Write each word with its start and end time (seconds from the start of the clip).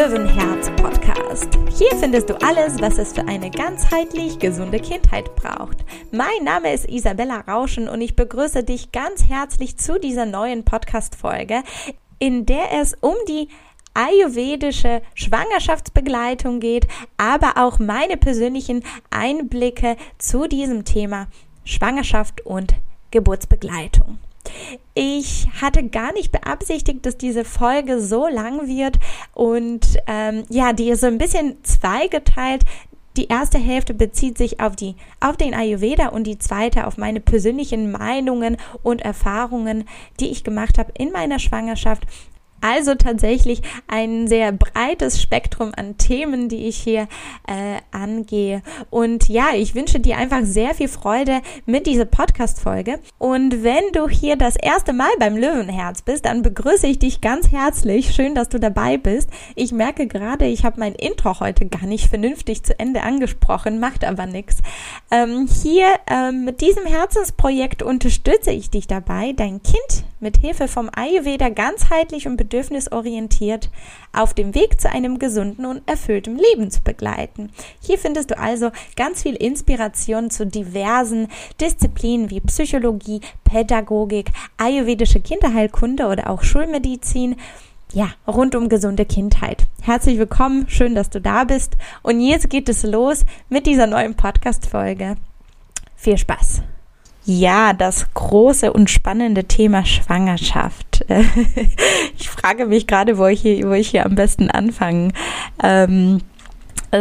Löwenherz 0.00 0.70
Podcast. 0.76 1.58
Hier 1.76 1.94
findest 1.98 2.30
du 2.30 2.40
alles, 2.40 2.80
was 2.80 2.96
es 2.96 3.12
für 3.12 3.28
eine 3.28 3.50
ganzheitlich 3.50 4.38
gesunde 4.38 4.80
Kindheit 4.80 5.36
braucht. 5.36 5.84
Mein 6.10 6.42
Name 6.42 6.72
ist 6.72 6.88
Isabella 6.88 7.40
Rauschen 7.40 7.86
und 7.86 8.00
ich 8.00 8.16
begrüße 8.16 8.64
dich 8.64 8.92
ganz 8.92 9.28
herzlich 9.28 9.76
zu 9.76 10.00
dieser 10.00 10.24
neuen 10.24 10.64
Podcast-Folge, 10.64 11.62
in 12.18 12.46
der 12.46 12.80
es 12.80 12.94
um 13.02 13.14
die 13.28 13.48
ayurvedische 13.92 15.02
Schwangerschaftsbegleitung 15.12 16.60
geht, 16.60 16.88
aber 17.18 17.62
auch 17.62 17.78
meine 17.78 18.16
persönlichen 18.16 18.82
Einblicke 19.10 19.98
zu 20.16 20.46
diesem 20.46 20.86
Thema 20.86 21.26
Schwangerschaft 21.64 22.46
und 22.46 22.74
Geburtsbegleitung. 23.10 24.18
Ich 24.94 25.48
hatte 25.60 25.88
gar 25.88 26.12
nicht 26.12 26.32
beabsichtigt, 26.32 27.06
dass 27.06 27.16
diese 27.16 27.44
Folge 27.44 28.00
so 28.00 28.28
lang 28.28 28.66
wird 28.66 28.98
und 29.34 29.98
ähm, 30.06 30.44
ja, 30.48 30.72
die 30.72 30.90
ist 30.90 31.00
so 31.00 31.06
ein 31.06 31.18
bisschen 31.18 31.62
zweigeteilt. 31.62 32.64
Die 33.16 33.26
erste 33.26 33.58
Hälfte 33.58 33.92
bezieht 33.92 34.38
sich 34.38 34.60
auf 34.60 34.76
die, 34.76 34.94
auf 35.18 35.36
den 35.36 35.52
Ayurveda 35.52 36.08
und 36.08 36.24
die 36.24 36.38
zweite 36.38 36.86
auf 36.86 36.96
meine 36.96 37.20
persönlichen 37.20 37.90
Meinungen 37.90 38.56
und 38.82 39.02
Erfahrungen, 39.02 39.84
die 40.20 40.30
ich 40.30 40.44
gemacht 40.44 40.78
habe 40.78 40.92
in 40.96 41.10
meiner 41.10 41.40
Schwangerschaft 41.40 42.04
also 42.60 42.94
tatsächlich 42.94 43.62
ein 43.86 44.28
sehr 44.28 44.52
breites 44.52 45.20
Spektrum 45.20 45.72
an 45.76 45.98
Themen, 45.98 46.48
die 46.48 46.68
ich 46.68 46.76
hier 46.76 47.08
äh, 47.46 47.80
angehe. 47.90 48.62
Und 48.90 49.28
ja, 49.28 49.48
ich 49.54 49.74
wünsche 49.74 50.00
dir 50.00 50.16
einfach 50.16 50.44
sehr 50.44 50.74
viel 50.74 50.88
Freude 50.88 51.40
mit 51.66 51.86
dieser 51.86 52.04
Podcast-Folge. 52.04 52.98
Und 53.18 53.62
wenn 53.62 53.92
du 53.92 54.08
hier 54.08 54.36
das 54.36 54.56
erste 54.56 54.92
Mal 54.92 55.10
beim 55.18 55.36
Löwenherz 55.36 56.02
bist, 56.02 56.24
dann 56.24 56.42
begrüße 56.42 56.86
ich 56.86 56.98
dich 56.98 57.20
ganz 57.20 57.50
herzlich. 57.50 58.14
Schön, 58.14 58.34
dass 58.34 58.48
du 58.48 58.58
dabei 58.58 58.96
bist. 58.96 59.30
Ich 59.54 59.72
merke 59.72 60.06
gerade, 60.06 60.46
ich 60.46 60.64
habe 60.64 60.80
mein 60.80 60.94
Intro 60.94 61.40
heute 61.40 61.66
gar 61.66 61.86
nicht 61.86 62.08
vernünftig 62.08 62.62
zu 62.62 62.78
Ende 62.78 63.02
angesprochen, 63.02 63.80
macht 63.80 64.04
aber 64.04 64.26
nichts. 64.26 64.58
Ähm, 65.10 65.48
hier 65.62 65.86
ähm, 66.06 66.44
mit 66.44 66.60
diesem 66.60 66.86
Herzensprojekt 66.86 67.82
unterstütze 67.82 68.50
ich 68.50 68.70
dich 68.70 68.86
dabei, 68.86 69.32
dein 69.32 69.62
Kind 69.62 70.04
mit 70.20 70.36
Hilfe 70.36 70.68
vom 70.68 70.90
Ayurveda 70.94 71.48
ganzheitlich 71.48 72.26
und 72.26 72.36
bedürfnisorientiert 72.36 73.70
auf 74.12 74.34
dem 74.34 74.54
Weg 74.54 74.80
zu 74.80 74.90
einem 74.90 75.18
gesunden 75.18 75.66
und 75.66 75.82
erfüllten 75.88 76.38
Leben 76.38 76.70
zu 76.70 76.82
begleiten. 76.82 77.50
Hier 77.82 77.98
findest 77.98 78.30
du 78.30 78.38
also 78.38 78.70
ganz 78.96 79.22
viel 79.22 79.34
Inspiration 79.34 80.30
zu 80.30 80.46
diversen 80.46 81.28
Disziplinen 81.60 82.30
wie 82.30 82.40
Psychologie, 82.40 83.20
Pädagogik, 83.44 84.30
ayurvedische 84.58 85.20
Kinderheilkunde 85.20 86.06
oder 86.06 86.30
auch 86.30 86.42
Schulmedizin 86.42 87.36
ja, 87.92 88.10
rund 88.26 88.54
um 88.54 88.68
gesunde 88.68 89.04
Kindheit. 89.04 89.66
Herzlich 89.82 90.18
willkommen, 90.18 90.68
schön, 90.68 90.94
dass 90.94 91.10
du 91.10 91.20
da 91.20 91.44
bist. 91.44 91.76
Und 92.02 92.20
jetzt 92.20 92.48
geht 92.48 92.68
es 92.68 92.82
los 92.84 93.24
mit 93.48 93.66
dieser 93.66 93.86
neuen 93.86 94.14
Podcast-Folge. 94.14 95.16
Viel 95.96 96.18
Spaß! 96.18 96.62
Ja, 97.24 97.72
das 97.74 98.12
große 98.14 98.72
und 98.72 98.88
spannende 98.88 99.44
Thema 99.44 99.84
Schwangerschaft. 99.84 101.04
ich 102.18 102.28
frage 102.28 102.66
mich 102.66 102.86
gerade, 102.86 103.18
wo 103.18 103.26
ich 103.26 103.42
hier, 103.42 103.68
wo 103.68 103.72
ich 103.72 103.90
hier 103.90 104.06
am 104.06 104.14
besten 104.14 104.50
anfangen 104.50 105.12
ähm, 105.62 106.20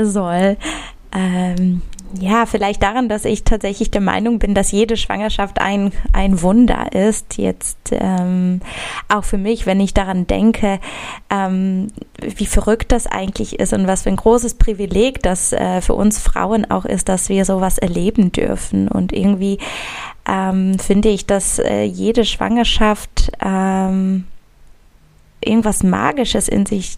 soll. 0.04 0.58
Ähm, 1.14 1.82
ja, 2.20 2.48
vielleicht 2.48 2.82
daran, 2.82 3.08
dass 3.08 3.24
ich 3.24 3.44
tatsächlich 3.44 3.92
der 3.92 4.02
Meinung 4.02 4.40
bin, 4.40 4.56
dass 4.56 4.72
jede 4.72 4.98
Schwangerschaft 4.98 5.62
ein, 5.62 5.92
ein 6.12 6.42
Wunder 6.42 6.92
ist. 6.92 7.38
Jetzt 7.38 7.78
ähm, 7.92 8.62
auch 9.10 9.24
für 9.24 9.38
mich, 9.38 9.68
wenn 9.68 9.80
ich 9.80 9.94
daran 9.94 10.26
denke, 10.26 10.80
ähm, 11.30 11.88
wie 12.20 12.48
verrückt 12.48 12.92
das 12.92 13.06
eigentlich 13.06 13.60
ist 13.60 13.74
und 13.74 13.86
was 13.86 14.04
für 14.04 14.10
ein 14.10 14.16
großes 14.16 14.56
Privileg 14.56 15.22
das 15.22 15.54
äh, 15.54 15.82
für 15.82 15.94
uns 15.94 16.18
Frauen 16.18 16.70
auch 16.70 16.86
ist, 16.86 17.10
dass 17.10 17.30
wir 17.30 17.46
sowas 17.46 17.78
erleben 17.78 18.32
dürfen. 18.32 18.88
Und 18.88 19.14
irgendwie 19.14 19.60
ähm, 20.30 20.78
finde 20.78 21.10
ich, 21.10 21.26
dass 21.26 21.60
äh, 21.60 21.84
jede 21.84 22.24
Schwangerschaft 22.24 23.32
ähm, 23.44 24.26
irgendwas 25.42 25.84
Magisches 25.84 26.48
in 26.48 26.66
sich 26.66 26.98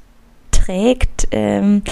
trägt. 0.52 1.28
Ähm, 1.32 1.84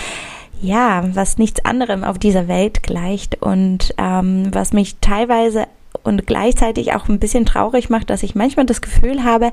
ja, 0.62 1.04
was 1.14 1.38
nichts 1.38 1.64
anderem 1.64 2.04
auf 2.04 2.20
dieser 2.20 2.50
Welt 2.50 2.84
gleicht 2.84 3.42
und 3.42 3.94
ähm, 3.98 4.50
was 4.54 4.74
mich 4.74 4.98
teilweise 5.00 5.68
und 6.04 6.28
gleichzeitig 6.28 6.94
auch 6.94 7.08
ein 7.08 7.20
bisschen 7.20 7.46
traurig 7.46 7.90
macht, 7.90 8.10
dass 8.10 8.24
ich 8.24 8.36
manchmal 8.36 8.66
das 8.66 8.82
Gefühl 8.82 9.24
habe, 9.24 9.52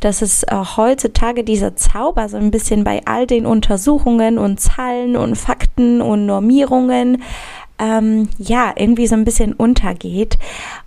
dass 0.00 0.22
es 0.22 0.42
äh, 0.44 0.54
heutzutage 0.76 1.44
dieser 1.44 1.76
Zauber 1.76 2.28
so 2.28 2.36
ein 2.36 2.50
bisschen 2.50 2.84
bei 2.84 3.02
all 3.04 3.26
den 3.26 3.46
Untersuchungen 3.46 4.38
und 4.38 4.60
Zahlen 4.60 5.16
und 5.16 5.36
Fakten 5.36 6.00
und 6.00 6.26
Normierungen 6.26 7.22
ähm, 7.78 8.28
ja 8.38 8.72
irgendwie 8.76 9.06
so 9.06 9.14
ein 9.14 9.24
bisschen 9.24 9.52
untergeht 9.52 10.38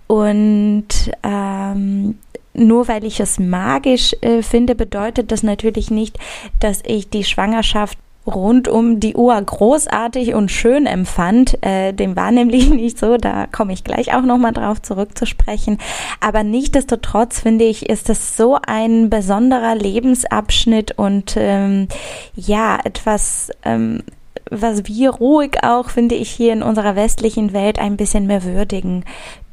und 0.06 0.86
ähm, 1.22 2.18
nur 2.54 2.88
weil 2.88 3.04
ich 3.04 3.20
es 3.20 3.38
magisch 3.38 4.14
äh, 4.20 4.42
finde, 4.42 4.74
bedeutet 4.74 5.32
das 5.32 5.42
natürlich 5.42 5.90
nicht, 5.90 6.18
dass 6.60 6.82
ich 6.84 7.08
die 7.08 7.24
Schwangerschaft 7.24 7.98
rund 8.26 8.68
um 8.68 9.00
die 9.00 9.16
Uhr 9.16 9.40
großartig 9.40 10.34
und 10.34 10.50
schön 10.50 10.86
empfand. 10.86 11.58
Äh, 11.64 11.92
dem 11.92 12.14
war 12.16 12.30
nämlich 12.30 12.70
nicht 12.70 12.98
so, 12.98 13.16
da 13.16 13.46
komme 13.46 13.72
ich 13.72 13.84
gleich 13.84 14.14
auch 14.14 14.22
nochmal 14.22 14.52
drauf 14.52 14.80
zurückzusprechen. 14.80 15.78
Aber 16.20 16.44
nichtdestotrotz 16.44 17.40
finde 17.40 17.64
ich, 17.64 17.88
ist 17.88 18.10
es 18.10 18.36
so 18.36 18.58
ein 18.64 19.10
besonderer 19.10 19.74
Lebensabschnitt 19.74 20.98
und 20.98 21.34
ähm, 21.36 21.88
ja, 22.34 22.78
etwas 22.84 23.50
ähm, 23.64 24.02
was 24.52 24.86
wir 24.86 25.10
ruhig 25.10 25.62
auch, 25.62 25.88
finde 25.88 26.14
ich, 26.14 26.30
hier 26.30 26.52
in 26.52 26.62
unserer 26.62 26.94
westlichen 26.94 27.52
Welt 27.52 27.78
ein 27.78 27.96
bisschen 27.96 28.26
mehr 28.26 28.44
würdigen 28.44 29.04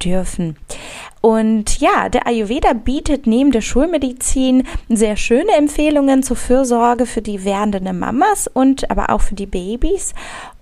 dürfen. 0.03 0.57
Und 1.21 1.79
ja, 1.81 2.07
der 2.07 2.27
Ayurveda 2.27 2.73
bietet 2.73 3.27
neben 3.27 3.51
der 3.51 3.61
Schulmedizin 3.61 4.63
sehr 4.87 5.17
schöne 5.17 5.51
Empfehlungen 5.57 6.23
zur 6.23 6.37
Fürsorge 6.37 7.05
für 7.05 7.21
die 7.21 7.43
werdenden 7.43 7.99
Mamas 7.99 8.47
und 8.47 8.89
aber 8.89 9.09
auch 9.09 9.21
für 9.21 9.35
die 9.35 9.45
Babys. 9.45 10.13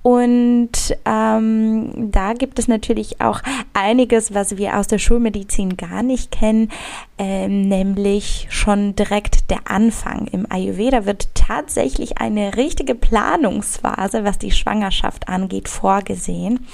Und 0.01 0.95
ähm, 1.05 2.11
da 2.11 2.31
gibt 2.31 2.59
es 2.59 2.69
natürlich 2.69 3.19
auch 3.19 3.41
einiges, 3.73 4.33
was 4.33 4.55
wir 4.55 4.77
aus 4.77 4.87
der 4.87 4.99
Schulmedizin 4.99 5.75
gar 5.75 6.01
nicht 6.01 6.31
kennen, 6.31 6.71
ähm, 7.17 7.67
nämlich 7.67 8.47
schon 8.49 8.95
direkt 8.95 9.51
der 9.51 9.69
Anfang. 9.69 10.27
Im 10.27 10.49
Ayurveda 10.49 11.05
wird 11.05 11.35
tatsächlich 11.35 12.19
eine 12.19 12.55
richtige 12.55 12.95
Planungsphase, 12.95 14.23
was 14.23 14.37
die 14.37 14.51
Schwangerschaft 14.51 15.27
angeht, 15.27 15.67
vorgesehen. 15.67 16.65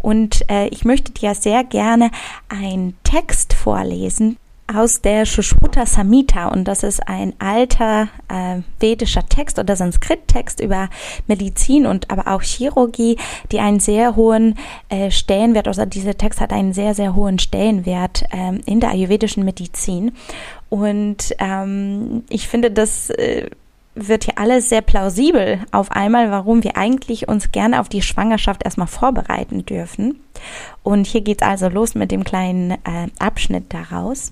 Und 0.00 0.48
äh, 0.50 0.68
ich 0.68 0.84
möchte 0.84 1.12
dir 1.12 1.34
sehr 1.34 1.64
gerne 1.64 2.10
einen 2.48 2.96
Text 3.02 3.54
vorlesen, 3.54 4.36
aus 4.72 5.00
der 5.00 5.24
Shushruta 5.24 5.86
Samhita. 5.86 6.48
Und 6.48 6.64
das 6.64 6.82
ist 6.82 7.08
ein 7.08 7.32
alter 7.38 8.08
äh, 8.28 8.60
vedischer 8.78 9.26
Text 9.26 9.58
oder 9.58 9.74
Sanskrit-Text 9.74 10.60
über 10.60 10.90
Medizin 11.26 11.86
und 11.86 12.10
aber 12.10 12.28
auch 12.28 12.42
Chirurgie, 12.42 13.16
die 13.50 13.60
einen 13.60 13.80
sehr 13.80 14.14
hohen 14.14 14.56
äh, 14.90 15.10
Stellenwert, 15.10 15.68
also 15.68 15.84
dieser 15.86 16.16
Text 16.16 16.40
hat 16.40 16.52
einen 16.52 16.74
sehr, 16.74 16.94
sehr 16.94 17.14
hohen 17.14 17.38
Stellenwert 17.38 18.24
ähm, 18.30 18.60
in 18.66 18.80
der 18.80 18.90
ayurvedischen 18.90 19.44
Medizin. 19.44 20.12
Und 20.68 21.34
ähm, 21.38 22.24
ich 22.28 22.46
finde, 22.46 22.70
das 22.70 23.08
äh, 23.10 23.48
wird 24.06 24.24
hier 24.24 24.38
alles 24.38 24.68
sehr 24.68 24.82
plausibel 24.82 25.58
auf 25.72 25.90
einmal, 25.90 26.30
warum 26.30 26.62
wir 26.62 26.76
eigentlich 26.76 27.28
uns 27.28 27.50
gerne 27.50 27.80
auf 27.80 27.88
die 27.88 28.02
Schwangerschaft 28.02 28.64
erstmal 28.64 28.86
vorbereiten 28.86 29.66
dürfen. 29.66 30.20
Und 30.82 31.06
hier 31.06 31.22
geht's 31.22 31.42
also 31.42 31.68
los 31.68 31.94
mit 31.94 32.12
dem 32.12 32.22
kleinen 32.22 32.72
äh, 32.72 33.08
Abschnitt 33.18 33.72
daraus. 33.72 34.30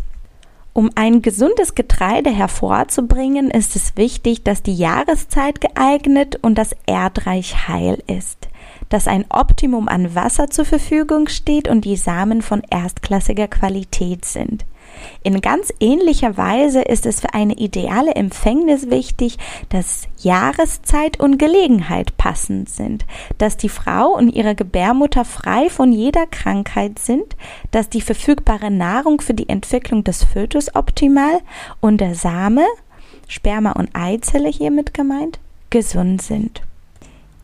Um 0.77 0.91
ein 0.95 1.23
gesundes 1.23 1.75
Getreide 1.75 2.29
hervorzubringen, 2.29 3.51
ist 3.51 3.77
es 3.77 3.97
wichtig, 3.97 4.43
dass 4.43 4.63
die 4.63 4.75
Jahreszeit 4.75 5.63
geeignet 5.63 6.39
und 6.43 6.57
das 6.57 6.77
Erdreich 6.85 7.67
heil 7.67 8.03
ist, 8.07 8.49
dass 8.91 9.09
ein 9.09 9.25
Optimum 9.31 9.89
an 9.89 10.15
Wasser 10.15 10.51
zur 10.51 10.67
Verfügung 10.67 11.29
steht 11.29 11.67
und 11.67 11.87
die 11.87 11.97
Samen 11.97 12.43
von 12.43 12.63
erstklassiger 12.69 13.49
Qualität 13.49 14.27
sind. 14.27 14.67
In 15.23 15.41
ganz 15.41 15.73
ähnlicher 15.81 16.37
Weise 16.37 16.83
ist 16.83 17.07
es 17.07 17.21
für 17.21 17.35
eine 17.35 17.55
ideale 17.55 18.15
Empfängnis 18.15 18.91
wichtig, 18.91 19.39
dass 19.69 20.09
Jahreszeit 20.19 21.19
und 21.21 21.39
Gelegenheit 21.39 22.17
passend 22.17 22.69
sind, 22.69 23.05
dass 23.39 23.57
die 23.57 23.69
Frau 23.69 24.09
und 24.15 24.31
ihre 24.31 24.55
Gebärmutter 24.55 25.25
frei 25.25 25.69
von 25.71 25.93
jeder 25.93 26.27
Krankheit 26.27 26.99
sind, 26.99 27.37
dass 27.71 27.89
die 27.89 28.01
verfügbare 28.01 28.71
Nahrung 28.71 29.21
für 29.21 29.35
die 29.35 29.49
Entwicklung 29.49 30.05
des 30.05 30.25
Fötus 30.25 30.75
optimal 30.75 31.41
und 31.81 32.01
der 32.01 32.15
Same, 32.15 32.65
Sperma 33.29 33.73
und 33.73 33.91
Eizelle 33.95 34.49
hiermit 34.49 34.95
gemeint, 34.95 35.41
gesund 35.71 36.23
sind. 36.23 36.63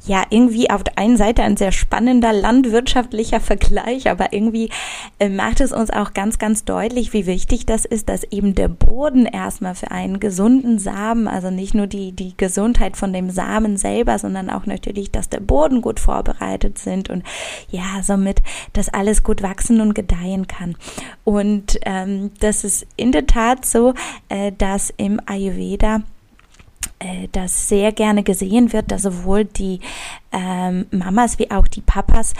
Ja, 0.05 0.25
irgendwie 0.31 0.69
auf 0.71 0.83
der 0.83 0.99
einen 0.99 1.17
Seite 1.17 1.43
ein 1.43 1.57
sehr 1.57 1.71
spannender 1.71 2.33
landwirtschaftlicher 2.33 3.41
Vergleich, 3.41 4.11
aber 4.11 4.33
irgendwie 4.33 4.71
äh, 5.19 5.29
macht 5.29 5.61
es 5.61 5.73
uns 5.73 5.91
auch 5.91 6.13
ganz, 6.13 6.39
ganz 6.39 6.65
deutlich, 6.65 7.13
wie 7.13 7.27
wichtig 7.27 7.67
das 7.67 7.85
ist, 7.85 8.09
dass 8.09 8.25
eben 8.25 8.55
der 8.55 8.69
Boden 8.69 9.27
erstmal 9.27 9.75
für 9.75 9.91
einen 9.91 10.19
gesunden 10.19 10.79
Samen, 10.79 11.29
also 11.29 11.51
nicht 11.51 11.75
nur 11.75 11.87
die, 11.87 12.13
die 12.13 12.37
Gesundheit 12.37 12.97
von 12.97 13.13
dem 13.13 13.31
Samen 13.31 13.77
selber, 13.77 14.19
sondern 14.19 14.51
auch 14.51 14.67
natürlich, 14.67 15.13
dass 15.13 15.29
der 15.29 15.41
Boden 15.41 15.83
gut 15.83 16.01
vorbereitet 16.01 16.79
sind 16.79 17.09
und 17.09 17.23
ja, 17.71 18.03
somit, 18.03 18.43
dass 18.73 18.89
alles 18.89 19.23
gut 19.23 19.43
wachsen 19.43 19.81
und 19.81 19.95
gedeihen 19.95 20.49
kann. 20.49 20.77
Und 21.25 21.79
ähm, 21.83 22.33
das 22.41 22.65
ist 22.65 22.87
in 22.97 23.13
der 23.13 23.27
Tat 23.27 23.65
so, 23.65 23.95
äh, 24.29 24.51
dass 24.51 24.93
im 24.97 25.21
Ayurveda 25.27 26.03
äh, 27.03 27.29
das 27.33 27.69
sehr 27.69 27.93
gerne 27.93 28.23
gesehen 28.23 28.73
wird, 28.73 28.91
dass 28.91 29.03
sowohl 29.03 29.45
die 29.45 29.81
ähm, 30.33 30.87
Mamas 30.91 31.39
wie 31.39 31.51
auch 31.51 31.67
die 31.67 31.81
Papas 31.81 32.35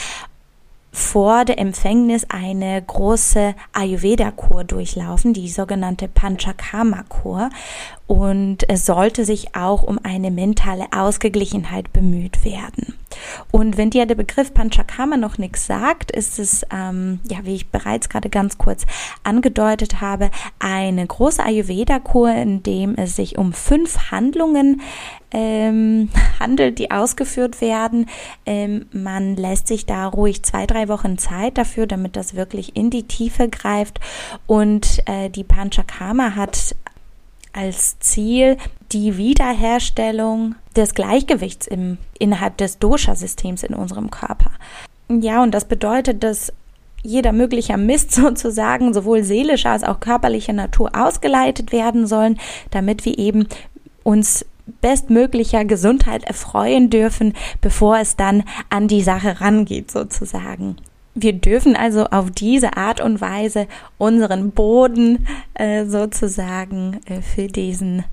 vor 0.93 1.47
der 1.47 1.59
Empfängnis 1.59 2.27
eine 2.29 2.81
große 2.83 3.55
Ayurveda-Kur 3.73 4.65
durchlaufen, 4.65 5.33
die 5.33 5.49
sogenannte 5.49 6.07
Panchakarma-Kur. 6.07 7.49
Und 8.13 8.69
es 8.69 8.85
sollte 8.85 9.25
sich 9.25 9.57
auch 9.57 9.83
um 9.83 9.99
eine 10.03 10.31
mentale 10.31 10.85
Ausgeglichenheit 10.95 11.95
bemüht 11.95 12.45
werden. 12.45 12.93
Und 13.51 13.79
wenn 13.79 13.89
dir 13.89 14.05
der 14.05 14.17
Begriff 14.17 14.53
Panchakarma 14.53 15.17
noch 15.17 15.39
nichts 15.39 15.67
sagt, 15.67 16.11
ist 16.11 16.39
es, 16.39 16.67
ähm, 16.71 17.21
ja, 17.27 17.39
wie 17.45 17.55
ich 17.55 17.71
bereits 17.71 18.11
gerade 18.11 18.29
ganz 18.29 18.59
kurz 18.59 18.85
angedeutet 19.23 20.03
habe, 20.03 20.31
eine 20.59 21.07
große 21.07 21.43
Ayurveda-Kur, 21.43 22.35
in 22.35 22.63
dem 22.63 22.97
es 22.97 23.17
sich 23.17 23.39
um 23.39 23.55
fünf 23.55 24.11
Handlungen 24.11 24.83
ähm, 25.31 26.11
handelt, 26.39 26.79
die 26.79 26.91
ausgeführt 26.91 27.63
werden. 27.63 28.11
Ähm, 28.45 28.85
man 28.93 29.37
lässt 29.37 29.69
sich 29.69 29.87
da 29.87 30.07
ruhig 30.07 30.43
zwei, 30.43 30.67
drei 30.67 30.89
Wochen 30.89 31.17
Zeit 31.17 31.57
dafür, 31.57 31.87
damit 31.87 32.17
das 32.17 32.35
wirklich 32.35 32.77
in 32.77 32.91
die 32.91 33.05
Tiefe 33.05 33.49
greift. 33.49 34.01
Und 34.47 35.03
äh, 35.07 35.31
die 35.31 35.45
Panchakarma 35.45 36.35
hat 36.35 36.75
als 37.53 37.99
Ziel 37.99 38.57
die 38.93 39.17
Wiederherstellung 39.17 40.55
des 40.77 40.95
Gleichgewichts 40.95 41.67
im, 41.67 41.99
innerhalb 42.19 42.57
des 42.57 42.79
Dosha-Systems 42.79 43.63
in 43.63 43.75
unserem 43.75 44.11
Körper. 44.11 44.51
Ja, 45.09 45.43
und 45.43 45.53
das 45.53 45.67
bedeutet, 45.67 46.23
dass 46.23 46.53
jeder 47.03 47.33
möglicher 47.33 47.77
Mist 47.77 48.13
sozusagen 48.13 48.95
sowohl 48.95 49.23
seelischer 49.23 49.71
als 49.71 49.85
auch 49.85 50.01
körperlicher 50.01 50.53
Natur 50.53 50.91
ausgeleitet 50.95 51.73
werden 51.73 52.07
sollen, 52.07 52.39
damit 52.71 53.05
wir 53.05 53.19
eben 53.19 53.47
uns 54.03 54.45
bestmöglicher 54.81 55.65
Gesundheit 55.65 56.25
erfreuen 56.25 56.89
dürfen, 56.89 57.35
bevor 57.61 57.99
es 57.99 58.17
dann 58.17 58.45
an 58.71 58.89
die 58.89 59.03
Sache 59.03 59.41
rangeht 59.41 59.91
sozusagen. 59.91 60.77
Wir 61.15 61.35
dürfen 61.35 61.77
also 61.77 62.07
auf 62.07 62.31
diese 62.31 62.77
Art 62.77 63.01
und 63.01 63.21
Weise 63.21 63.67
unseren 63.99 64.51
Boden 64.51 65.27
äh, 65.55 65.85
sozusagen 65.85 67.01
äh, 67.07 67.21
für 67.21 67.49
diesen 67.49 68.05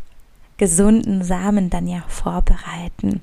gesunden 0.57 1.23
Samen 1.23 1.69
dann 1.69 1.87
ja 1.87 2.03
vorbereiten. 2.07 3.21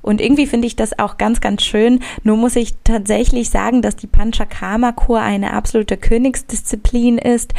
Und 0.00 0.20
irgendwie 0.20 0.46
finde 0.46 0.66
ich 0.66 0.74
das 0.74 0.98
auch 0.98 1.16
ganz, 1.16 1.40
ganz 1.40 1.62
schön. 1.62 2.00
Nur 2.24 2.36
muss 2.36 2.56
ich 2.56 2.74
tatsächlich 2.82 3.50
sagen, 3.50 3.82
dass 3.82 3.94
die 3.94 4.08
Panchakarma-Kur 4.08 5.20
eine 5.20 5.52
absolute 5.52 5.96
Königsdisziplin 5.96 7.18
ist 7.18 7.54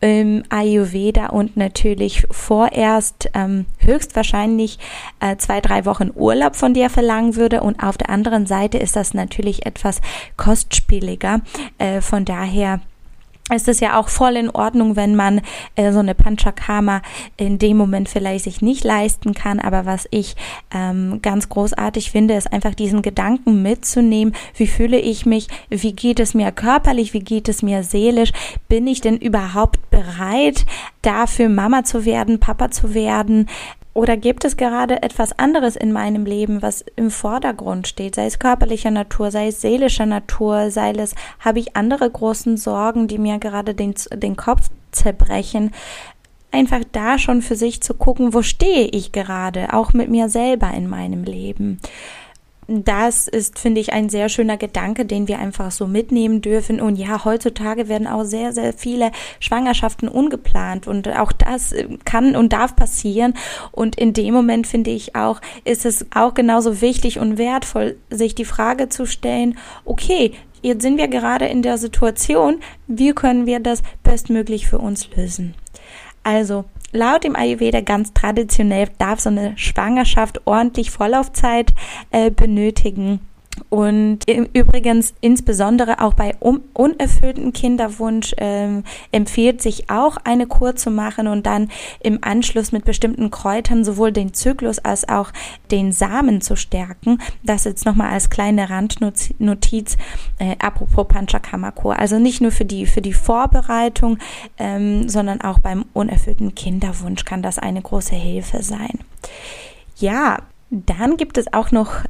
im 0.00 0.42
Ayurveda 0.48 1.26
und 1.26 1.56
natürlich 1.56 2.26
vorerst 2.30 3.30
ähm, 3.34 3.66
höchstwahrscheinlich 3.78 4.78
äh, 5.20 5.36
zwei, 5.36 5.60
drei 5.60 5.84
Wochen 5.84 6.10
Urlaub 6.14 6.56
von 6.56 6.72
dir 6.72 6.88
verlangen 6.88 7.36
würde. 7.36 7.60
Und 7.60 7.82
auf 7.82 7.98
der 7.98 8.08
anderen 8.10 8.46
Seite 8.46 8.78
ist 8.78 8.96
das 8.96 9.12
natürlich 9.12 9.66
etwas 9.66 10.00
kostspieliger. 10.36 11.42
Äh, 11.78 12.00
von 12.00 12.24
daher 12.24 12.80
ist 13.50 13.68
es 13.68 13.80
ja 13.80 13.98
auch 13.98 14.08
voll 14.08 14.36
in 14.36 14.50
Ordnung, 14.50 14.96
wenn 14.96 15.16
man 15.16 15.40
äh, 15.76 15.92
so 15.92 15.98
eine 15.98 16.14
Panchakarma 16.14 17.02
in 17.36 17.58
dem 17.58 17.76
Moment 17.76 18.08
vielleicht 18.08 18.44
sich 18.44 18.62
nicht 18.62 18.84
leisten 18.84 19.34
kann. 19.34 19.60
Aber 19.60 19.86
was 19.86 20.06
ich 20.10 20.36
ähm, 20.72 21.20
ganz 21.22 21.48
großartig 21.48 22.10
finde, 22.10 22.34
ist 22.34 22.52
einfach 22.52 22.74
diesen 22.74 23.02
Gedanken 23.02 23.62
mitzunehmen. 23.62 24.34
Wie 24.54 24.66
fühle 24.66 24.98
ich 24.98 25.26
mich? 25.26 25.48
Wie 25.68 25.92
geht 25.92 26.20
es 26.20 26.34
mir 26.34 26.52
körperlich? 26.52 27.12
Wie 27.12 27.20
geht 27.20 27.48
es 27.48 27.62
mir 27.62 27.82
seelisch? 27.82 28.32
Bin 28.68 28.86
ich 28.86 29.00
denn 29.00 29.16
überhaupt 29.16 29.90
bereit, 29.90 30.66
dafür 31.02 31.48
Mama 31.48 31.84
zu 31.84 32.04
werden, 32.04 32.40
Papa 32.40 32.70
zu 32.70 32.94
werden? 32.94 33.48
Oder 33.92 34.16
gibt 34.16 34.44
es 34.44 34.56
gerade 34.56 35.02
etwas 35.02 35.36
anderes 35.38 35.74
in 35.74 35.92
meinem 35.92 36.24
Leben, 36.24 36.62
was 36.62 36.84
im 36.94 37.10
Vordergrund 37.10 37.88
steht, 37.88 38.14
sei 38.14 38.26
es 38.26 38.38
körperlicher 38.38 38.90
Natur, 38.90 39.30
sei 39.30 39.48
es 39.48 39.60
seelischer 39.60 40.06
Natur, 40.06 40.70
sei 40.70 40.92
es, 40.92 41.14
habe 41.40 41.58
ich 41.58 41.76
andere 41.76 42.08
großen 42.08 42.56
Sorgen, 42.56 43.08
die 43.08 43.18
mir 43.18 43.38
gerade 43.38 43.74
den, 43.74 43.94
den 44.12 44.36
Kopf 44.36 44.68
zerbrechen? 44.92 45.72
Einfach 46.52 46.80
da 46.92 47.18
schon 47.18 47.42
für 47.42 47.56
sich 47.56 47.80
zu 47.80 47.94
gucken, 47.94 48.32
wo 48.32 48.42
stehe 48.42 48.86
ich 48.86 49.12
gerade, 49.12 49.72
auch 49.72 49.92
mit 49.92 50.08
mir 50.08 50.28
selber 50.28 50.70
in 50.72 50.88
meinem 50.88 51.24
Leben 51.24 51.80
das 52.70 53.26
ist, 53.26 53.58
finde 53.58 53.80
ich, 53.80 53.92
ein 53.92 54.08
sehr 54.08 54.28
schöner 54.28 54.56
Gedanke, 54.56 55.04
den 55.04 55.26
wir 55.26 55.40
einfach 55.40 55.72
so 55.72 55.88
mitnehmen 55.88 56.40
dürfen. 56.40 56.80
Und 56.80 56.96
ja, 56.96 57.24
heutzutage 57.24 57.88
werden 57.88 58.06
auch 58.06 58.22
sehr, 58.22 58.52
sehr 58.52 58.72
viele 58.72 59.10
Schwangerschaften 59.40 60.08
ungeplant 60.08 60.86
und 60.86 61.08
auch 61.08 61.32
das 61.32 61.72
äh, 61.72 61.88
kann 62.04 62.36
und 62.36 62.52
darf 62.52 62.76
passieren. 62.76 63.34
Und 63.72 63.96
in 63.96 64.12
dem 64.12 64.34
Moment 64.34 64.68
finde 64.68 64.90
ich 64.90 65.16
auch, 65.16 65.40
ist 65.64 65.84
es 65.84 66.06
auch 66.14 66.32
genauso 66.34 66.80
wichtig 66.80 67.18
und 67.18 67.38
wertvoll, 67.38 67.96
sich 68.08 68.36
die 68.36 68.44
Frage 68.44 68.88
zu 68.88 69.04
stellen, 69.04 69.58
okay, 69.84 70.32
jetzt 70.62 70.82
sind 70.82 70.96
wir 70.96 71.08
gerade 71.08 71.46
in 71.46 71.62
der 71.62 71.76
Situation, 71.76 72.60
wie 72.86 73.12
können 73.12 73.46
wir 73.46 73.58
das 73.58 73.82
bestmöglich 74.04 74.68
für 74.68 74.78
uns 74.78 75.08
lösen? 75.16 75.54
Also 76.22 76.66
Laut 76.92 77.22
dem 77.22 77.36
Ayurveda 77.36 77.82
ganz 77.82 78.12
traditionell 78.12 78.88
darf 78.98 79.20
so 79.20 79.30
eine 79.30 79.56
Schwangerschaft 79.56 80.46
ordentlich 80.46 80.90
Vorlaufzeit 80.90 81.72
äh, 82.10 82.30
benötigen. 82.30 83.20
Und 83.68 84.20
übrigens 84.52 85.12
insbesondere 85.20 86.00
auch 86.00 86.14
bei 86.14 86.34
un 86.40 86.60
unerfüllten 86.72 87.52
Kinderwunsch 87.52 88.34
ähm, 88.38 88.84
empfiehlt 89.12 89.60
sich 89.60 89.90
auch 89.90 90.16
eine 90.24 90.46
Kur 90.46 90.76
zu 90.76 90.90
machen 90.90 91.26
und 91.26 91.46
dann 91.46 91.68
im 92.00 92.18
Anschluss 92.22 92.72
mit 92.72 92.84
bestimmten 92.84 93.30
Kräutern 93.30 93.84
sowohl 93.84 94.12
den 94.12 94.34
Zyklus 94.34 94.78
als 94.78 95.08
auch 95.08 95.32
den 95.70 95.92
Samen 95.92 96.40
zu 96.40 96.56
stärken. 96.56 97.18
Das 97.42 97.64
jetzt 97.64 97.84
nochmal 97.84 98.10
als 98.10 98.30
kleine 98.30 98.70
Randnotiz 98.70 99.96
äh, 100.38 100.56
apropos 100.58 101.08
Panchakarma-Kur. 101.08 101.98
Also 101.98 102.18
nicht 102.18 102.40
nur 102.40 102.52
für 102.52 102.64
die, 102.64 102.86
für 102.86 103.02
die 103.02 103.12
Vorbereitung, 103.12 104.18
ähm, 104.58 105.08
sondern 105.08 105.40
auch 105.40 105.58
beim 105.58 105.84
unerfüllten 105.92 106.54
Kinderwunsch 106.54 107.24
kann 107.24 107.42
das 107.42 107.58
eine 107.58 107.82
große 107.82 108.14
Hilfe 108.14 108.62
sein. 108.62 108.98
Ja, 109.96 110.38
dann 110.70 111.16
gibt 111.16 111.36
es 111.36 111.52
auch 111.52 111.72
noch 111.72 112.04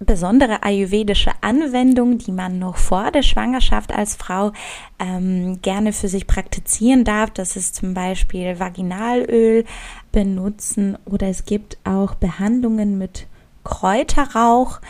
besondere 0.00 0.62
ayurvedische 0.62 1.30
Anwendung, 1.42 2.18
die 2.18 2.32
man 2.32 2.58
noch 2.58 2.76
vor 2.78 3.10
der 3.10 3.22
Schwangerschaft 3.22 3.92
als 3.92 4.16
Frau 4.16 4.52
ähm, 4.98 5.60
gerne 5.60 5.92
für 5.92 6.08
sich 6.08 6.26
praktizieren 6.26 7.04
darf. 7.04 7.30
Das 7.30 7.54
ist 7.54 7.76
zum 7.76 7.92
Beispiel 7.92 8.58
Vaginalöl 8.58 9.64
benutzen 10.10 10.96
oder 11.04 11.28
es 11.28 11.44
gibt 11.44 11.78
auch 11.84 12.14
Behandlungen 12.14 12.96
mit 12.96 13.26
Kräuterrauch 13.62 14.80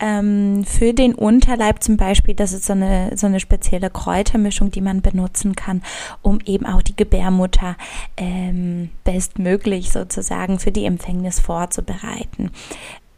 ähm, 0.00 0.64
für 0.64 0.92
den 0.92 1.14
Unterleib 1.14 1.82
zum 1.82 1.96
Beispiel. 1.96 2.34
Das 2.34 2.52
ist 2.52 2.66
so 2.66 2.74
eine, 2.74 3.16
so 3.16 3.26
eine 3.26 3.40
spezielle 3.40 3.88
Kräutermischung, 3.88 4.70
die 4.70 4.82
man 4.82 5.00
benutzen 5.00 5.56
kann, 5.56 5.82
um 6.20 6.40
eben 6.44 6.66
auch 6.66 6.82
die 6.82 6.94
Gebärmutter 6.94 7.76
ähm, 8.18 8.90
bestmöglich 9.04 9.90
sozusagen 9.90 10.58
für 10.58 10.72
die 10.72 10.84
Empfängnis 10.84 11.40
vorzubereiten. 11.40 12.50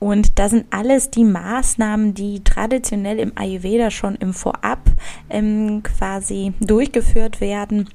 Und 0.01 0.39
das 0.39 0.51
sind 0.51 0.67
alles 0.71 1.11
die 1.11 1.25
Maßnahmen, 1.25 2.15
die 2.15 2.43
traditionell 2.43 3.19
im 3.19 3.33
Ayurveda 3.37 3.91
schon 3.91 4.17
im 4.17 4.33
Vorab 4.33 4.81
ähm, 5.29 5.83
quasi 5.83 6.55
durchgeführt 6.61 7.41
werden 7.41 7.89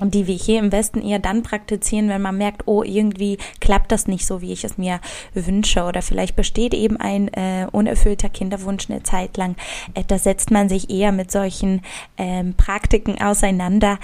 und 0.00 0.14
die 0.14 0.26
wir 0.26 0.34
hier 0.34 0.58
im 0.58 0.72
Westen 0.72 1.02
eher 1.02 1.18
dann 1.18 1.42
praktizieren, 1.42 2.08
wenn 2.08 2.22
man 2.22 2.38
merkt, 2.38 2.62
oh, 2.66 2.82
irgendwie 2.82 3.36
klappt 3.60 3.92
das 3.92 4.08
nicht 4.08 4.26
so, 4.26 4.40
wie 4.40 4.52
ich 4.52 4.64
es 4.64 4.78
mir 4.78 4.98
wünsche 5.34 5.84
oder 5.84 6.00
vielleicht 6.00 6.36
besteht 6.36 6.72
eben 6.72 6.96
ein 6.96 7.28
äh, 7.28 7.66
unerfüllter 7.70 8.30
Kinderwunsch 8.30 8.90
eine 8.90 9.02
Zeit 9.02 9.36
lang. 9.36 9.54
Äh, 9.94 10.04
da 10.06 10.18
setzt 10.18 10.50
man 10.50 10.70
sich 10.70 10.88
eher 10.88 11.12
mit 11.12 11.30
solchen 11.30 11.82
ähm, 12.16 12.54
Praktiken 12.54 13.20
auseinander, 13.20 13.98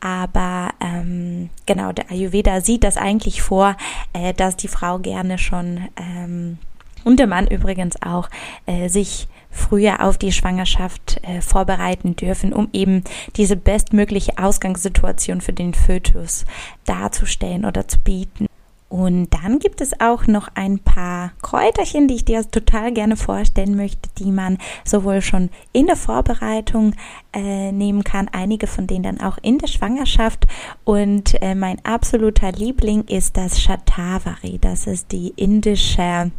aber 0.00 0.70
ähm, 0.80 1.50
genau, 1.66 1.92
der 1.92 2.10
Ayurveda 2.10 2.60
sieht 2.60 2.82
das 2.82 2.96
eigentlich 2.96 3.42
vor, 3.42 3.76
äh, 4.14 4.32
dass 4.32 4.56
die 4.56 4.68
Frau 4.68 4.98
gerne 4.98 5.38
schon 5.38 5.88
ähm, 5.96 6.58
und 7.04 7.18
der 7.18 7.26
Mann 7.26 7.46
übrigens 7.46 8.00
auch 8.02 8.28
äh, 8.66 8.88
sich 8.88 9.28
früher 9.50 10.02
auf 10.02 10.18
die 10.18 10.32
Schwangerschaft 10.32 11.20
äh, 11.22 11.40
vorbereiten 11.40 12.16
dürfen, 12.16 12.52
um 12.52 12.68
eben 12.72 13.04
diese 13.36 13.56
bestmögliche 13.56 14.36
Ausgangssituation 14.36 15.40
für 15.40 15.52
den 15.52 15.74
Fötus 15.74 16.44
darzustellen 16.84 17.64
oder 17.64 17.86
zu 17.86 17.98
bieten. 18.00 18.46
Und 18.94 19.30
dann 19.30 19.58
gibt 19.58 19.80
es 19.80 20.00
auch 20.00 20.28
noch 20.28 20.48
ein 20.54 20.78
paar 20.78 21.32
Kräuterchen, 21.42 22.06
die 22.06 22.14
ich 22.14 22.24
dir 22.24 22.48
total 22.48 22.92
gerne 22.92 23.16
vorstellen 23.16 23.74
möchte, 23.74 24.08
die 24.18 24.30
man 24.30 24.58
sowohl 24.84 25.20
schon 25.20 25.50
in 25.72 25.86
der 25.86 25.96
Vorbereitung 25.96 26.94
äh, 27.32 27.72
nehmen 27.72 28.04
kann, 28.04 28.28
einige 28.30 28.68
von 28.68 28.86
denen 28.86 29.02
dann 29.02 29.20
auch 29.20 29.38
in 29.42 29.58
der 29.58 29.66
Schwangerschaft. 29.66 30.46
Und 30.84 31.42
äh, 31.42 31.56
mein 31.56 31.84
absoluter 31.84 32.52
Liebling 32.52 33.02
ist 33.08 33.36
das 33.36 33.60
Shatavari. 33.60 34.58
Das 34.60 34.86
ist 34.86 35.10
die 35.10 35.32
indische 35.34 36.30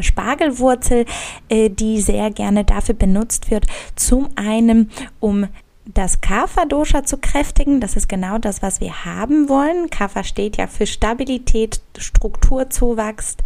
Spargelwurzel, 0.00 1.04
äh, 1.48 1.70
die 1.70 2.00
sehr 2.00 2.30
gerne 2.30 2.64
dafür 2.64 2.94
benutzt 2.94 3.50
wird. 3.50 3.66
Zum 3.96 4.28
einen, 4.36 4.90
um 5.20 5.48
das 5.94 6.20
Kapha-Dosha 6.20 7.04
zu 7.04 7.16
kräftigen. 7.16 7.80
Das 7.80 7.96
ist 7.96 8.08
genau 8.08 8.36
das, 8.36 8.60
was 8.60 8.80
wir 8.80 9.06
haben 9.06 9.48
wollen. 9.48 9.88
Kapha 9.88 10.22
steht 10.22 10.58
ja 10.58 10.66
für 10.66 10.86
Stabilität, 10.86 11.80
Strukturzuwachs. 11.96 13.38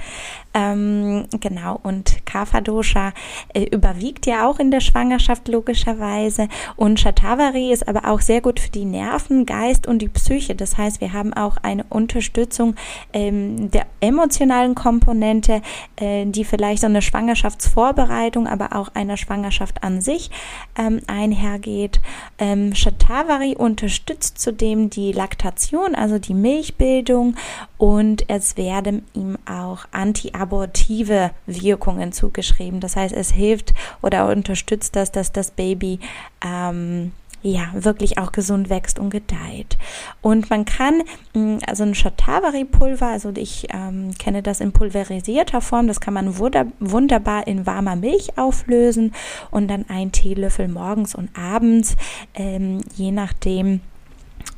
Ähm, 0.53 1.27
genau, 1.41 1.79
und 1.83 2.27
Kapha-Dosha 2.27 3.13
äh, 3.55 3.63
überwiegt 3.63 4.27
ja 4.27 4.49
auch 4.49 4.59
in 4.59 4.73
der 4.73 4.81
Schwangerschaft 4.81 5.47
logischerweise. 5.47 6.49
Und 6.75 6.99
Shatavari 6.99 7.73
ist 7.73 7.87
aber 7.87 8.11
auch 8.11 8.21
sehr 8.21 8.41
gut 8.41 8.59
für 8.59 8.71
die 8.71 8.85
Nerven, 8.85 9.47
Geist 9.47 9.87
und 9.87 10.01
die 10.01 10.09
Psyche. 10.09 10.57
Das 10.57 10.77
heißt, 10.77 11.01
wir 11.01 11.13
haben 11.13 11.33
auch 11.33 11.59
eine 11.63 11.85
Unterstützung 11.91 12.75
ähm, 13.13 13.71
der 13.71 13.87
emotionalen 14.01 14.75
Komponente, 14.75 15.63
äh, 15.97 16.27
die 16.27 16.45
vielleicht 16.45 16.81
so 16.81 16.89
eine 16.89 17.03
Schwangerschaftsvorbereitung, 17.03 18.49
aber 18.49 18.75
auch 18.75 18.89
einer 18.95 19.17
Schwangerschaft 19.17 19.85
an 19.85 20.01
sich 20.01 20.31
ähm, 20.77 21.01
einhergeht. 21.07 22.01
Ähm, 22.43 22.75
Shatavari 22.75 23.55
unterstützt 23.55 24.37
zudem 24.41 24.91
die 24.91 25.13
Laktation, 25.13 25.95
also 25.95 26.19
die 26.19 26.35
Milchbildung 26.35 27.37
und 27.79 28.29
es 28.29 28.57
werden 28.57 29.07
ihm 29.15 29.39
auch 29.49 29.85
antiabortive 29.93 31.31
Wirkungen 31.47 32.11
zugeschrieben. 32.11 32.81
Das 32.81 32.97
heißt, 32.97 33.15
es 33.15 33.31
hilft 33.31 33.75
oder 34.03 34.27
unterstützt 34.27 34.97
das, 34.97 35.13
dass 35.13 35.31
das 35.31 35.53
Baby 35.53 36.01
ähm, 36.45 37.13
ja, 37.43 37.69
wirklich 37.75 38.19
auch 38.19 38.33
gesund 38.33 38.71
wächst 38.71 38.99
und 38.99 39.11
gedeiht. 39.11 39.77
Und 40.21 40.49
man 40.51 40.65
kann, 40.65 41.03
mm, 41.35 41.59
also 41.67 41.83
ein 41.83 41.95
Shatavari-Pulver, 41.95 43.09
also 43.09 43.33
ich 43.37 43.67
ähm, 43.71 44.15
kenne 44.19 44.43
das 44.43 44.61
in 44.61 44.73
pulverisierter 44.73 45.61
Form, 45.61 45.89
das 45.89 46.01
kann 46.01 46.15
man 46.15 46.39
wunderbar 46.39 47.47
in 47.47 47.67
warmer 47.67 47.97
Milch 47.97 48.39
auflösen 48.39 49.13
und 49.51 49.69
dann 49.69 49.87
ein 49.89 50.13
Teelöffel 50.13 50.69
morgens 50.69 51.15
und 51.15 51.31
abends, 51.37 51.97
ähm, 52.35 52.81
je 52.97 53.11
nachdem, 53.11 53.81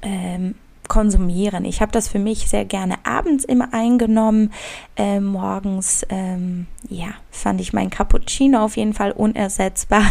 ähm, 0.03 0.55
konsumieren. 0.89 1.65
Ich 1.65 1.81
habe 1.81 1.93
das 1.93 2.09
für 2.09 2.19
mich 2.19 2.49
sehr 2.49 2.65
gerne 2.65 2.97
abends 3.05 3.45
immer 3.45 3.73
eingenommen. 3.73 4.53
Äh, 4.97 5.21
morgens, 5.21 6.07
ähm, 6.09 6.67
ja, 6.89 7.09
fand 7.31 7.61
ich 7.61 7.73
mein 7.73 7.91
Cappuccino 7.91 8.61
auf 8.65 8.77
jeden 8.77 8.95
Fall 8.95 9.13
unersetzbar. 9.13 10.05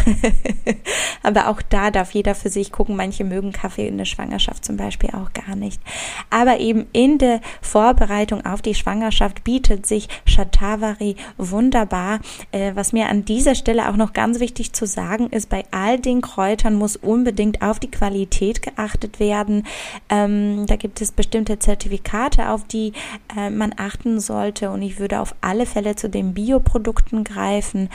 Aber 1.23 1.47
auch 1.47 1.61
da 1.61 1.91
darf 1.91 2.11
jeder 2.11 2.35
für 2.35 2.49
sich 2.49 2.71
gucken. 2.71 2.95
Manche 2.95 3.23
mögen 3.23 3.51
Kaffee 3.51 3.87
in 3.87 3.97
der 3.97 4.05
Schwangerschaft 4.05 4.65
zum 4.65 4.77
Beispiel 4.77 5.11
auch 5.11 5.31
gar 5.33 5.55
nicht. 5.55 5.81
Aber 6.29 6.59
eben 6.59 6.87
in 6.91 7.17
der 7.17 7.39
Vorbereitung 7.61 8.45
auf 8.45 8.61
die 8.61 8.75
Schwangerschaft 8.75 9.43
bietet 9.43 9.85
sich 9.85 10.09
Shatavari 10.25 11.15
wunderbar. 11.37 12.19
Äh, 12.51 12.71
was 12.75 12.91
mir 12.93 13.07
an 13.07 13.25
dieser 13.25 13.55
Stelle 13.55 13.89
auch 13.89 13.95
noch 13.95 14.13
ganz 14.13 14.39
wichtig 14.39 14.73
zu 14.73 14.85
sagen 14.85 15.29
ist, 15.29 15.49
bei 15.49 15.63
all 15.71 15.99
den 15.99 16.21
Kräutern 16.21 16.75
muss 16.75 16.95
unbedingt 16.95 17.61
auf 17.61 17.79
die 17.79 17.91
Qualität 17.91 18.61
geachtet 18.61 19.19
werden. 19.19 19.65
Ähm, 20.09 20.65
da 20.73 20.77
gibt 20.77 21.01
es 21.01 21.11
bestimmte 21.11 21.59
Zertifikate, 21.59 22.49
auf 22.49 22.63
die 22.65 22.93
äh, 23.37 23.51
man 23.51 23.75
achten 23.77 24.19
sollte. 24.19 24.71
Und 24.71 24.81
ich 24.81 24.97
würde 24.97 25.19
auf 25.19 25.35
alle 25.39 25.67
Fälle 25.67 25.95
zu 25.95 26.09
den 26.09 26.33
Bioprodukten 26.33 27.23
greifen. 27.23 27.89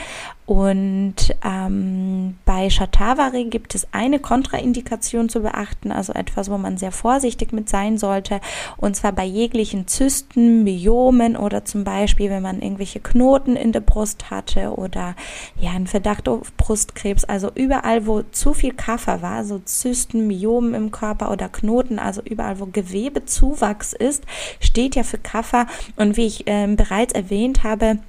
Und 0.49 1.13
ähm, 1.45 2.35
bei 2.43 2.71
Shatavari 2.71 3.43
gibt 3.51 3.75
es 3.75 3.87
eine 3.91 4.17
Kontraindikation 4.17 5.29
zu 5.29 5.41
beachten, 5.41 5.91
also 5.91 6.11
etwas, 6.13 6.49
wo 6.49 6.57
man 6.57 6.79
sehr 6.79 6.91
vorsichtig 6.91 7.53
mit 7.53 7.69
sein 7.69 7.99
sollte. 7.99 8.41
Und 8.75 8.95
zwar 8.95 9.11
bei 9.11 9.25
jeglichen 9.25 9.85
Zysten, 9.85 10.63
Myomen 10.63 11.37
oder 11.37 11.65
zum 11.65 11.83
Beispiel, 11.83 12.31
wenn 12.31 12.41
man 12.41 12.63
irgendwelche 12.63 12.99
Knoten 12.99 13.55
in 13.55 13.73
der 13.73 13.81
Brust 13.81 14.31
hatte 14.31 14.73
oder 14.73 15.15
ja, 15.61 15.69
einen 15.69 15.85
Verdacht 15.85 16.27
auf 16.27 16.51
Brustkrebs. 16.57 17.25
Also 17.25 17.51
überall, 17.53 18.07
wo 18.07 18.23
zu 18.23 18.55
viel 18.55 18.73
Kaffer 18.73 19.21
war, 19.21 19.45
so 19.45 19.59
Zysten, 19.59 20.25
Myomen 20.25 20.73
im 20.73 20.89
Körper 20.89 21.29
oder 21.29 21.47
Knoten, 21.49 21.99
also 21.99 22.23
überall, 22.23 22.59
wo 22.59 22.65
Gewebezuwachs 22.65 23.93
ist, 23.93 24.23
steht 24.59 24.95
ja 24.95 25.03
für 25.03 25.19
Kaffer. 25.19 25.67
Und 25.95 26.17
wie 26.17 26.25
ich 26.25 26.47
äh, 26.47 26.65
bereits 26.75 27.13
erwähnt 27.13 27.63
habe, 27.63 27.99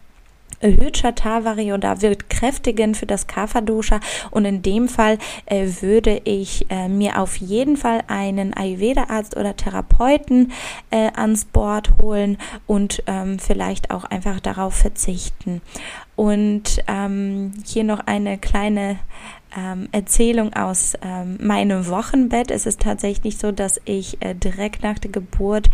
erhöht 0.60 0.98
Shatavari 0.98 1.72
oder 1.72 2.02
wirkt 2.02 2.30
kräftigend 2.30 2.96
für 2.96 3.06
das 3.06 3.26
Kapha-Dosha 3.26 4.00
und 4.30 4.44
in 4.44 4.62
dem 4.62 4.88
Fall 4.88 5.18
äh, 5.46 5.66
würde 5.80 6.20
ich 6.24 6.66
äh, 6.70 6.88
mir 6.88 7.20
auf 7.20 7.36
jeden 7.36 7.76
Fall 7.76 8.02
einen 8.06 8.54
Ayurveda-Arzt 8.54 9.36
oder 9.36 9.56
Therapeuten 9.56 10.52
äh, 10.90 11.10
ans 11.14 11.44
Board 11.46 11.90
holen 12.00 12.38
und 12.66 13.02
ähm, 13.06 13.38
vielleicht 13.38 13.90
auch 13.90 14.04
einfach 14.04 14.40
darauf 14.40 14.74
verzichten. 14.74 15.62
Und 16.16 16.82
ähm, 16.86 17.52
hier 17.64 17.84
noch 17.84 18.00
eine 18.00 18.36
kleine 18.36 18.98
ähm, 19.56 19.88
Erzählung 19.92 20.52
aus 20.52 20.94
ähm, 21.02 21.38
meinem 21.40 21.88
Wochenbett. 21.88 22.50
Es 22.50 22.66
ist 22.66 22.80
tatsächlich 22.80 23.38
so, 23.38 23.52
dass 23.52 23.80
ich 23.84 24.20
äh, 24.20 24.34
direkt 24.34 24.82
nach 24.82 24.98
der 24.98 25.10
Geburt 25.10 25.70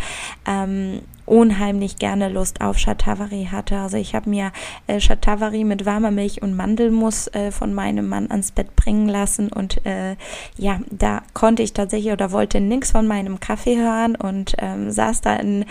ähm, 0.47 1.01
unheimlich 1.27 1.97
gerne 1.99 2.29
Lust 2.29 2.61
auf 2.61 2.79
Shatavari 2.79 3.49
hatte. 3.51 3.79
Also 3.79 3.97
ich 3.97 4.15
habe 4.15 4.31
mir 4.31 4.53
äh, 4.87 5.01
Shatavari 5.01 5.65
mit 5.65 5.85
warmer 5.85 6.11
Milch 6.11 6.41
und 6.43 6.57
Mandelmus 6.57 7.29
äh, 7.29 7.51
von 7.51 7.75
meinem 7.75 8.09
Mann 8.09 8.31
ans 8.31 8.53
Bett 8.53 8.75
bringen 8.77 9.09
lassen 9.09 9.53
und 9.53 9.85
äh, 9.85 10.17
ja, 10.57 10.81
da 10.91 11.23
konnte 11.35 11.63
ich 11.63 11.73
tatsächlich 11.73 12.13
oder 12.13 12.33
wollte 12.33 12.61
nichts 12.61 12.93
von 12.93 13.07
meinem 13.07 13.41
Kaffee 13.41 13.77
hören 13.77 14.17
und 14.17 14.55
ähm, 14.59 14.91
saß 14.91 15.21
da 15.21 15.37
in, 15.37 15.65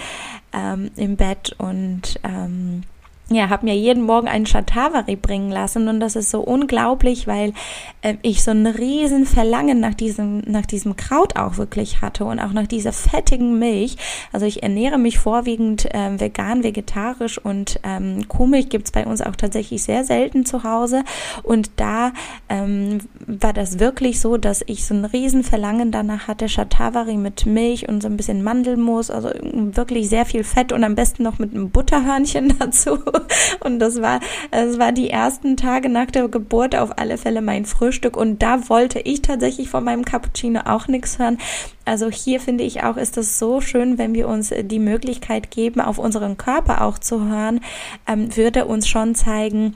ähm, 0.54 0.92
im 0.96 1.16
Bett 1.16 1.56
und 1.58 2.20
ähm, 2.24 2.84
ja, 3.30 3.50
habe 3.50 3.66
mir 3.66 3.76
jeden 3.76 4.04
Morgen 4.04 4.28
einen 4.28 4.46
Shatavari 4.46 5.16
bringen 5.16 5.50
lassen 5.50 5.88
und 5.88 6.00
das 6.00 6.16
ist 6.16 6.30
so 6.30 6.42
unglaublich, 6.42 7.26
weil 7.26 7.54
äh, 8.02 8.18
ich 8.22 8.44
so 8.44 8.52
ein 8.52 8.68
riesen 8.68 9.26
Verlangen 9.26 9.80
nach 9.80 9.96
diesem, 9.96 10.40
nach 10.46 10.68
diesem 10.68 10.96
Kraut 10.96 11.36
auch 11.36 11.58
wirklich 11.58 12.02
hatte 12.02 12.26
und 12.26 12.40
auch 12.40 12.52
nach 12.52 12.68
dieser 12.68 12.94
fettigen 12.94 13.58
Milch. 13.58 13.98
Also 14.32 14.46
ich 14.46 14.62
ernähre 14.62 15.00
mich 15.00 15.18
vorwiegend 15.18 15.86
äh, 15.94 16.20
vegan, 16.20 16.64
vegetarisch 16.64 17.40
und 17.40 17.80
ähm, 17.84 18.28
Kuhmilch 18.28 18.70
gibt's 18.70 18.92
bei 18.92 19.08
uns 19.08 19.22
auch 19.22 19.36
tatsächlich 19.36 19.82
sehr 19.82 20.04
selten 20.04 20.46
zu 20.46 20.64
Hause 20.64 21.04
und 21.42 21.72
da 21.78 22.12
ähm, 22.48 23.00
war 23.26 23.54
das 23.54 23.80
wirklich 23.80 24.20
so, 24.20 24.38
dass 24.38 24.64
ich 24.68 24.86
so 24.86 24.94
ein 24.94 25.04
riesen 25.04 25.44
Verlangen 25.44 25.92
danach 25.92 26.28
hatte, 26.28 26.48
Shatavari 26.48 27.18
mit 27.18 27.48
Milch 27.48 27.90
und 27.90 28.02
so 28.02 28.08
ein 28.08 28.18
bisschen 28.18 28.44
Mandelmus, 28.44 29.10
also 29.10 29.30
wirklich 29.42 30.10
sehr 30.10 30.26
viel 30.26 30.44
Fett 30.44 30.72
und 30.72 30.84
am 30.84 30.94
besten 30.94 31.24
noch 31.24 31.40
mit 31.40 31.56
einem 31.56 31.72
Butterhörnchen 31.72 32.54
dazu. 32.60 33.00
Und 33.60 33.80
das 33.80 34.02
war, 34.02 34.20
es 34.52 34.80
war 34.80 34.92
die 34.92 35.10
ersten 35.10 35.58
Tage 35.58 35.90
nach 35.90 36.08
der 36.08 36.28
Geburt 36.28 36.76
auf 36.76 36.98
alle 36.98 37.18
Fälle 37.18 37.42
mein 37.42 37.66
Frühstück. 37.66 38.18
Und 38.18 38.42
da 38.42 38.70
wollte 38.70 39.00
ich 39.00 39.22
tatsächlich 39.22 39.70
von 39.70 39.84
meinem 39.84 40.06
Cappuccino 40.06 40.62
auch 40.66 40.88
nichts 40.88 41.20
hören. 41.20 41.38
Also 41.86 42.10
hier 42.10 42.40
finde 42.40 42.64
ich 42.64 42.84
auch, 42.84 42.98
ist 42.98 43.18
es 43.18 43.38
so 43.38 43.62
schön, 43.62 43.98
wenn 43.98 44.14
wir 44.14 44.28
uns 44.28 44.54
die 44.58 44.80
Möglichkeit 44.80 45.52
geben, 45.52 45.82
auf 45.82 45.98
unseren 45.98 46.38
Körper 46.38 46.84
auch 46.84 46.98
zu 46.98 47.28
hören, 47.28 47.62
ähm, 48.08 48.36
würde 48.36 48.66
uns 48.66 48.88
schon 48.88 49.16
zeigen, 49.16 49.76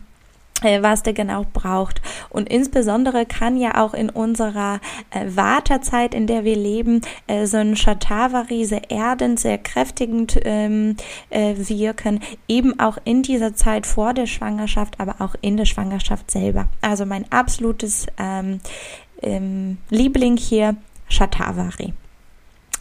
was 0.63 1.03
der 1.03 1.13
genau 1.13 1.45
braucht. 1.53 2.01
Und 2.29 2.49
insbesondere 2.49 3.25
kann 3.25 3.57
ja 3.57 3.83
auch 3.83 3.93
in 3.93 4.09
unserer 4.09 4.79
äh, 5.11 5.25
Wartezeit, 5.27 6.13
in 6.13 6.27
der 6.27 6.43
wir 6.43 6.55
leben, 6.55 7.01
äh, 7.27 7.45
so 7.45 7.57
ein 7.57 7.75
Shatavari 7.75 8.65
sehr 8.65 8.91
erdend, 8.91 9.39
sehr 9.39 9.57
kräftigend 9.57 10.39
ähm, 10.43 10.95
äh, 11.29 11.55
wirken, 11.57 12.21
eben 12.47 12.79
auch 12.79 12.97
in 13.03 13.23
dieser 13.23 13.55
Zeit 13.55 13.85
vor 13.85 14.13
der 14.13 14.25
Schwangerschaft, 14.25 14.99
aber 14.99 15.15
auch 15.19 15.35
in 15.41 15.57
der 15.57 15.65
Schwangerschaft 15.65 16.31
selber. 16.31 16.67
Also 16.81 17.05
mein 17.05 17.31
absolutes 17.31 18.07
ähm, 18.17 18.59
ähm, 19.21 19.77
Liebling 19.89 20.37
hier, 20.37 20.75
Shatavari. 21.07 21.93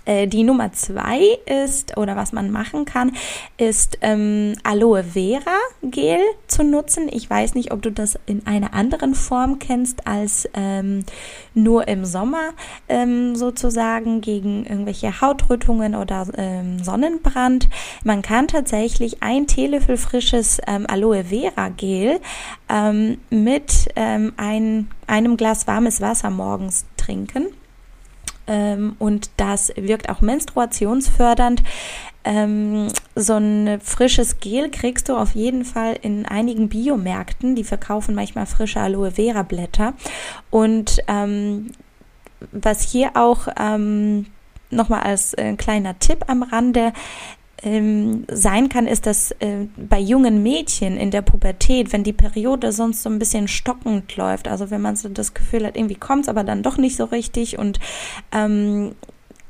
Äh, 0.09 0.27
die 0.27 0.43
Nummer 0.43 0.73
zwei 0.73 1.21
ist, 1.45 1.99
oder 1.99 2.17
was 2.17 2.33
man 2.33 2.51
machen 2.51 2.87
kann, 2.87 3.13
ist 3.59 3.99
ähm, 4.01 4.55
Aloe 4.63 5.05
Vera 5.05 5.59
Gel 5.83 6.21
zu 6.47 6.65
nutzen. 6.65 7.09
Ich 7.11 7.29
weiß 7.29 7.55
nicht, 7.55 7.73
ob 7.73 7.83
du 7.83 7.93
das 7.93 8.19
in 8.25 8.47
einer 8.47 8.73
anderen 8.73 9.15
Form 9.15 9.59
kennst 9.59 10.07
als 10.07 10.49
ähm, 10.55 11.05
nur 11.53 11.87
im 11.89 12.07
Sommer 12.07 12.55
ähm, 12.89 13.37
sozusagen 13.37 14.23
gegen 14.23 14.65
irgendwelche 14.65 15.21
Hautrötungen 15.21 15.95
oder 15.95 16.27
ähm, 16.39 16.83
Sonnenbrand. 16.83 17.69
Man 18.03 18.23
kann 18.23 18.49
tatsächlich 18.49 19.23
ein 19.23 19.47
Teelöffel 19.47 19.99
frisches 19.99 20.59
ähm, 20.67 20.87
Aloe 20.89 21.25
Vera 21.25 21.69
Gel 21.69 22.21
ähm, 22.71 23.19
mit 23.29 23.89
ein, 23.95 24.89
einem 25.07 25.37
Glas 25.37 25.67
warmes 25.67 26.01
Wasser 26.01 26.31
morgens 26.31 26.87
trinken 26.97 27.49
ähm, 28.49 28.97
und 28.99 29.31
das 29.37 29.73
wirkt 29.77 30.09
auch 30.09 30.21
menstruationsfördernd. 30.21 31.63
Ähm, 32.25 32.89
so 33.15 33.35
ein 33.35 33.81
frisches 33.81 34.41
Gel 34.41 34.71
kriegst 34.71 35.09
du 35.09 35.17
auf 35.17 35.35
jeden 35.35 35.65
Fall 35.65 35.99
in 36.03 36.27
einigen 36.27 36.69
Biomärkten. 36.69 37.55
Die 37.55 37.65
verkaufen 37.65 38.15
manchmal 38.15 38.47
frische 38.47 38.81
Aloe 38.81 39.13
Vera 39.13 39.43
Blätter. 39.43 39.95
Und 40.51 40.99
ähm, 41.07 41.71
was 42.53 42.83
hier 42.83 43.13
auch 43.15 43.49
ähm, 43.59 44.27
nochmal 44.71 45.03
als 45.03 45.35
äh, 45.35 45.55
kleiner 45.57 45.99
Tipp 45.99 46.25
am 46.29 46.43
Rande 46.43 46.93
ähm, 47.63 48.25
sein 48.31 48.69
kann, 48.69 48.87
ist, 48.87 49.07
dass 49.07 49.33
äh, 49.41 49.67
bei 49.77 49.99
jungen 49.99 50.43
Mädchen 50.43 50.97
in 50.97 51.11
der 51.11 51.23
Pubertät, 51.23 51.93
wenn 51.93 52.05
die 52.05 52.13
Periode 52.13 52.73
sonst 52.73 53.03
so 53.03 53.11
ein 53.11 53.19
bisschen 53.19 53.49
stockend 53.49 54.17
läuft, 54.17 54.49
also 54.49 54.71
wenn 54.71 54.81
man 54.81 54.97
so 54.97 55.09
das 55.09 55.35
Gefühl 55.35 55.67
hat, 55.67 55.77
irgendwie 55.77 55.97
kommt 55.97 56.23
es 56.23 56.29
aber 56.29 56.45
dann 56.45 56.63
doch 56.63 56.79
nicht 56.79 56.97
so 56.97 57.05
richtig 57.05 57.59
und 57.59 57.81
ähm, 58.33 58.95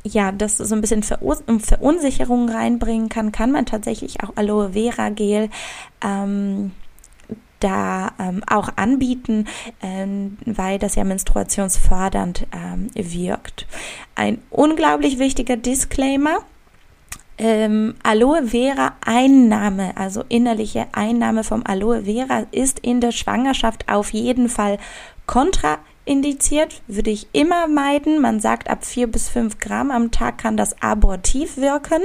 ja, 0.04 0.32
das 0.32 0.56
so 0.56 0.74
ein 0.74 0.80
bisschen 0.80 1.02
Verunsicherung 1.02 2.48
reinbringen 2.48 3.08
kann, 3.08 3.32
kann 3.32 3.50
man 3.50 3.66
tatsächlich 3.66 4.22
auch 4.22 4.36
Aloe 4.36 4.72
Vera 4.72 5.10
Gel 5.10 5.50
ähm, 6.02 6.72
da 7.60 8.12
ähm, 8.18 8.42
auch 8.48 8.70
anbieten, 8.76 9.46
ähm, 9.82 10.38
weil 10.46 10.78
das 10.78 10.94
ja 10.94 11.04
menstruationsfördernd 11.04 12.46
ähm, 12.52 12.90
wirkt. 12.94 13.66
Ein 14.14 14.38
unglaublich 14.50 15.18
wichtiger 15.18 15.56
Disclaimer. 15.56 16.38
Ähm, 17.38 17.94
Aloe 18.02 18.48
Vera 18.48 18.94
Einnahme, 19.04 19.96
also 19.96 20.24
innerliche 20.28 20.86
Einnahme 20.92 21.44
vom 21.44 21.62
Aloe 21.64 22.04
Vera 22.04 22.46
ist 22.50 22.80
in 22.80 23.00
der 23.00 23.12
Schwangerschaft 23.12 23.88
auf 23.88 24.12
jeden 24.12 24.48
Fall 24.48 24.78
kontra 25.26 25.78
indiziert, 26.08 26.82
würde 26.88 27.10
ich 27.10 27.28
immer 27.32 27.68
meiden. 27.68 28.20
Man 28.20 28.40
sagt, 28.40 28.68
ab 28.70 28.84
vier 28.84 29.06
bis 29.06 29.28
fünf 29.28 29.58
Gramm 29.58 29.90
am 29.90 30.10
Tag 30.10 30.38
kann 30.38 30.56
das 30.56 30.82
abortiv 30.82 31.58
wirken. 31.58 32.00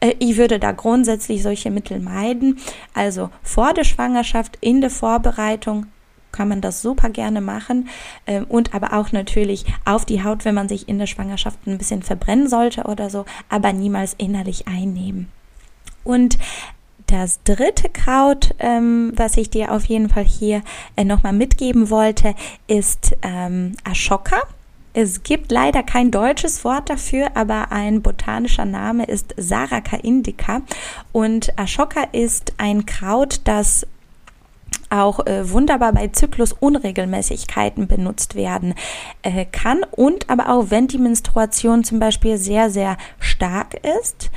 Äh, 0.00 0.14
ich 0.18 0.36
würde 0.36 0.58
da 0.58 0.72
grundsätzlich 0.72 1.42
solche 1.42 1.70
Mittel 1.70 1.98
meiden. 1.98 2.58
Also 2.94 3.30
vor 3.42 3.72
der 3.72 3.84
Schwangerschaft, 3.84 4.58
in 4.60 4.80
der 4.80 4.90
Vorbereitung 4.90 5.86
kann 6.32 6.48
man 6.48 6.60
das 6.60 6.82
super 6.82 7.10
gerne 7.10 7.40
machen 7.40 7.88
ähm, 8.26 8.44
und 8.48 8.74
aber 8.74 8.92
auch 8.92 9.12
natürlich 9.12 9.64
auf 9.84 10.04
die 10.04 10.22
Haut, 10.22 10.44
wenn 10.44 10.54
man 10.54 10.68
sich 10.68 10.88
in 10.88 10.98
der 10.98 11.06
Schwangerschaft 11.06 11.58
ein 11.66 11.78
bisschen 11.78 12.02
verbrennen 12.02 12.48
sollte 12.48 12.84
oder 12.84 13.10
so, 13.10 13.24
aber 13.48 13.72
niemals 13.72 14.14
innerlich 14.18 14.68
einnehmen. 14.68 15.28
Und 16.04 16.38
das 17.06 17.42
dritte 17.42 17.88
Kraut, 17.88 18.54
ähm, 18.58 19.12
was 19.16 19.36
ich 19.36 19.50
dir 19.50 19.72
auf 19.72 19.86
jeden 19.86 20.08
Fall 20.08 20.24
hier 20.24 20.62
äh, 20.96 21.04
nochmal 21.04 21.32
mitgeben 21.32 21.90
wollte, 21.90 22.34
ist 22.66 23.16
ähm, 23.22 23.76
Ashoka. 23.84 24.36
Es 24.92 25.22
gibt 25.22 25.50
leider 25.52 25.82
kein 25.82 26.10
deutsches 26.10 26.64
Wort 26.64 26.90
dafür, 26.90 27.28
aber 27.34 27.72
ein 27.72 28.02
botanischer 28.02 28.64
Name 28.64 29.04
ist 29.04 29.34
Saraka 29.36 29.96
indica. 29.96 30.62
Und 31.12 31.58
Ashoka 31.58 32.02
ist 32.12 32.52
ein 32.58 32.84
Kraut, 32.84 33.40
das 33.44 33.86
auch 34.90 35.26
äh, 35.26 35.50
wunderbar 35.50 35.92
bei 35.92 36.08
Zyklusunregelmäßigkeiten 36.08 37.86
benutzt 37.88 38.34
werden 38.34 38.74
äh, 39.22 39.44
kann 39.44 39.84
und 39.90 40.30
aber 40.30 40.50
auch 40.50 40.70
wenn 40.70 40.88
die 40.88 40.98
Menstruation 40.98 41.84
zum 41.84 41.98
Beispiel 41.98 42.38
sehr, 42.38 42.70
sehr 42.70 42.96
stark 43.18 43.74
ist 43.98 44.30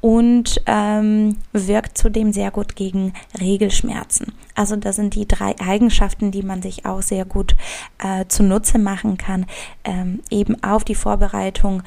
und 0.00 0.62
ähm, 0.66 1.36
wirkt 1.52 1.98
zudem 1.98 2.32
sehr 2.32 2.50
gut 2.50 2.76
gegen 2.76 3.12
Regelschmerzen. 3.38 4.32
Also 4.54 4.76
das 4.76 4.96
sind 4.96 5.14
die 5.14 5.26
drei 5.26 5.54
Eigenschaften, 5.60 6.30
die 6.30 6.42
man 6.42 6.62
sich 6.62 6.86
auch 6.86 7.02
sehr 7.02 7.24
gut 7.24 7.56
äh, 8.02 8.24
zunutze 8.28 8.78
machen 8.78 9.18
kann, 9.18 9.46
ähm, 9.84 10.20
eben 10.30 10.62
auf 10.62 10.84
die 10.84 10.94
Vorbereitung 10.94 11.82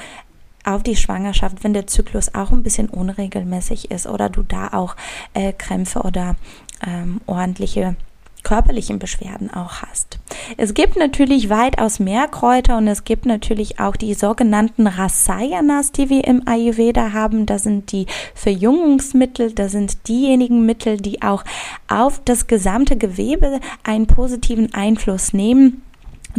auf 0.63 0.83
die 0.83 0.95
Schwangerschaft, 0.95 1.63
wenn 1.63 1.73
der 1.73 1.87
Zyklus 1.87 2.35
auch 2.35 2.51
ein 2.51 2.63
bisschen 2.63 2.89
unregelmäßig 2.89 3.89
ist 3.91 4.07
oder 4.07 4.29
du 4.29 4.43
da 4.43 4.69
auch 4.73 4.95
äh, 5.33 5.53
Krämpfe 5.53 6.01
oder 6.01 6.35
ähm, 6.85 7.21
ordentliche 7.27 7.95
körperlichen 8.43 8.99
Beschwerden 8.99 9.51
auch 9.51 9.81
hast. 9.81 10.19
Es 10.57 10.73
gibt 10.73 10.97
natürlich 10.97 11.49
weitaus 11.49 11.99
mehr 11.99 12.27
Kräuter 12.27 12.77
und 12.77 12.87
es 12.87 13.03
gibt 13.03 13.25
natürlich 13.25 13.79
auch 13.79 13.95
die 13.95 14.13
sogenannten 14.13 14.87
Rasayanas, 14.87 15.91
die 15.91 16.09
wir 16.09 16.25
im 16.25 16.47
Ayurveda 16.47 17.13
haben. 17.13 17.45
Das 17.45 17.63
sind 17.63 17.91
die 17.91 18.07
Verjüngungsmittel, 18.33 19.53
das 19.53 19.73
sind 19.73 20.07
diejenigen 20.07 20.65
Mittel, 20.65 20.97
die 20.97 21.21
auch 21.21 21.43
auf 21.87 22.21
das 22.25 22.47
gesamte 22.47 22.97
Gewebe 22.97 23.59
einen 23.83 24.07
positiven 24.07 24.73
Einfluss 24.73 25.33
nehmen 25.33 25.83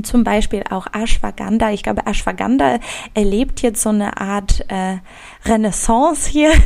zum 0.03 0.25
Beispiel 0.25 0.65
auch 0.71 0.87
Ashwagandha. 0.93 1.71
Ich 1.73 1.83
glaube, 1.83 2.07
Ashwagandha 2.07 2.79
erlebt 3.15 3.63
jetzt 3.63 3.83
so 3.83 3.91
eine 3.91 4.21
Art 4.21 4.65
äh, 4.69 4.99
Renaissance 5.45 6.29
hier. 6.29 6.53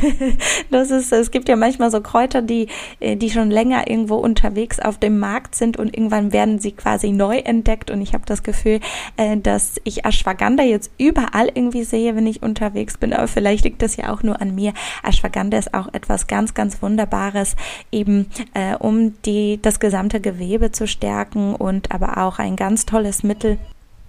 Das 0.69 0.91
ist, 0.91 1.11
es 1.11 1.31
gibt 1.31 1.49
ja 1.49 1.55
manchmal 1.55 1.91
so 1.91 2.01
Kräuter, 2.01 2.41
die, 2.41 2.67
äh, 2.99 3.15
die 3.15 3.29
schon 3.29 3.49
länger 3.49 3.89
irgendwo 3.89 4.15
unterwegs 4.15 4.79
auf 4.79 4.97
dem 4.97 5.19
Markt 5.19 5.55
sind 5.55 5.77
und 5.77 5.95
irgendwann 5.95 6.33
werden 6.33 6.59
sie 6.59 6.71
quasi 6.73 7.11
neu 7.11 7.37
entdeckt. 7.37 7.89
Und 7.89 8.01
ich 8.01 8.13
habe 8.13 8.25
das 8.25 8.43
Gefühl, 8.43 8.79
äh, 9.15 9.37
dass 9.37 9.79
ich 9.83 10.05
Ashwagandha 10.05 10.63
jetzt 10.63 10.91
überall 10.97 11.49
irgendwie 11.53 11.83
sehe, 11.83 12.15
wenn 12.15 12.27
ich 12.27 12.43
unterwegs 12.43 12.97
bin. 12.97 13.13
Aber 13.13 13.27
vielleicht 13.27 13.63
liegt 13.63 13.81
das 13.81 13.95
ja 13.95 14.13
auch 14.13 14.23
nur 14.23 14.41
an 14.41 14.55
mir. 14.55 14.73
Ashwagandha 15.03 15.57
ist 15.57 15.73
auch 15.73 15.93
etwas 15.93 16.27
ganz, 16.27 16.53
ganz 16.53 16.81
Wunderbares, 16.81 17.55
eben 17.91 18.27
äh, 18.53 18.75
um 18.75 19.21
die, 19.23 19.59
das 19.61 19.79
gesamte 19.79 20.19
Gewebe 20.19 20.71
zu 20.71 20.87
stärken 20.87 21.55
und 21.55 21.91
aber 21.91 22.17
auch 22.17 22.39
ein 22.39 22.55
ganz 22.55 22.85
tolles 22.85 23.16
Mittel 23.23 23.57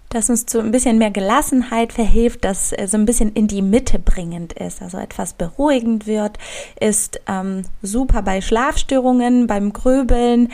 das 0.08 0.30
uns 0.30 0.46
zu 0.46 0.60
ein 0.60 0.70
bisschen 0.70 0.98
mehr 0.98 1.10
Gelassenheit 1.10 1.92
verhilft, 1.92 2.44
das 2.44 2.72
äh, 2.72 2.86
so 2.86 2.96
ein 2.96 3.04
bisschen 3.04 3.32
in 3.32 3.46
die 3.46 3.62
Mitte 3.62 3.98
bringend 3.98 4.54
ist, 4.54 4.80
also 4.80 4.98
etwas 4.98 5.34
beruhigend 5.34 6.06
wird, 6.06 6.38
ist 6.80 7.20
ähm, 7.26 7.64
super 7.82 8.22
bei 8.22 8.40
Schlafstörungen, 8.40 9.46
beim 9.46 9.72
Gröbeln, 9.72 10.50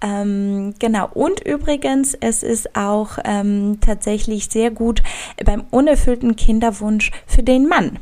ähm, 0.00 0.74
genau. 0.78 1.08
Und 1.14 1.40
übrigens, 1.40 2.14
es 2.14 2.42
ist 2.42 2.76
auch 2.76 3.18
ähm, 3.24 3.78
tatsächlich 3.80 4.48
sehr 4.50 4.70
gut 4.70 5.02
beim 5.44 5.64
unerfüllten 5.70 6.36
Kinderwunsch 6.36 7.12
für 7.26 7.42
den 7.42 7.68
Mann. 7.68 7.98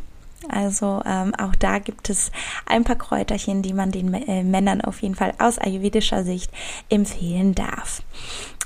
Also 0.49 1.03
ähm, 1.07 1.35
auch 1.37 1.55
da 1.55 1.79
gibt 1.79 2.11
es 2.11 2.31
ein 2.67 2.85
paar 2.85 2.97
Kräuterchen, 2.97 3.63
die 3.63 3.73
man 3.73 3.91
den 3.91 4.13
äh, 4.13 4.43
Männern 4.43 4.81
auf 4.81 5.01
jeden 5.01 5.15
Fall 5.15 5.33
aus 5.39 5.59
ayurvedischer 5.59 6.25
Sicht 6.25 6.51
empfehlen 6.91 7.55
darf. 7.55 8.03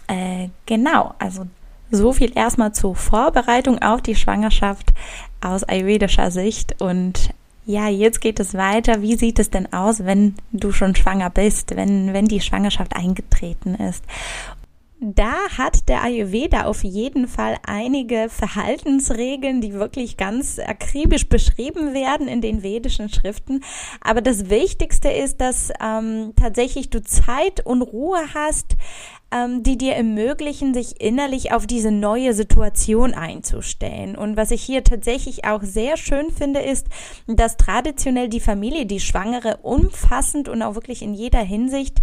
Äh, 0.09 0.49
genau, 0.67 1.15
also 1.19 1.47
so 1.91 2.13
viel 2.13 2.37
erstmal 2.37 2.73
zur 2.73 2.97
Vorbereitung 2.97 3.81
auf 3.81 4.03
die 4.03 4.17
Schwangerschaft 4.17 4.93
aus 5.41 5.65
ayurvedischer 5.65 6.31
Sicht. 6.31 6.81
Und 6.81 7.31
ja, 7.65 7.89
jetzt 7.89 8.21
geht 8.21 8.41
es 8.41 8.55
weiter. 8.55 9.03
Wie 9.03 9.17
sieht 9.17 9.39
es 9.39 9.51
denn 9.51 9.73
aus, 9.73 10.05
wenn 10.05 10.35
du 10.53 10.73
schon 10.73 10.95
schwanger 10.97 11.31
bist, 11.31 11.77
wenn, 11.77 12.13
wenn 12.13 12.27
die 12.27 12.41
Schwangerschaft 12.41 12.97
eingetreten 12.97 13.75
ist? 13.75 14.05
Da 15.01 15.37
hat 15.57 15.89
der 15.89 16.03
Ayurveda 16.03 16.65
auf 16.65 16.83
jeden 16.83 17.29
Fall 17.29 17.57
einige 17.65 18.29
Verhaltensregeln, 18.29 19.61
die 19.61 19.75
wirklich 19.75 20.17
ganz 20.17 20.59
akribisch 20.59 21.29
beschrieben 21.29 21.95
werden 21.95 22.27
in 22.27 22.41
den 22.41 22.65
vedischen 22.65 23.09
Schriften. 23.09 23.63
Aber 24.01 24.23
das 24.23 24.51
Wichtigste 24.51 25.09
ist, 25.09 25.41
dass 25.41 25.71
ähm, 25.81 26.33
tatsächlich 26.35 26.91
du 26.91 27.01
Zeit 27.01 27.65
und 27.65 27.83
Ruhe 27.83 28.19
hast, 28.35 28.77
ähm, 29.31 29.63
die 29.63 29.77
dir 29.77 29.95
ermöglichen, 29.95 30.73
sich 30.73 31.01
innerlich 31.01 31.53
auf 31.53 31.67
diese 31.67 31.91
neue 31.91 32.33
Situation 32.33 33.15
einzustellen. 33.15 34.17
Und 34.17 34.37
was 34.37 34.51
ich 34.51 34.63
hier 34.63 34.85
tatsächlich 34.85 35.45
auch 35.45 35.63
sehr 35.63 35.97
schön 35.97 36.31
finde, 36.31 36.61
ist, 36.61 36.87
dass 37.27 37.57
traditionell 37.57 38.29
die 38.29 38.41
Familie 38.41 38.87
die 38.87 39.01
Schwangere 39.01 39.59
umfassend 39.59 40.49
und 40.49 40.63
auch 40.63 40.75
wirklich 40.75 41.03
in 41.03 41.15
jeder 41.15 41.43
Hinsicht, 41.43 41.99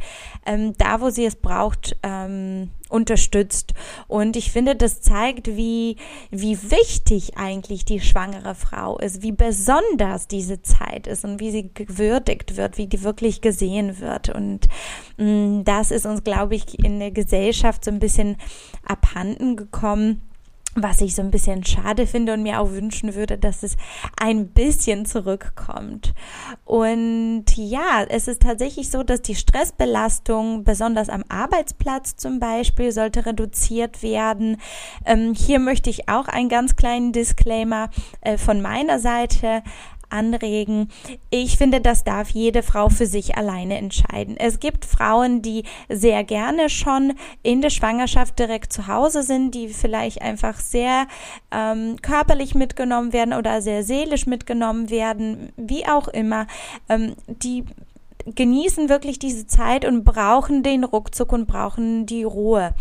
ähm, 0.45 0.73
da 0.77 1.01
wo 1.01 1.09
sie 1.09 1.25
es 1.25 1.35
braucht, 1.35 1.97
ähm, 2.03 2.69
unterstützt. 2.89 3.74
Und 4.08 4.36
ich 4.36 4.52
finde, 4.52 4.76
das 4.76 5.02
zeigt, 5.02 5.48
wie, 5.48 5.98
wie 6.30 6.71
wichtig 6.71 7.38
eigentlich 7.38 7.86
die 7.86 8.00
schwangere 8.00 8.56
Frau 8.56 8.98
ist, 8.98 9.21
wie 9.21 9.32
besonders 9.32 10.28
diese 10.28 10.62
Zeit 10.62 11.08
ist 11.08 11.26
und 11.26 11.39
wie 11.39 11.52
sie 11.52 11.71
gewürdigt 11.74 12.58
wird, 12.58 12.78
wie 12.78 12.88
die 12.88 13.04
wirklich 13.04 13.41
gesehen 13.41 14.00
wird. 14.00 14.30
Und 14.30 14.67
mh, 15.17 15.26
mm, 15.26 15.63
das 15.65 15.91
ist 15.91 16.06
uns, 16.06 16.24
glaube 16.24 16.56
ich, 16.56 16.80
in 16.84 17.00
der 17.00 17.12
Gesellschaft 17.12 17.86
so 17.86 17.91
ein 17.91 18.00
bisschen 18.00 18.38
abhanden 18.86 19.56
gekommen 19.56 20.21
was 20.75 20.99
ich 20.99 21.15
so 21.15 21.21
ein 21.21 21.31
bisschen 21.31 21.63
schade 21.63 22.05
finde 22.05 22.33
und 22.33 22.43
mir 22.43 22.59
auch 22.59 22.71
wünschen 22.71 23.15
würde, 23.15 23.38
dass 23.38 23.63
es 23.63 23.77
ein 24.19 24.49
bisschen 24.49 25.05
zurückkommt. 25.05 26.13
Und 26.65 27.45
ja, 27.55 28.05
es 28.09 28.27
ist 28.27 28.41
tatsächlich 28.41 28.91
so, 28.91 29.01
dass 29.03 29.21
die 29.21 29.35
Stressbelastung, 29.35 30.65
besonders 30.65 31.07
am 31.07 31.23
Arbeitsplatz 31.29 32.17
zum 32.17 32.39
Beispiel, 32.39 32.91
sollte 32.91 33.25
reduziert 33.25 34.03
werden. 34.03 34.57
Ähm, 35.05 35.33
hier 35.33 35.59
möchte 35.59 35.89
ich 35.89 36.09
auch 36.09 36.27
einen 36.27 36.49
ganz 36.49 36.75
kleinen 36.75 37.13
Disclaimer 37.13 37.89
äh, 38.21 38.38
von 38.38 38.61
meiner 38.61 38.99
Seite 38.99 39.63
anregen. 40.15 40.89
Ich 41.30 41.58
finde, 41.58 41.82
das 41.82 42.04
darf 42.04 42.30
jede 42.30 42.63
Frau 42.63 42.89
für 42.89 43.06
sich 43.06 43.38
alleine 43.38 43.78
entscheiden. 43.78 44.38
Es 44.38 44.60
gibt 44.60 44.86
Frauen, 44.86 45.41
die 45.41 45.63
sehr 45.89 46.23
gerne 46.23 46.69
schon 46.69 47.13
in 47.43 47.62
der 47.62 47.69
Schwangerschaft 47.69 48.39
direkt 48.39 48.71
zu 48.71 48.88
Hause 48.88 49.23
sind, 49.23 49.54
die 49.54 49.67
vielleicht 49.67 50.21
einfach 50.21 50.60
sehr 50.60 51.08
ähm, 51.51 51.97
körperlich 52.01 52.56
mitgenommen 52.56 53.13
werden 53.13 53.34
oder 53.34 53.62
sehr 53.62 53.84
seelisch 53.84 54.25
mitgenommen 54.25 54.89
werden, 54.89 55.51
wie 55.58 55.88
auch 55.88 56.08
immer. 56.08 56.47
Ähm, 56.89 57.15
die 57.28 57.65
genießen 58.25 58.89
wirklich 58.89 59.19
diese 59.19 59.45
Zeit 59.45 59.86
und 59.86 60.04
brauchen 60.04 60.63
den 60.63 60.84
Ruckzuck 60.84 61.32
und 61.32 61.45
brauchen 61.45 62.06
die 62.06 62.23
Ruhe. 62.23 62.73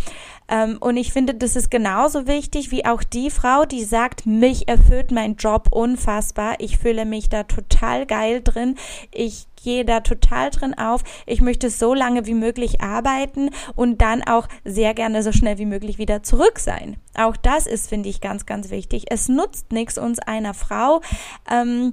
Ähm, 0.49 0.79
und 0.81 0.97
ich 0.97 1.13
finde, 1.13 1.35
das 1.35 1.57
ist 1.57 1.71
genauso 1.71 2.27
wichtig 2.27 2.71
wie 2.71 2.85
auch 2.85 3.03
die 3.03 3.31
Frau, 3.31 3.65
die 3.65 3.85
sagt, 3.85 4.27
mich 4.27 4.69
erfüllt 4.69 5.11
mein 5.11 5.37
Job 5.37 5.69
unfassbar. 5.71 6.55
Ich 6.59 6.79
fühle 6.79 7.05
mich 7.05 7.29
da 7.29 7.45
total 7.45 8.07
geil 8.07 8.41
drin. 8.43 8.77
Ich 9.11 9.47
gehe 9.63 9.85
da 9.85 10.01
total 10.01 10.51
drin 10.51 10.75
auf. 10.75 11.03
Ich 11.27 11.41
möchte 11.41 11.71
so 11.71 11.95
lange 11.95 12.27
wie 12.27 12.35
möglich 12.35 12.83
arbeiten 12.83 13.51
und 13.75 14.03
dann 14.03 14.23
auch 14.23 14.47
sehr 14.65 14.95
gerne 14.95 15.23
so 15.23 15.33
schnell 15.33 15.59
wie 15.59 15.67
möglich 15.67 15.99
wieder 15.99 16.23
zurück 16.23 16.59
sein. 16.59 16.97
Auch 17.15 17.37
das 17.37 17.67
ist, 17.67 17.89
finde 17.89 18.09
ich, 18.11 18.21
ganz, 18.21 18.47
ganz 18.47 18.71
wichtig. 18.71 19.07
Es 19.09 19.29
nutzt 19.29 19.73
nichts 19.73 19.99
uns 19.99 20.19
einer 20.19 20.53
Frau, 20.53 21.01
ähm, 21.51 21.93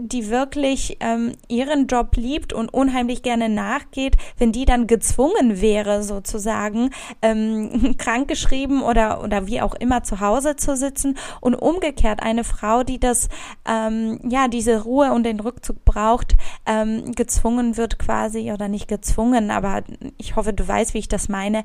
die 0.00 0.28
wirklich 0.30 0.96
ähm, 1.00 1.32
ihren 1.48 1.86
Job 1.86 2.16
liebt 2.16 2.52
und 2.52 2.72
unheimlich 2.72 3.22
gerne 3.22 3.48
nachgeht, 3.48 4.16
wenn 4.38 4.52
die 4.52 4.64
dann 4.64 4.86
gezwungen 4.86 5.60
wäre, 5.60 6.02
sozusagen 6.02 6.90
ähm, 7.22 7.96
krankgeschrieben 7.98 8.82
oder 8.82 9.22
oder 9.22 9.46
wie 9.46 9.60
auch 9.60 9.74
immer 9.74 10.02
zu 10.02 10.20
Hause 10.20 10.56
zu 10.56 10.76
sitzen 10.76 11.18
und 11.40 11.54
umgekehrt 11.54 12.22
eine 12.22 12.44
Frau, 12.44 12.82
die 12.82 13.00
das 13.00 13.28
ähm, 13.68 14.20
ja 14.28 14.48
diese 14.48 14.82
Ruhe 14.82 15.12
und 15.12 15.24
den 15.24 15.40
Rückzug 15.40 15.84
braucht, 15.84 16.36
ähm, 16.66 17.12
gezwungen 17.12 17.76
wird 17.76 17.98
quasi 17.98 18.52
oder 18.52 18.68
nicht 18.68 18.88
gezwungen, 18.88 19.50
aber 19.50 19.82
ich 20.16 20.36
hoffe, 20.36 20.52
du 20.52 20.66
weißt, 20.66 20.94
wie 20.94 20.98
ich 20.98 21.08
das 21.08 21.28
meine, 21.28 21.64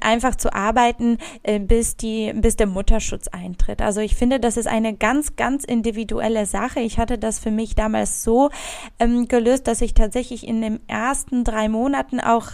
einfach 0.00 0.36
zu 0.36 0.52
arbeiten, 0.54 1.18
äh, 1.42 1.58
bis 1.58 1.96
die 1.96 2.32
bis 2.34 2.56
der 2.56 2.66
Mutterschutz 2.66 3.28
eintritt. 3.28 3.82
Also 3.82 4.00
ich 4.00 4.14
finde, 4.14 4.40
das 4.40 4.56
ist 4.56 4.66
eine 4.66 4.94
ganz 4.94 5.36
ganz 5.36 5.64
individuelle 5.64 6.46
Sache. 6.46 6.80
Ich 6.80 6.98
hatte 6.98 7.18
das 7.18 7.38
für 7.38 7.50
mich 7.50 7.65
damals 7.74 8.22
so 8.22 8.50
ähm, 8.98 9.28
gelöst, 9.28 9.66
dass 9.66 9.80
ich 9.80 9.94
tatsächlich 9.94 10.46
in 10.46 10.60
den 10.62 10.80
ersten 10.88 11.44
drei 11.44 11.68
Monaten 11.68 12.20
auch 12.20 12.52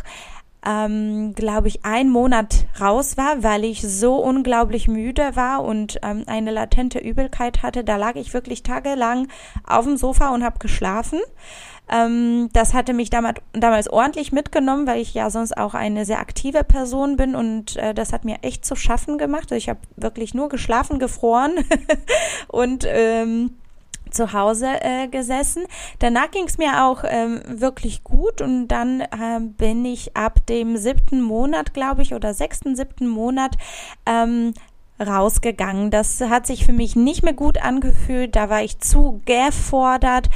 ähm, 0.65 1.35
glaube 1.35 1.69
ich, 1.69 1.85
ein 1.85 2.09
Monat 2.09 2.67
raus 2.81 3.17
war, 3.17 3.43
weil 3.43 3.65
ich 3.65 3.83
so 3.83 4.17
unglaublich 4.17 4.87
müde 4.87 5.35
war 5.35 5.65
und 5.65 5.99
ähm, 6.03 6.25
eine 6.27 6.53
latente 6.53 6.99
Übelkeit 7.01 7.63
hatte. 7.63 7.83
Da 7.83 7.97
lag 7.97 8.15
ich 8.15 8.33
wirklich 8.33 8.63
tagelang 8.63 9.29
auf 9.67 9.85
dem 9.85 9.97
Sofa 9.97 10.33
und 10.33 10.45
habe 10.45 10.61
geschlafen. 10.61 11.19
Ähm, 11.91 12.49
das 12.53 12.75
hatte 12.75 12.93
mich 12.93 13.11
damals, 13.11 13.41
damals 13.53 13.89
ordentlich 13.89 14.31
mitgenommen, 14.31 14.87
weil 14.87 15.01
ich 15.01 15.15
ja 15.15 15.31
sonst 15.31 15.57
auch 15.57 15.75
eine 15.75 16.05
sehr 16.05 16.21
aktive 16.21 16.63
Person 16.63 17.17
bin 17.17 17.35
und 17.35 17.77
äh, 17.77 17.93
das 17.93 18.13
hat 18.13 18.25
mir 18.25 18.39
echt 18.43 18.65
zu 18.65 18.77
schaffen 18.77 19.19
gemacht. 19.19 19.45
Also 19.45 19.57
ich 19.57 19.69
habe 19.69 19.81
wirklich 19.97 20.33
nur 20.33 20.49
geschlafen, 20.49 21.01
gefroren 21.01 21.53
und 22.49 22.87
ähm, 22.87 23.57
zu 24.13 24.33
Hause 24.33 24.69
äh, 24.81 25.09
gesessen. 25.09 25.65
Danach 25.99 26.31
ging 26.31 26.45
es 26.45 26.59
mir 26.59 26.85
auch 26.85 27.05
ähm, 27.07 27.43
wirklich 27.47 28.05
gut 28.05 28.41
und 28.41 28.69
dann 28.69 29.01
äh, 29.01 29.41
bin 29.41 29.85
ich 29.85 30.17
ab 30.17 30.47
dem 30.47 30.77
siebten 30.77 31.21
Monat, 31.21 31.75
glaube 31.75 32.03
ich, 32.03 32.15
oder 32.15 32.35
sechsten, 32.35 32.77
siebten 32.77 33.09
Monat 33.09 33.57
ähm, 34.07 34.55
rausgegangen. 35.01 35.91
Das 35.91 36.21
hat 36.21 36.47
sich 36.47 36.65
für 36.65 36.73
mich 36.73 36.97
nicht 36.97 37.23
mehr 37.23 37.33
gut 37.33 37.63
angefühlt. 37.63 38.37
Da 38.37 38.49
war 38.49 38.63
ich 38.63 38.79
zu 38.79 39.21
gefordert. 39.25 40.29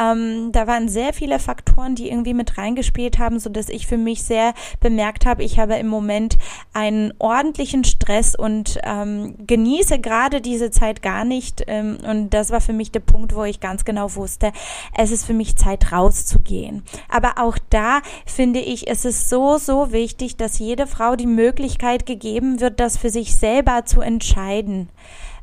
Ähm, 0.00 0.50
da 0.52 0.66
waren 0.66 0.88
sehr 0.88 1.12
viele 1.12 1.38
Faktoren, 1.38 1.94
die 1.94 2.10
irgendwie 2.10 2.34
mit 2.34 2.56
reingespielt 2.56 3.18
haben, 3.18 3.38
so 3.38 3.50
dass 3.50 3.68
ich 3.68 3.86
für 3.86 3.98
mich 3.98 4.22
sehr 4.22 4.54
bemerkt 4.80 5.26
habe, 5.26 5.42
ich 5.44 5.58
habe 5.58 5.74
im 5.74 5.88
Moment 5.88 6.38
einen 6.72 7.12
ordentlichen 7.18 7.84
Stress 7.84 8.34
und 8.34 8.78
ähm, 8.84 9.34
genieße 9.46 9.98
gerade 9.98 10.40
diese 10.40 10.70
Zeit 10.70 11.02
gar 11.02 11.24
nicht. 11.24 11.64
Ähm, 11.66 11.98
und 12.08 12.30
das 12.30 12.50
war 12.50 12.60
für 12.60 12.72
mich 12.72 12.92
der 12.92 13.00
Punkt, 13.00 13.34
wo 13.34 13.44
ich 13.44 13.60
ganz 13.60 13.84
genau 13.84 14.14
wusste, 14.14 14.52
es 14.96 15.10
ist 15.10 15.24
für 15.24 15.34
mich 15.34 15.56
Zeit 15.56 15.92
rauszugehen. 15.92 16.82
Aber 17.08 17.34
auch 17.38 17.58
da 17.70 18.00
finde 18.24 18.60
ich, 18.60 18.88
es 18.88 19.04
ist 19.04 19.28
so, 19.28 19.58
so 19.58 19.92
wichtig, 19.92 20.36
dass 20.36 20.58
jede 20.58 20.86
Frau 20.86 21.16
die 21.16 21.26
Möglichkeit 21.26 22.06
gegeben 22.06 22.60
wird, 22.60 22.80
das 22.80 22.96
für 22.96 23.10
sich 23.10 23.36
selber 23.36 23.84
zu 23.84 24.00
entscheiden. 24.00 24.88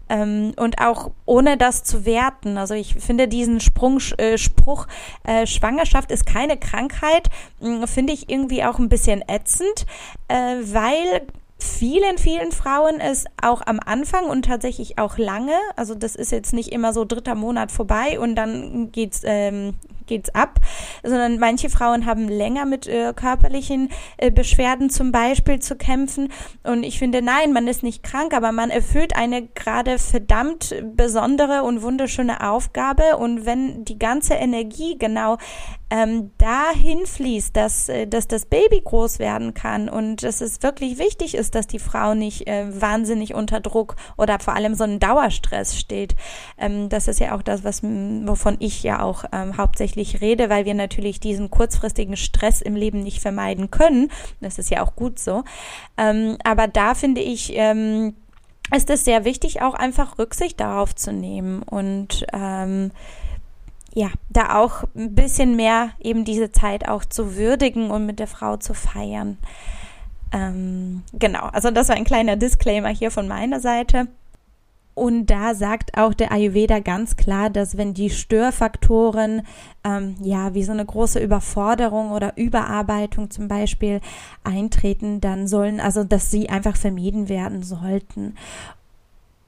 Ähm, 0.10 0.54
und 0.58 0.80
auch 0.80 1.12
ohne 1.26 1.58
das 1.58 1.84
zu 1.84 2.06
werten. 2.06 2.58
Also 2.58 2.74
ich 2.74 2.96
finde 2.96 3.28
diesen 3.28 3.60
Sprung, 3.60 4.00
äh, 4.18 4.38
Spruch, 4.38 4.88
äh, 5.24 5.46
Schwangerschaft 5.46 6.12
ist 6.12 6.26
keine 6.26 6.58
Krankheit, 6.58 7.30
äh, 7.62 7.88
finde 7.88 8.14
ich 8.14 8.30
irgendwie 8.30 8.64
auch 8.64 8.80
ein 8.80 8.90
bisschen 8.90 9.24
ätzend, 9.28 9.86
äh, 10.28 10.36
weil 10.36 11.28
vielen, 11.60 12.18
vielen 12.18 12.52
Frauen 12.52 13.00
es 13.00 13.26
auch 13.42 13.62
am 13.66 13.80
Anfang 13.84 14.26
und 14.26 14.46
tatsächlich 14.46 15.00
auch 15.00 15.18
lange, 15.18 15.56
also 15.76 15.96
das 15.96 16.16
ist 16.16 16.32
jetzt 16.32 16.54
nicht 16.54 16.72
immer 16.72 16.94
so 16.94 17.04
dritter 17.04 17.36
Monat 17.36 17.72
vorbei 17.72 18.20
und 18.20 18.36
dann 18.36 18.92
geht's 18.92 19.22
ähm, 19.24 19.74
geht's 20.08 20.34
ab, 20.34 20.60
sondern 21.04 21.40
manche 21.40 21.70
Frauen 21.70 22.06
haben 22.06 22.28
länger 22.28 22.66
mit 22.66 22.88
äh, 22.88 23.14
körperlichen 23.14 23.90
äh, 24.18 24.32
Beschwerden 24.32 24.90
zum 24.90 25.12
Beispiel 25.12 25.60
zu 25.60 25.76
kämpfen. 25.76 26.30
Und 26.64 26.84
ich 26.84 27.00
finde, 27.00 27.22
nein, 27.22 27.54
man 27.54 27.68
ist 27.68 27.84
nicht 27.84 28.04
krank, 28.04 28.34
aber 28.34 28.52
man 28.52 28.70
erfüllt 28.70 29.16
eine 29.16 29.48
gerade 29.48 30.00
verdammt 30.00 30.76
besondere 30.96 31.64
und 31.64 31.82
wunderschöne 31.82 32.48
Aufgabe. 32.48 33.18
Und 33.18 33.46
wenn 33.46 33.86
die 33.86 34.00
ganze 34.00 34.34
Energie 34.34 34.98
genau 34.98 35.38
ähm, 35.90 36.32
dahin 36.38 37.06
fließt, 37.06 37.56
dass, 37.56 37.88
äh, 37.88 38.08
dass 38.08 38.28
das 38.28 38.46
Baby 38.46 38.82
groß 38.84 39.20
werden 39.20 39.54
kann 39.54 39.88
und 39.88 40.24
dass 40.24 40.42
es 40.42 40.62
wirklich 40.62 40.98
wichtig 40.98 41.36
ist, 41.36 41.56
dass 41.56 41.68
die 41.68 41.80
Frau 41.80 42.14
nicht 42.14 42.48
äh, 42.48 42.66
wahnsinnig 42.82 43.34
unter 43.34 43.62
Druck 43.62 43.96
oder 44.18 44.40
vor 44.40 44.54
allem 44.54 44.76
so 44.76 44.84
einen 44.84 45.00
Dauerstress 45.00 45.78
steht. 45.80 46.16
Ähm, 46.58 46.90
das 46.90 47.08
ist 47.08 47.20
ja 47.20 47.36
auch 47.36 47.42
das, 47.42 47.64
was, 47.64 47.84
wovon 47.84 48.58
ich 48.60 48.84
ja 48.84 49.02
auch 49.02 49.24
ähm, 49.32 49.56
hauptsächlich 49.58 49.97
hauptsächlich 49.98 50.22
rede, 50.22 50.50
weil 50.50 50.66
wir 50.66 50.74
natürlich 50.74 51.20
diesen 51.20 51.50
kurzfristigen 51.50 52.18
Stress 52.18 52.62
im 52.62 52.76
Leben 52.76 53.04
nicht 53.04 53.22
vermeiden 53.22 53.72
können. 53.72 54.12
Das 54.42 54.60
ist 54.60 54.70
ja 54.70 54.84
auch 54.84 54.96
gut 54.96 55.20
so. 55.20 55.44
Ähm, 55.98 56.38
aber 56.44 56.68
da 56.68 56.94
finde 56.94 57.22
ich, 57.22 57.52
ähm, 57.56 58.16
ist 58.76 58.90
es 58.90 59.06
sehr 59.06 59.26
wichtig, 59.26 59.62
auch 59.62 59.74
einfach 59.74 60.20
Rücksicht 60.20 60.60
darauf 60.60 60.94
zu 60.96 61.12
nehmen 61.12 61.64
und 61.64 62.26
ähm, 62.34 62.92
ja, 63.94 64.10
da 64.30 64.56
auch 64.60 64.84
ein 64.96 65.16
bisschen 65.16 65.56
mehr 65.56 65.90
eben 66.00 66.26
diese 66.26 66.52
Zeit 66.52 66.88
auch 66.88 67.04
zu 67.06 67.36
würdigen 67.36 67.90
und 67.90 68.06
mit 68.06 68.20
der 68.20 68.28
Frau 68.28 68.58
zu 68.58 68.74
feiern. 68.74 69.38
Ähm, 70.32 71.04
genau, 71.14 71.46
also 71.54 71.72
das 71.72 71.90
war 71.90 71.96
ein 71.96 72.04
kleiner 72.04 72.36
Disclaimer 72.36 72.90
hier 72.90 73.10
von 73.10 73.28
meiner 73.28 73.60
Seite. 73.60 74.08
Und 74.98 75.28
da 75.28 75.54
sagt 75.54 75.96
auch 75.96 76.16
der 76.16 76.32
Ayurveda 76.32 76.80
ganz 76.80 77.18
klar, 77.18 77.52
dass 77.52 77.78
wenn 77.78 77.94
die 77.94 78.10
Störfaktoren, 78.10 79.44
ähm, 79.84 80.16
ja, 80.24 80.56
wie 80.56 80.64
so 80.64 80.72
eine 80.72 80.86
große 80.86 81.20
Überforderung 81.20 82.10
oder 82.10 82.36
Überarbeitung 82.36 83.30
zum 83.30 83.48
Beispiel 83.48 84.02
eintreten, 84.44 85.22
dann 85.22 85.48
sollen, 85.48 85.80
also, 85.80 86.04
dass 86.04 86.32
sie 86.32 86.50
einfach 86.50 86.76
vermieden 86.76 87.30
werden 87.30 87.62
sollten. 87.62 88.34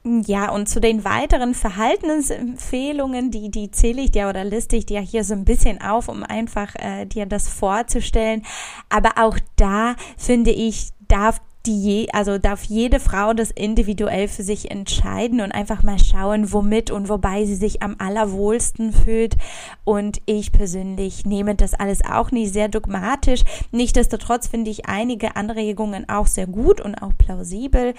Ja, 0.04 0.52
und 0.52 0.70
zu 0.70 0.80
den 0.80 1.04
weiteren 1.04 1.56
Verhaltensempfehlungen, 1.56 3.32
die, 3.32 3.50
die 3.50 3.72
zähle 3.72 4.04
ich 4.04 4.12
dir 4.12 4.30
oder 4.30 4.44
liste 4.44 4.76
ich 4.76 4.86
dir 4.86 5.02
hier 5.02 5.24
so 5.24 5.34
ein 5.34 5.46
bisschen 5.46 5.82
auf, 5.82 6.10
um 6.10 6.22
einfach 6.22 6.76
äh, 6.76 7.06
dir 7.06 7.26
das 7.26 7.48
vorzustellen. 7.50 8.44
Aber 8.90 9.14
auch 9.16 9.40
da 9.56 9.96
finde 10.16 10.52
ich, 10.52 10.92
darf 11.08 11.42
die 11.66 11.82
je, 11.82 12.08
also 12.14 12.38
darf 12.38 12.64
jede 12.64 13.00
Frau 13.00 13.34
das 13.34 13.52
individuell 13.52 14.28
für 14.28 14.44
sich 14.44 14.72
entscheiden 14.72 15.42
und 15.42 15.52
einfach 15.52 15.84
mal 15.84 16.00
schauen, 16.00 16.52
womit 16.54 16.90
und 16.90 17.10
wobei 17.10 17.46
sie 17.46 17.56
sich 17.56 17.82
am 17.82 17.96
allerwohlsten 18.00 18.94
fühlt. 18.94 19.36
Und 19.84 20.22
ich 20.26 20.52
persönlich 20.52 21.26
nehme 21.26 21.56
das 21.56 21.74
alles 21.74 22.04
auch 22.04 22.32
nicht 22.32 22.54
sehr 22.54 22.70
dogmatisch. 22.70 23.44
Nichtsdestotrotz 23.72 24.48
finde 24.48 24.72
ich 24.72 24.88
einige 24.88 25.36
Anregungen 25.36 26.08
auch 26.08 26.28
sehr 26.28 26.48
gut 26.48 26.80
und 26.80 26.96
auch 26.96 27.12
plausibel. 27.18 27.94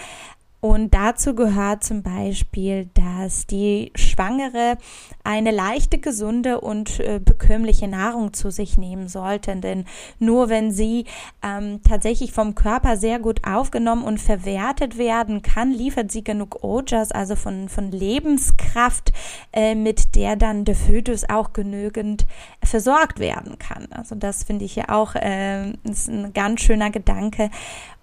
Und 0.60 0.92
dazu 0.92 1.34
gehört 1.34 1.82
zum 1.84 2.02
Beispiel, 2.02 2.90
dass 2.92 3.46
die 3.46 3.92
Schwangere 3.94 4.76
eine 5.24 5.52
leichte, 5.52 5.98
gesunde 5.98 6.60
und 6.60 7.00
äh, 7.00 7.18
bekömmliche 7.18 7.88
Nahrung 7.88 8.34
zu 8.34 8.50
sich 8.50 8.76
nehmen 8.76 9.08
sollte. 9.08 9.56
Denn 9.56 9.86
nur 10.18 10.50
wenn 10.50 10.70
sie 10.70 11.06
ähm, 11.42 11.80
tatsächlich 11.82 12.32
vom 12.32 12.54
Körper 12.54 12.98
sehr 12.98 13.18
gut 13.18 13.46
aufgenommen 13.46 14.04
und 14.04 14.20
verwertet 14.20 14.98
werden 14.98 15.40
kann, 15.40 15.72
liefert 15.72 16.12
sie 16.12 16.22
genug 16.22 16.62
Ojas, 16.62 17.10
also 17.10 17.36
von, 17.36 17.70
von 17.70 17.90
Lebenskraft, 17.90 19.12
äh, 19.52 19.74
mit 19.74 20.14
der 20.14 20.36
dann 20.36 20.66
der 20.66 20.76
Fötus 20.76 21.24
auch 21.28 21.54
genügend 21.54 22.26
versorgt 22.62 23.18
werden 23.18 23.58
kann. 23.58 23.88
Also 23.92 24.14
das 24.14 24.44
finde 24.44 24.66
ich 24.66 24.76
ja 24.76 24.90
auch 24.90 25.14
äh, 25.14 25.70
ist 25.84 26.08
ein 26.08 26.34
ganz 26.34 26.60
schöner 26.60 26.90
Gedanke. 26.90 27.50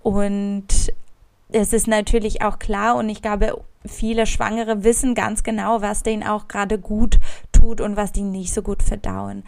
Und 0.01 0.91
es 1.49 1.73
ist 1.73 1.87
natürlich 1.87 2.41
auch 2.41 2.59
klar 2.59 2.95
und 2.95 3.09
ich 3.09 3.21
glaube, 3.21 3.63
viele 3.85 4.25
Schwangere 4.25 4.83
wissen 4.83 5.15
ganz 5.15 5.43
genau, 5.43 5.81
was 5.81 6.03
denen 6.03 6.23
auch 6.23 6.47
gerade 6.47 6.77
gut 6.77 7.19
tut 7.51 7.81
und 7.81 7.95
was 7.95 8.11
die 8.11 8.23
nicht 8.23 8.53
so 8.53 8.61
gut 8.61 8.83
verdauen. 8.83 9.43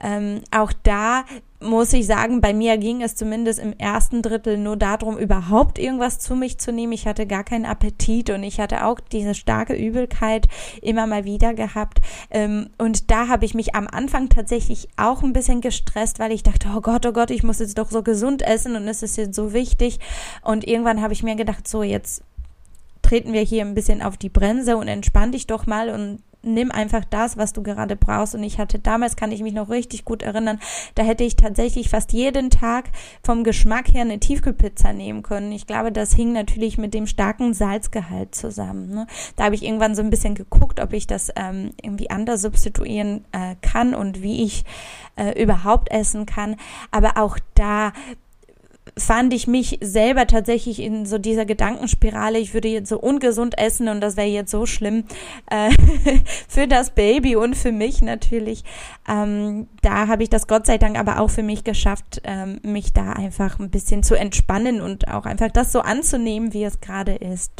Ähm, 0.00 0.42
auch 0.50 0.72
da 0.82 1.24
muss 1.60 1.92
ich 1.92 2.06
sagen, 2.06 2.40
bei 2.40 2.54
mir 2.54 2.78
ging 2.78 3.02
es 3.02 3.14
zumindest 3.14 3.58
im 3.58 3.74
ersten 3.78 4.22
Drittel 4.22 4.56
nur 4.56 4.76
darum, 4.76 5.18
überhaupt 5.18 5.78
irgendwas 5.78 6.18
zu 6.18 6.34
mich 6.34 6.58
zu 6.58 6.72
nehmen. 6.72 6.92
Ich 6.92 7.06
hatte 7.06 7.26
gar 7.26 7.44
keinen 7.44 7.66
Appetit 7.66 8.30
und 8.30 8.42
ich 8.42 8.60
hatte 8.60 8.86
auch 8.86 8.98
diese 8.98 9.34
starke 9.34 9.74
Übelkeit 9.74 10.48
immer 10.80 11.06
mal 11.06 11.24
wieder 11.24 11.52
gehabt. 11.52 11.98
Ähm, 12.30 12.70
und 12.78 13.10
da 13.10 13.28
habe 13.28 13.44
ich 13.44 13.54
mich 13.54 13.74
am 13.74 13.86
Anfang 13.86 14.30
tatsächlich 14.30 14.88
auch 14.96 15.22
ein 15.22 15.34
bisschen 15.34 15.60
gestresst, 15.60 16.18
weil 16.18 16.32
ich 16.32 16.42
dachte, 16.42 16.68
oh 16.74 16.80
Gott, 16.80 17.04
oh 17.04 17.12
Gott, 17.12 17.30
ich 17.30 17.42
muss 17.42 17.58
jetzt 17.58 17.76
doch 17.76 17.90
so 17.90 18.02
gesund 18.02 18.42
essen 18.42 18.74
und 18.74 18.88
es 18.88 19.02
ist 19.02 19.18
jetzt 19.18 19.36
so 19.36 19.52
wichtig. 19.52 19.98
Und 20.42 20.66
irgendwann 20.66 21.02
habe 21.02 21.12
ich 21.12 21.22
mir 21.22 21.36
gedacht, 21.36 21.68
so 21.68 21.82
jetzt 21.82 22.22
treten 23.02 23.32
wir 23.32 23.42
hier 23.42 23.64
ein 23.64 23.74
bisschen 23.74 24.02
auf 24.02 24.16
die 24.16 24.28
Bremse 24.28 24.76
und 24.76 24.88
entspann 24.88 25.32
dich 25.32 25.46
doch 25.46 25.66
mal 25.66 25.90
und 25.90 26.22
nimm 26.42 26.70
einfach 26.70 27.04
das, 27.04 27.36
was 27.36 27.52
du 27.52 27.62
gerade 27.62 27.96
brauchst. 27.96 28.34
Und 28.34 28.42
ich 28.42 28.58
hatte 28.58 28.78
damals, 28.78 29.16
kann 29.16 29.32
ich 29.32 29.42
mich 29.42 29.52
noch 29.52 29.70
richtig 29.70 30.04
gut 30.04 30.22
erinnern, 30.22 30.60
da 30.94 31.02
hätte 31.02 31.24
ich 31.24 31.36
tatsächlich 31.36 31.88
fast 31.88 32.12
jeden 32.12 32.50
Tag 32.50 32.90
vom 33.22 33.44
Geschmack 33.44 33.92
her 33.92 34.02
eine 34.02 34.20
Tiefkühlpizza 34.20 34.92
nehmen 34.92 35.22
können. 35.22 35.52
Ich 35.52 35.66
glaube, 35.66 35.92
das 35.92 36.14
hing 36.14 36.32
natürlich 36.32 36.78
mit 36.78 36.94
dem 36.94 37.06
starken 37.06 37.54
Salzgehalt 37.54 38.34
zusammen. 38.34 38.90
Ne? 38.90 39.06
Da 39.36 39.44
habe 39.44 39.54
ich 39.54 39.64
irgendwann 39.64 39.94
so 39.94 40.02
ein 40.02 40.10
bisschen 40.10 40.34
geguckt, 40.34 40.80
ob 40.80 40.92
ich 40.92 41.06
das 41.06 41.30
ähm, 41.36 41.70
irgendwie 41.80 42.10
anders 42.10 42.42
substituieren 42.42 43.24
äh, 43.32 43.56
kann 43.60 43.94
und 43.94 44.22
wie 44.22 44.44
ich 44.44 44.64
äh, 45.16 45.40
überhaupt 45.42 45.90
essen 45.90 46.26
kann. 46.26 46.56
Aber 46.90 47.16
auch 47.16 47.38
da 47.54 47.92
fand 48.96 49.32
ich 49.32 49.46
mich 49.46 49.78
selber 49.80 50.26
tatsächlich 50.26 50.80
in 50.80 51.06
so 51.06 51.18
dieser 51.18 51.44
Gedankenspirale, 51.44 52.38
ich 52.38 52.54
würde 52.54 52.68
jetzt 52.68 52.88
so 52.88 52.98
ungesund 52.98 53.58
essen 53.58 53.88
und 53.88 54.00
das 54.00 54.16
wäre 54.16 54.28
jetzt 54.28 54.50
so 54.50 54.66
schlimm 54.66 55.04
äh, 55.50 55.70
für 56.48 56.66
das 56.66 56.90
Baby 56.90 57.36
und 57.36 57.56
für 57.56 57.72
mich 57.72 58.02
natürlich. 58.02 58.64
Ähm, 59.08 59.68
da 59.82 60.08
habe 60.08 60.22
ich 60.22 60.30
das 60.30 60.46
Gott 60.46 60.66
sei 60.66 60.78
Dank 60.78 60.98
aber 60.98 61.20
auch 61.20 61.30
für 61.30 61.42
mich 61.42 61.64
geschafft, 61.64 62.20
ähm, 62.24 62.60
mich 62.62 62.92
da 62.92 63.12
einfach 63.12 63.58
ein 63.58 63.70
bisschen 63.70 64.02
zu 64.02 64.16
entspannen 64.16 64.80
und 64.80 65.08
auch 65.08 65.26
einfach 65.26 65.50
das 65.50 65.72
so 65.72 65.80
anzunehmen, 65.80 66.52
wie 66.52 66.64
es 66.64 66.80
gerade 66.80 67.14
ist. 67.14 67.52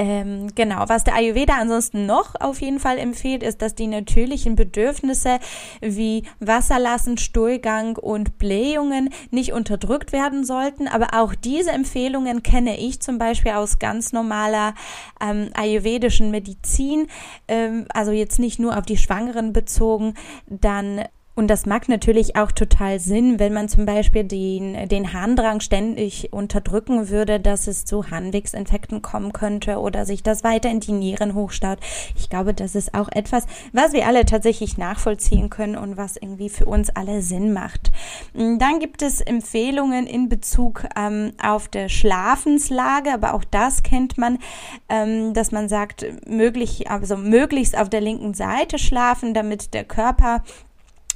Ähm, 0.00 0.54
genau, 0.54 0.84
was 0.86 1.04
der 1.04 1.14
Ayurveda 1.14 1.58
ansonsten 1.58 2.06
noch 2.06 2.34
auf 2.40 2.62
jeden 2.62 2.78
Fall 2.78 2.96
empfiehlt, 2.96 3.42
ist, 3.42 3.60
dass 3.60 3.74
die 3.74 3.86
natürlichen 3.86 4.56
Bedürfnisse 4.56 5.38
wie 5.82 6.22
Wasserlassen, 6.38 7.18
Stuhlgang 7.18 7.98
und 7.98 8.38
Blähungen 8.38 9.10
nicht 9.30 9.52
unterdrückt 9.52 10.12
werden 10.12 10.42
sollten. 10.42 10.88
Aber 10.88 11.08
auch 11.12 11.34
diese 11.34 11.72
Empfehlungen 11.72 12.42
kenne 12.42 12.80
ich 12.80 13.02
zum 13.02 13.18
Beispiel 13.18 13.52
aus 13.52 13.78
ganz 13.78 14.14
normaler 14.14 14.74
ähm, 15.20 15.50
ayurvedischen 15.52 16.30
Medizin, 16.30 17.06
ähm, 17.46 17.84
also 17.92 18.10
jetzt 18.10 18.38
nicht 18.38 18.58
nur 18.58 18.78
auf 18.78 18.86
die 18.86 18.96
Schwangeren 18.96 19.52
bezogen, 19.52 20.14
dann 20.46 21.02
und 21.36 21.48
das 21.48 21.64
macht 21.64 21.88
natürlich 21.88 22.36
auch 22.36 22.50
total 22.50 22.98
Sinn, 22.98 23.38
wenn 23.38 23.52
man 23.52 23.68
zum 23.68 23.86
Beispiel 23.86 24.24
den, 24.24 24.88
den 24.88 25.12
Harndrang 25.12 25.60
ständig 25.60 26.32
unterdrücken 26.32 27.08
würde, 27.08 27.38
dass 27.38 27.66
es 27.66 27.84
zu 27.84 28.10
Harnwegsinfekten 28.10 29.00
kommen 29.00 29.32
könnte 29.32 29.78
oder 29.78 30.04
sich 30.04 30.22
das 30.22 30.44
weiter 30.44 30.68
in 30.68 30.80
die 30.80 30.92
Nieren 30.92 31.34
hochstaut. 31.34 31.78
Ich 32.16 32.28
glaube, 32.28 32.52
das 32.52 32.74
ist 32.74 32.94
auch 32.94 33.08
etwas, 33.12 33.46
was 33.72 33.92
wir 33.92 34.06
alle 34.06 34.24
tatsächlich 34.24 34.76
nachvollziehen 34.76 35.50
können 35.50 35.76
und 35.76 35.96
was 35.96 36.16
irgendwie 36.16 36.48
für 36.48 36.66
uns 36.66 36.90
alle 36.90 37.22
Sinn 37.22 37.52
macht. 37.52 37.92
Dann 38.34 38.80
gibt 38.80 39.00
es 39.00 39.20
Empfehlungen 39.20 40.06
in 40.06 40.28
Bezug 40.28 40.84
ähm, 40.96 41.32
auf 41.42 41.68
der 41.68 41.88
Schlafenslage, 41.88 43.14
aber 43.14 43.34
auch 43.34 43.44
das 43.44 43.82
kennt 43.82 44.18
man, 44.18 44.38
ähm, 44.88 45.32
dass 45.32 45.52
man 45.52 45.68
sagt, 45.68 46.04
möglich, 46.26 46.90
also 46.90 47.16
möglichst 47.16 47.78
auf 47.78 47.88
der 47.88 48.00
linken 48.00 48.34
Seite 48.34 48.78
schlafen, 48.78 49.32
damit 49.32 49.74
der 49.74 49.84
Körper 49.84 50.42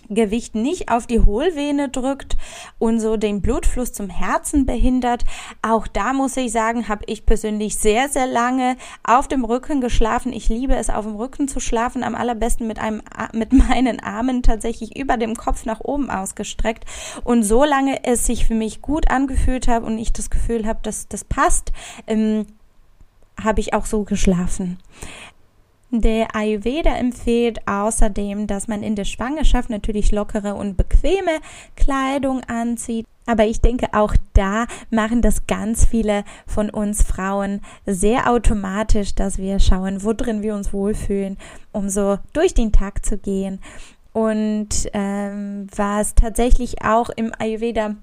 Gewicht 0.08 0.54
nicht 0.54 0.90
auf 0.90 1.06
die 1.06 1.20
Hohlvene 1.20 1.88
drückt 1.88 2.36
und 2.78 3.00
so 3.00 3.16
den 3.16 3.42
Blutfluss 3.42 3.92
zum 3.92 4.08
Herzen 4.08 4.66
behindert. 4.66 5.24
Auch 5.62 5.86
da 5.86 6.12
muss 6.12 6.36
ich 6.36 6.52
sagen, 6.52 6.88
habe 6.88 7.04
ich 7.06 7.26
persönlich 7.26 7.76
sehr, 7.76 8.08
sehr 8.08 8.26
lange 8.26 8.76
auf 9.02 9.28
dem 9.28 9.44
Rücken 9.44 9.80
geschlafen. 9.80 10.32
Ich 10.32 10.48
liebe 10.48 10.74
es, 10.74 10.90
auf 10.90 11.04
dem 11.04 11.16
Rücken 11.16 11.48
zu 11.48 11.60
schlafen, 11.60 12.02
am 12.02 12.14
allerbesten 12.14 12.66
mit 12.66 12.78
einem, 12.78 13.02
mit 13.32 13.52
meinen 13.68 14.00
Armen 14.00 14.42
tatsächlich 14.42 14.96
über 14.96 15.16
dem 15.16 15.34
Kopf 15.36 15.64
nach 15.64 15.80
oben 15.80 16.10
ausgestreckt. 16.10 16.84
Und 17.24 17.42
so 17.42 17.64
lange 17.64 18.04
es 18.04 18.26
sich 18.26 18.46
für 18.46 18.54
mich 18.54 18.82
gut 18.82 19.10
angefühlt 19.10 19.68
hat 19.68 19.82
und 19.82 19.98
ich 19.98 20.12
das 20.12 20.30
Gefühl 20.30 20.66
habe, 20.66 20.80
dass 20.82 21.08
das 21.08 21.24
passt, 21.24 21.72
ähm, 22.06 22.46
habe 23.42 23.60
ich 23.60 23.74
auch 23.74 23.86
so 23.86 24.04
geschlafen. 24.04 24.78
Der 26.00 26.34
Ayurveda 26.34 26.96
empfiehlt 26.96 27.68
außerdem, 27.68 28.48
dass 28.48 28.66
man 28.66 28.82
in 28.82 28.96
der 28.96 29.04
Schwangerschaft 29.04 29.70
natürlich 29.70 30.10
lockere 30.10 30.56
und 30.56 30.76
bequeme 30.76 31.38
Kleidung 31.76 32.42
anzieht. 32.44 33.06
Aber 33.26 33.46
ich 33.46 33.60
denke, 33.60 33.86
auch 33.92 34.16
da 34.32 34.66
machen 34.90 35.22
das 35.22 35.46
ganz 35.46 35.84
viele 35.84 36.24
von 36.48 36.68
uns 36.68 37.04
Frauen 37.04 37.60
sehr 37.86 38.28
automatisch, 38.28 39.14
dass 39.14 39.38
wir 39.38 39.60
schauen, 39.60 40.02
wo 40.02 40.12
drin 40.12 40.42
wir 40.42 40.56
uns 40.56 40.72
wohlfühlen, 40.72 41.38
um 41.70 41.88
so 41.88 42.18
durch 42.32 42.54
den 42.54 42.72
Tag 42.72 43.06
zu 43.06 43.16
gehen. 43.16 43.60
Und 44.12 44.90
ähm, 44.94 45.68
was 45.76 46.16
tatsächlich 46.16 46.82
auch 46.82 47.08
im 47.10 47.32
Ayurveda 47.38 47.94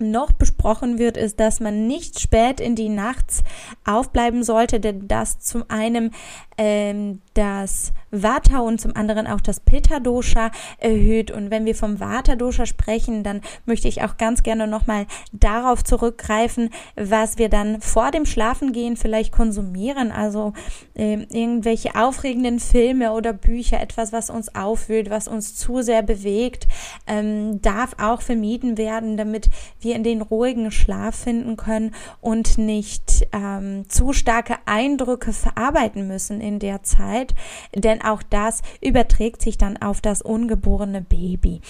noch 0.00 0.32
besprochen 0.32 0.98
wird, 0.98 1.16
ist, 1.16 1.40
dass 1.40 1.60
man 1.60 1.86
nicht 1.86 2.20
spät 2.20 2.60
in 2.60 2.74
die 2.74 2.88
Nachts 2.88 3.42
aufbleiben 3.84 4.42
sollte, 4.42 4.80
denn 4.80 5.08
das 5.08 5.38
zum 5.40 5.64
einen 5.68 6.12
ähm, 6.56 7.20
das 7.38 7.92
Vata 8.10 8.58
und 8.58 8.80
zum 8.80 8.96
anderen 8.96 9.28
auch 9.28 9.40
das 9.40 9.60
Pitta 9.60 10.00
Dosha 10.00 10.50
erhöht. 10.78 11.30
Und 11.30 11.52
wenn 11.52 11.66
wir 11.66 11.76
vom 11.76 12.00
Vata 12.00 12.34
Dosha 12.34 12.66
sprechen, 12.66 13.22
dann 13.22 13.42
möchte 13.64 13.86
ich 13.86 14.02
auch 14.02 14.16
ganz 14.16 14.42
gerne 14.42 14.66
nochmal 14.66 15.06
darauf 15.32 15.84
zurückgreifen, 15.84 16.70
was 16.96 17.38
wir 17.38 17.48
dann 17.48 17.80
vor 17.80 18.10
dem 18.10 18.26
Schlafengehen 18.26 18.96
vielleicht 18.96 19.32
konsumieren. 19.32 20.10
Also 20.10 20.52
äh, 20.94 21.26
irgendwelche 21.30 21.94
aufregenden 21.94 22.58
Filme 22.58 23.12
oder 23.12 23.32
Bücher, 23.32 23.80
etwas, 23.80 24.12
was 24.12 24.30
uns 24.30 24.54
aufwühlt, 24.54 25.10
was 25.10 25.28
uns 25.28 25.54
zu 25.54 25.82
sehr 25.82 26.02
bewegt, 26.02 26.66
ähm, 27.06 27.62
darf 27.62 27.94
auch 28.00 28.20
vermieden 28.20 28.78
werden, 28.78 29.16
damit 29.16 29.48
wir 29.80 29.94
in 29.94 30.02
den 30.02 30.22
ruhigen 30.22 30.72
Schlaf 30.72 31.14
finden 31.14 31.56
können 31.56 31.94
und 32.20 32.58
nicht 32.58 33.28
ähm, 33.32 33.88
zu 33.88 34.12
starke 34.12 34.56
Eindrücke 34.66 35.32
verarbeiten 35.32 36.08
müssen 36.08 36.40
in 36.40 36.58
der 36.58 36.82
Zeit, 36.82 37.27
denn 37.74 38.02
auch 38.02 38.22
das 38.22 38.62
überträgt 38.80 39.42
sich 39.42 39.58
dann 39.58 39.76
auf 39.76 40.00
das 40.00 40.22
ungeborene 40.22 41.02
Baby. 41.02 41.60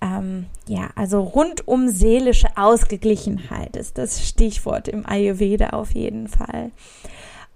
Ähm, 0.00 0.46
ja, 0.66 0.90
also 0.96 1.20
rundum 1.20 1.88
seelische 1.88 2.48
Ausgeglichenheit 2.56 3.76
ist 3.76 3.98
das 3.98 4.26
Stichwort 4.26 4.88
im 4.88 5.06
Ayurveda 5.06 5.70
auf 5.70 5.92
jeden 5.92 6.28
Fall. 6.28 6.70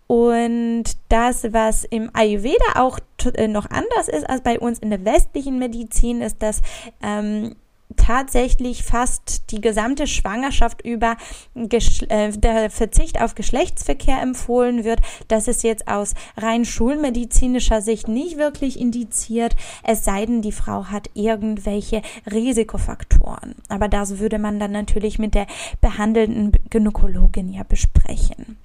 Und 0.08 0.84
das, 1.10 1.52
was 1.52 1.84
im 1.84 2.10
Ayurveda 2.14 2.76
auch 2.76 2.98
äh, 3.34 3.46
noch 3.46 3.70
anders 3.70 4.08
ist 4.08 4.28
als 4.28 4.40
bei 4.40 4.58
uns 4.58 4.78
in 4.78 4.88
der 4.88 5.04
westlichen 5.04 5.58
Medizin, 5.58 6.22
ist, 6.22 6.42
dass 6.42 6.62
ähm, 7.02 7.54
tatsächlich 7.96 8.82
fast 8.82 9.50
die 9.50 9.60
gesamte 9.60 10.06
Schwangerschaft 10.06 10.84
über 10.84 11.16
äh, 11.54 12.30
der 12.32 12.70
Verzicht 12.70 13.20
auf 13.20 13.34
Geschlechtsverkehr 13.34 14.20
empfohlen 14.20 14.84
wird. 14.84 15.00
Das 15.28 15.48
ist 15.48 15.62
jetzt 15.62 15.88
aus 15.88 16.14
rein 16.36 16.64
schulmedizinischer 16.64 17.80
Sicht 17.80 18.08
nicht 18.08 18.36
wirklich 18.36 18.78
indiziert, 18.78 19.56
es 19.82 20.04
sei 20.04 20.26
denn, 20.26 20.42
die 20.42 20.52
Frau 20.52 20.86
hat 20.86 21.10
irgendwelche 21.14 22.02
Risikofaktoren. 22.30 23.54
Aber 23.68 23.88
das 23.88 24.18
würde 24.18 24.38
man 24.38 24.58
dann 24.58 24.72
natürlich 24.72 25.18
mit 25.18 25.34
der 25.34 25.46
behandelnden 25.80 26.52
Gynäkologin 26.70 27.52
ja 27.52 27.62
besprechen. 27.62 28.58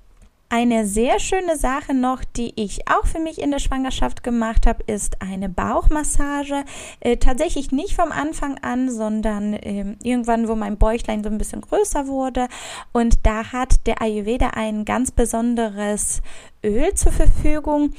Eine 0.55 0.85
sehr 0.85 1.19
schöne 1.19 1.57
Sache 1.57 1.95
noch, 1.95 2.23
die 2.23 2.53
ich 2.61 2.87
auch 2.87 3.07
für 3.07 3.17
mich 3.17 3.41
in 3.41 3.49
der 3.49 3.57
Schwangerschaft 3.57 4.23
gemacht 4.23 4.67
habe, 4.67 4.83
ist 4.85 5.19
eine 5.19 5.49
Bauchmassage. 5.49 6.63
Äh, 6.99 7.17
tatsächlich 7.17 7.71
nicht 7.71 7.95
vom 7.95 8.11
Anfang 8.11 8.59
an, 8.59 8.91
sondern 8.91 9.55
äh, 9.55 9.95
irgendwann, 10.03 10.47
wo 10.47 10.53
mein 10.53 10.77
Bäuchlein 10.77 11.23
so 11.23 11.29
ein 11.31 11.39
bisschen 11.39 11.61
größer 11.61 12.05
wurde. 12.05 12.49
Und 12.91 13.25
da 13.25 13.51
hat 13.51 13.87
der 13.87 13.99
Ayurveda 14.03 14.49
ein 14.49 14.85
ganz 14.85 15.09
besonderes 15.09 16.21
Öl 16.63 16.93
zur 16.93 17.13
Verfügung, 17.13 17.93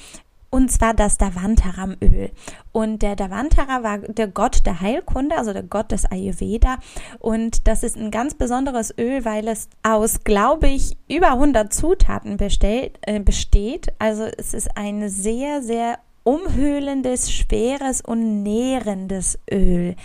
und 0.54 0.70
zwar 0.70 0.94
das 0.94 1.18
Davantaram-Öl. 1.18 2.30
Und 2.70 3.02
der 3.02 3.16
Davantara 3.16 3.82
war 3.82 3.98
der 3.98 4.28
Gott 4.28 4.64
der 4.64 4.80
Heilkunde, 4.80 5.36
also 5.36 5.52
der 5.52 5.64
Gott 5.64 5.90
des 5.90 6.04
Ayurveda. 6.04 6.76
Und 7.18 7.66
das 7.66 7.82
ist 7.82 7.96
ein 7.96 8.12
ganz 8.12 8.34
besonderes 8.34 8.94
Öl, 8.96 9.24
weil 9.24 9.48
es 9.48 9.68
aus, 9.82 10.22
glaube 10.22 10.68
ich, 10.68 10.96
über 11.08 11.32
100 11.32 11.72
Zutaten 11.72 12.36
bestellt, 12.36 12.98
äh, 13.00 13.18
besteht. 13.18 13.88
Also 13.98 14.26
es 14.26 14.54
ist 14.54 14.76
ein 14.76 15.08
sehr, 15.08 15.60
sehr 15.60 15.98
umhüllendes, 16.22 17.32
schweres 17.32 18.00
und 18.00 18.44
nährendes 18.44 19.40
Öl. 19.50 19.96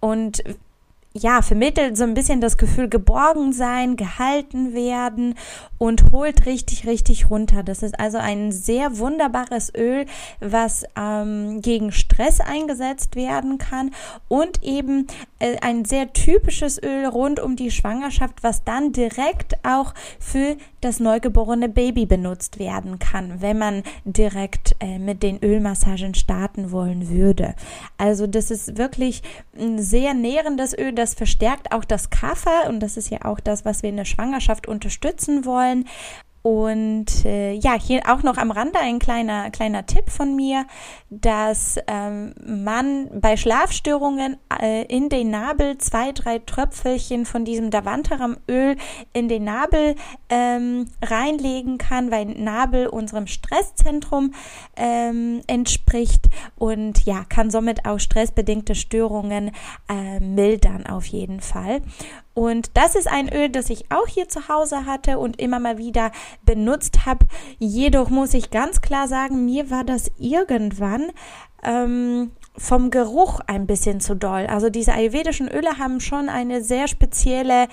Und 0.00 0.42
ja, 1.16 1.42
vermittelt 1.42 1.96
so 1.96 2.02
ein 2.02 2.14
bisschen 2.14 2.40
das 2.40 2.56
Gefühl 2.56 2.88
geborgen 2.88 3.52
sein, 3.52 3.94
gehalten 3.94 4.74
werden 4.74 5.36
und 5.84 6.12
holt 6.12 6.46
richtig, 6.46 6.86
richtig 6.86 7.28
runter. 7.28 7.62
Das 7.62 7.82
ist 7.82 8.00
also 8.00 8.16
ein 8.16 8.52
sehr 8.52 8.96
wunderbares 8.96 9.70
Öl, 9.76 10.06
was 10.40 10.84
ähm, 10.96 11.60
gegen 11.60 11.92
Stress 11.92 12.40
eingesetzt 12.40 13.16
werden 13.16 13.58
kann 13.58 13.90
und 14.28 14.62
eben 14.62 15.08
äh, 15.40 15.58
ein 15.60 15.84
sehr 15.84 16.14
typisches 16.14 16.82
Öl 16.82 17.04
rund 17.04 17.38
um 17.38 17.54
die 17.54 17.70
Schwangerschaft, 17.70 18.42
was 18.42 18.64
dann 18.64 18.92
direkt 18.92 19.58
auch 19.62 19.92
für 20.18 20.56
das 20.80 21.00
neugeborene 21.00 21.68
Baby 21.68 22.06
benutzt 22.06 22.58
werden 22.58 22.98
kann, 22.98 23.42
wenn 23.42 23.58
man 23.58 23.82
direkt 24.04 24.76
äh, 24.80 24.98
mit 24.98 25.22
den 25.22 25.42
Ölmassagen 25.42 26.14
starten 26.14 26.70
wollen 26.70 27.10
würde. 27.10 27.54
Also 27.98 28.26
das 28.26 28.50
ist 28.50 28.78
wirklich 28.78 29.22
ein 29.58 29.78
sehr 29.78 30.14
nährendes 30.14 30.76
Öl, 30.76 30.92
das 30.92 31.12
verstärkt 31.14 31.72
auch 31.72 31.84
das 31.84 32.08
Kaffer 32.08 32.68
und 32.68 32.80
das 32.80 32.96
ist 32.96 33.10
ja 33.10 33.24
auch 33.24 33.40
das, 33.40 33.66
was 33.66 33.82
wir 33.82 33.90
in 33.90 33.96
der 33.96 34.04
Schwangerschaft 34.06 34.66
unterstützen 34.66 35.44
wollen. 35.44 35.73
Und 36.46 37.24
äh, 37.24 37.54
ja, 37.54 37.72
hier 37.72 38.02
auch 38.06 38.22
noch 38.22 38.36
am 38.36 38.50
Rande 38.50 38.78
ein 38.78 38.98
kleiner, 38.98 39.50
kleiner 39.50 39.86
Tipp 39.86 40.10
von 40.10 40.36
mir, 40.36 40.66
dass 41.08 41.78
ähm, 41.86 42.34
man 42.46 43.08
bei 43.18 43.38
Schlafstörungen 43.38 44.36
äh, 44.60 44.84
in 44.94 45.08
den 45.08 45.30
Nabel 45.30 45.78
zwei, 45.78 46.12
drei 46.12 46.40
Tröpfelchen 46.40 47.24
von 47.24 47.46
diesem 47.46 47.70
Davantaram-Öl 47.70 48.76
in 49.14 49.28
den 49.28 49.44
Nabel 49.44 49.94
ähm, 50.28 50.90
reinlegen 51.00 51.78
kann, 51.78 52.10
weil 52.10 52.26
Nabel 52.26 52.88
unserem 52.88 53.26
Stresszentrum 53.26 54.34
ähm, 54.76 55.40
entspricht 55.46 56.26
und 56.56 57.06
ja, 57.06 57.24
kann 57.26 57.50
somit 57.50 57.86
auch 57.86 57.98
stressbedingte 57.98 58.74
Störungen 58.74 59.50
äh, 59.88 60.20
mildern 60.20 60.84
auf 60.84 61.06
jeden 61.06 61.40
Fall. 61.40 61.80
Und 62.34 62.76
das 62.76 62.96
ist 62.96 63.08
ein 63.08 63.32
Öl, 63.32 63.48
das 63.48 63.70
ich 63.70 63.90
auch 63.92 64.08
hier 64.08 64.28
zu 64.28 64.48
Hause 64.48 64.86
hatte 64.86 65.18
und 65.18 65.40
immer 65.40 65.60
mal 65.60 65.78
wieder 65.78 66.10
benutzt 66.44 67.06
habe. 67.06 67.26
Jedoch 67.58 68.10
muss 68.10 68.34
ich 68.34 68.50
ganz 68.50 68.80
klar 68.80 69.06
sagen, 69.06 69.44
mir 69.44 69.70
war 69.70 69.84
das 69.84 70.10
irgendwann 70.18 71.12
ähm, 71.62 72.32
vom 72.56 72.90
Geruch 72.90 73.40
ein 73.46 73.66
bisschen 73.66 74.00
zu 74.00 74.14
doll. 74.14 74.46
Also 74.46 74.70
diese 74.70 74.92
ayurvedischen 74.92 75.48
Öle 75.48 75.78
haben 75.78 75.98
schon 75.98 76.28
eine 76.28 76.62
sehr 76.62 76.86
spezielle 76.86 77.66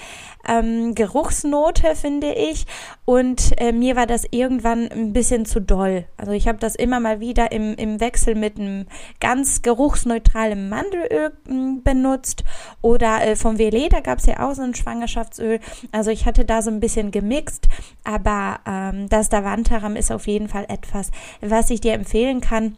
ähm, 0.48 0.96
Geruchsnote, 0.96 1.96
finde 1.96 2.34
ich. 2.34 2.66
Und 3.06 3.54
äh, 3.62 3.74
mir 3.74 3.96
war 3.96 4.08
das 4.08 4.26
irgendwann 4.32 4.88
ein 4.92 5.14
bisschen 5.14 5.46
zu 5.46 5.62
doll. 5.62 6.06
Also 6.18 6.32
ich 6.32 6.48
habe 6.48 6.58
das 6.58 6.76
immer 6.76 7.00
mal 7.00 7.20
wieder 7.20 7.52
im, 7.52 7.76
im 7.76 8.00
Wechsel 8.00 8.34
mit 8.34 8.60
einem 8.60 8.88
ganz 9.20 9.62
geruchsneutralen 9.62 10.70
Mandelöl 10.70 11.32
äh, 11.48 11.82
benutzt. 11.84 12.44
Oder 12.82 13.24
äh, 13.24 13.36
vom 13.36 13.60
Veleda 13.60 14.00
gab 14.00 14.18
es 14.18 14.26
ja 14.26 14.50
auch 14.50 14.56
so 14.56 14.64
ein 14.64 14.74
Schwangerschaftsöl. 14.74 15.60
Also 15.92 16.10
ich 16.10 16.26
hatte 16.26 16.44
da 16.44 16.64
so 16.64 16.72
ein 16.72 16.80
bisschen 16.80 17.12
gemixt. 17.12 17.68
Aber 18.04 18.60
ähm, 18.66 19.08
das 19.10 19.30
Davantaram 19.30 19.96
ist 19.96 20.12
auf 20.12 20.26
jeden 20.26 20.48
Fall 20.48 20.66
etwas, 20.70 21.12
was 21.40 21.70
ich 21.70 21.82
dir 21.82 21.94
empfehlen 21.94 22.42
kann 22.42 22.76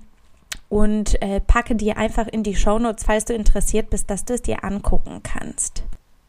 und 0.73 1.21
äh, 1.21 1.39
packe 1.39 1.75
dir 1.75 1.97
einfach 1.97 2.27
in 2.27 2.41
die 2.41 2.55
Shownotes, 2.55 3.03
falls 3.03 3.25
du 3.25 3.35
interessiert 3.35 3.91
bist, 3.91 4.09
dass 4.09 4.25
du 4.25 4.33
es 4.33 4.41
dir 4.41 4.63
angucken 4.63 5.21
kannst. 5.21 5.83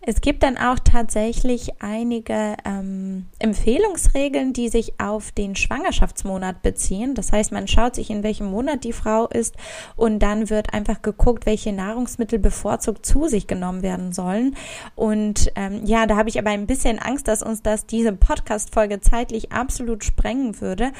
Es 0.06 0.20
gibt 0.20 0.42
dann 0.42 0.58
auch 0.58 0.78
tatsächlich 0.78 1.80
einige 1.80 2.56
ähm, 2.66 3.26
Empfehlungsregeln, 3.38 4.52
die 4.52 4.68
sich 4.68 5.00
auf 5.00 5.32
den 5.32 5.56
Schwangerschaftsmonat 5.56 6.62
beziehen. 6.62 7.14
Das 7.14 7.32
heißt, 7.32 7.52
man 7.52 7.66
schaut 7.68 7.94
sich, 7.94 8.10
in 8.10 8.22
welchem 8.22 8.46
Monat 8.46 8.84
die 8.84 8.92
Frau 8.92 9.26
ist 9.28 9.56
und 9.96 10.18
dann 10.18 10.50
wird 10.50 10.74
einfach 10.74 11.00
geguckt, 11.00 11.46
welche 11.46 11.72
Nahrungsmittel 11.72 12.38
bevorzugt 12.38 13.06
zu 13.06 13.28
sich 13.28 13.46
genommen 13.46 13.82
werden 13.82 14.12
sollen. 14.12 14.56
Und 14.94 15.50
ähm, 15.56 15.80
ja, 15.86 16.04
da 16.06 16.16
habe 16.16 16.28
ich 16.28 16.38
aber 16.38 16.50
ein 16.50 16.66
bisschen 16.66 16.98
Angst, 16.98 17.26
dass 17.26 17.42
uns 17.42 17.62
das 17.62 17.86
diese 17.86 18.12
Podcast-Folge 18.12 19.00
zeitlich 19.00 19.52
absolut 19.52 20.04
sprengen 20.04 20.60
würde. 20.60 20.92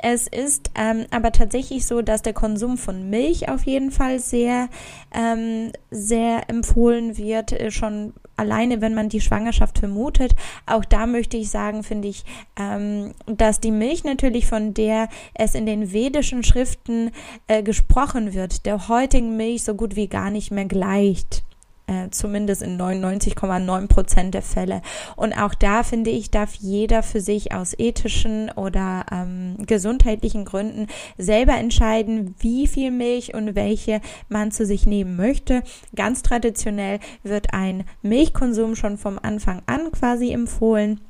Es 0.00 0.28
ist 0.28 0.70
ähm, 0.76 1.06
aber 1.10 1.32
tatsächlich 1.32 1.86
so, 1.86 2.00
dass 2.00 2.22
der 2.22 2.32
Konsum 2.32 2.76
von 2.76 3.10
Milch 3.10 3.48
auf 3.48 3.64
jeden 3.64 3.90
Fall 3.90 4.20
sehr, 4.20 4.68
ähm, 5.12 5.72
sehr 5.90 6.48
empfohlen 6.48 7.16
wird, 7.16 7.52
äh, 7.52 7.72
schon 7.72 8.12
alleine, 8.52 8.80
wenn 8.80 8.94
man 8.94 9.08
die 9.08 9.20
Schwangerschaft 9.20 9.78
vermutet. 9.78 10.34
Auch 10.66 10.84
da 10.84 11.06
möchte 11.06 11.36
ich 11.36 11.50
sagen, 11.50 11.82
finde 11.82 12.08
ich, 12.08 12.24
ähm, 12.58 13.14
dass 13.26 13.60
die 13.60 13.70
Milch 13.70 14.04
natürlich, 14.04 14.46
von 14.46 14.74
der 14.74 15.08
es 15.34 15.54
in 15.54 15.66
den 15.66 15.92
vedischen 15.92 16.42
Schriften 16.42 17.10
äh, 17.46 17.62
gesprochen 17.62 18.34
wird, 18.34 18.66
der 18.66 18.88
heutigen 18.88 19.36
Milch 19.36 19.64
so 19.64 19.74
gut 19.74 19.96
wie 19.96 20.08
gar 20.08 20.30
nicht 20.30 20.50
mehr 20.50 20.66
gleicht. 20.66 21.42
Äh, 21.88 22.10
zumindest 22.10 22.62
in 22.62 22.80
99,9 22.80 23.88
Prozent 23.88 24.34
der 24.34 24.42
Fälle. 24.42 24.82
Und 25.16 25.32
auch 25.32 25.52
da 25.52 25.82
finde 25.82 26.10
ich, 26.10 26.30
darf 26.30 26.54
jeder 26.54 27.02
für 27.02 27.20
sich 27.20 27.52
aus 27.52 27.74
ethischen 27.76 28.50
oder 28.50 29.04
ähm, 29.10 29.56
gesundheitlichen 29.66 30.44
Gründen 30.44 30.86
selber 31.18 31.54
entscheiden, 31.54 32.36
wie 32.38 32.68
viel 32.68 32.92
Milch 32.92 33.34
und 33.34 33.56
welche 33.56 34.00
man 34.28 34.52
zu 34.52 34.64
sich 34.64 34.86
nehmen 34.86 35.16
möchte. 35.16 35.64
Ganz 35.96 36.22
traditionell 36.22 37.00
wird 37.24 37.52
ein 37.52 37.82
Milchkonsum 38.02 38.76
schon 38.76 38.96
vom 38.96 39.18
Anfang 39.20 39.62
an 39.66 39.90
quasi 39.90 40.30
empfohlen. 40.30 41.00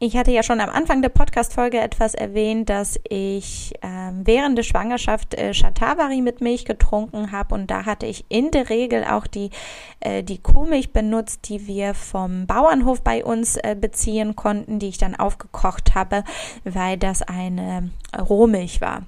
Ich 0.00 0.16
hatte 0.16 0.30
ja 0.30 0.44
schon 0.44 0.60
am 0.60 0.70
Anfang 0.70 1.02
der 1.02 1.08
Podcast-Folge 1.08 1.80
etwas 1.80 2.14
erwähnt, 2.14 2.70
dass 2.70 3.00
ich 3.08 3.74
äh, 3.80 4.12
während 4.12 4.56
der 4.56 4.62
Schwangerschaft 4.62 5.34
äh, 5.34 5.52
Shatavari 5.52 6.20
mit 6.20 6.40
Milch 6.40 6.64
getrunken 6.64 7.32
habe 7.32 7.56
und 7.56 7.68
da 7.68 7.84
hatte 7.84 8.06
ich 8.06 8.24
in 8.28 8.52
der 8.52 8.70
Regel 8.70 9.02
auch 9.02 9.26
die, 9.26 9.50
äh, 9.98 10.22
die 10.22 10.38
Kuhmilch 10.38 10.92
benutzt, 10.92 11.48
die 11.48 11.66
wir 11.66 11.94
vom 11.94 12.46
Bauernhof 12.46 13.02
bei 13.02 13.24
uns 13.24 13.56
äh, 13.56 13.74
beziehen 13.74 14.36
konnten, 14.36 14.78
die 14.78 14.86
ich 14.86 14.98
dann 14.98 15.16
aufgekocht 15.16 15.96
habe, 15.96 16.22
weil 16.62 16.96
das 16.96 17.22
eine 17.22 17.90
Rohmilch 18.16 18.80
war. 18.80 19.02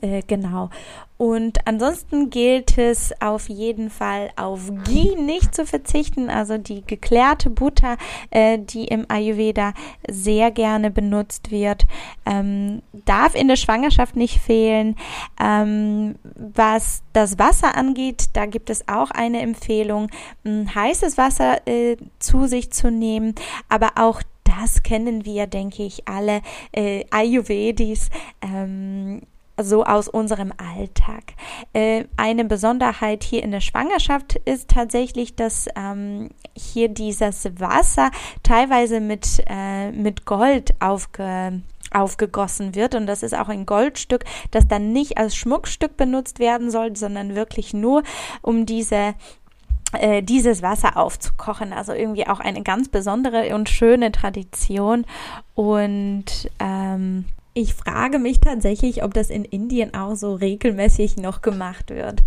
Äh, 0.00 0.22
genau. 0.26 0.70
Und 1.16 1.66
ansonsten 1.66 2.30
gilt 2.30 2.78
es 2.78 3.12
auf 3.20 3.48
jeden 3.48 3.90
Fall 3.90 4.30
auf 4.36 4.70
Ghee 4.84 5.16
nicht 5.16 5.52
zu 5.52 5.66
verzichten, 5.66 6.30
also 6.30 6.58
die 6.58 6.82
geklärte 6.86 7.50
Butter, 7.50 7.96
äh, 8.30 8.58
die 8.58 8.84
im 8.84 9.06
Ayurveda 9.08 9.72
sehr 10.08 10.52
gerne 10.52 10.92
benutzt 10.92 11.50
wird, 11.50 11.86
ähm, 12.24 12.82
darf 12.92 13.34
in 13.34 13.48
der 13.48 13.56
Schwangerschaft 13.56 14.14
nicht 14.14 14.38
fehlen. 14.38 14.94
Ähm, 15.40 16.16
was 16.36 17.02
das 17.12 17.38
Wasser 17.40 17.76
angeht, 17.76 18.26
da 18.34 18.46
gibt 18.46 18.70
es 18.70 18.86
auch 18.86 19.10
eine 19.10 19.40
Empfehlung, 19.40 20.08
heißes 20.46 21.18
Wasser 21.18 21.66
äh, 21.66 21.96
zu 22.20 22.46
sich 22.46 22.70
zu 22.70 22.92
nehmen, 22.92 23.34
aber 23.68 23.92
auch 23.96 24.22
das 24.44 24.82
kennen 24.82 25.24
wir, 25.24 25.46
denke 25.46 25.82
ich, 25.82 26.06
alle 26.06 26.42
äh, 26.72 27.04
Ayurvedis. 27.10 28.08
Ähm, 28.40 29.22
so 29.60 29.84
aus 29.84 30.08
unserem 30.08 30.52
Alltag. 30.56 31.34
Äh, 31.72 32.04
eine 32.16 32.44
Besonderheit 32.44 33.24
hier 33.24 33.42
in 33.42 33.50
der 33.50 33.60
Schwangerschaft 33.60 34.36
ist 34.44 34.70
tatsächlich, 34.70 35.36
dass 35.36 35.66
ähm, 35.76 36.30
hier 36.56 36.88
dieses 36.88 37.48
Wasser 37.58 38.10
teilweise 38.42 39.00
mit, 39.00 39.42
äh, 39.48 39.90
mit 39.92 40.24
Gold 40.24 40.74
aufge 40.80 41.62
aufgegossen 41.90 42.74
wird 42.74 42.94
und 42.94 43.06
das 43.06 43.22
ist 43.22 43.34
auch 43.34 43.48
ein 43.48 43.64
Goldstück, 43.64 44.24
das 44.50 44.68
dann 44.68 44.92
nicht 44.92 45.16
als 45.16 45.34
Schmuckstück 45.34 45.96
benutzt 45.96 46.38
werden 46.38 46.70
soll, 46.70 46.94
sondern 46.94 47.34
wirklich 47.34 47.72
nur 47.72 48.02
um 48.42 48.66
diese 48.66 49.14
äh, 49.92 50.22
dieses 50.22 50.60
Wasser 50.62 50.98
aufzukochen. 50.98 51.72
Also 51.72 51.92
irgendwie 51.92 52.26
auch 52.26 52.40
eine 52.40 52.62
ganz 52.62 52.88
besondere 52.90 53.54
und 53.54 53.70
schöne 53.70 54.12
Tradition 54.12 55.06
und 55.54 56.50
ähm, 56.58 57.24
ich 57.58 57.74
frage 57.74 58.20
mich 58.20 58.40
tatsächlich, 58.40 59.02
ob 59.02 59.14
das 59.14 59.30
in 59.30 59.44
Indien 59.44 59.92
auch 59.92 60.14
so 60.14 60.34
regelmäßig 60.34 61.16
noch 61.16 61.42
gemacht 61.42 61.90
wird. 61.90 62.22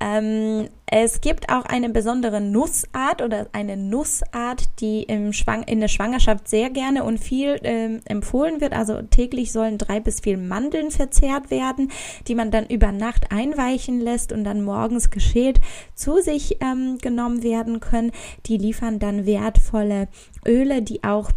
Ähm, 0.00 0.68
es 0.86 1.20
gibt 1.20 1.50
auch 1.50 1.66
eine 1.66 1.90
besondere 1.90 2.40
Nussart 2.40 3.20
oder 3.20 3.48
eine 3.52 3.76
Nussart, 3.76 4.80
die 4.80 5.02
im 5.02 5.34
Schwang 5.34 5.62
in 5.64 5.80
der 5.80 5.88
Schwangerschaft 5.88 6.48
sehr 6.48 6.70
gerne 6.70 7.04
und 7.04 7.18
viel 7.18 7.60
ähm, 7.62 8.00
empfohlen 8.06 8.62
wird. 8.62 8.72
Also 8.72 9.02
täglich 9.02 9.52
sollen 9.52 9.76
drei 9.76 10.00
bis 10.00 10.20
vier 10.20 10.38
Mandeln 10.38 10.90
verzehrt 10.90 11.50
werden, 11.50 11.92
die 12.26 12.34
man 12.34 12.50
dann 12.50 12.66
über 12.66 12.92
Nacht 12.92 13.30
einweichen 13.30 14.00
lässt 14.00 14.32
und 14.32 14.42
dann 14.44 14.64
morgens 14.64 15.10
geschält 15.10 15.60
zu 15.94 16.20
sich 16.22 16.56
ähm, 16.62 16.96
genommen 16.98 17.42
werden 17.42 17.80
können. 17.80 18.10
Die 18.46 18.56
liefern 18.56 18.98
dann 18.98 19.26
wertvolle 19.26 20.08
Öle, 20.46 20.80
die 20.80 21.04
auch 21.04 21.30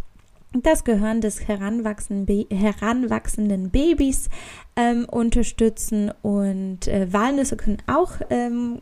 das 0.62 0.84
Gehirn 0.84 1.20
des 1.20 1.48
heranwachsenden, 1.48 3.70
Babys 3.70 4.28
ähm, 4.76 5.06
unterstützen 5.10 6.12
und 6.22 6.88
äh, 6.88 7.12
Walnüsse 7.12 7.56
können 7.56 7.82
auch 7.86 8.12
ähm, 8.30 8.80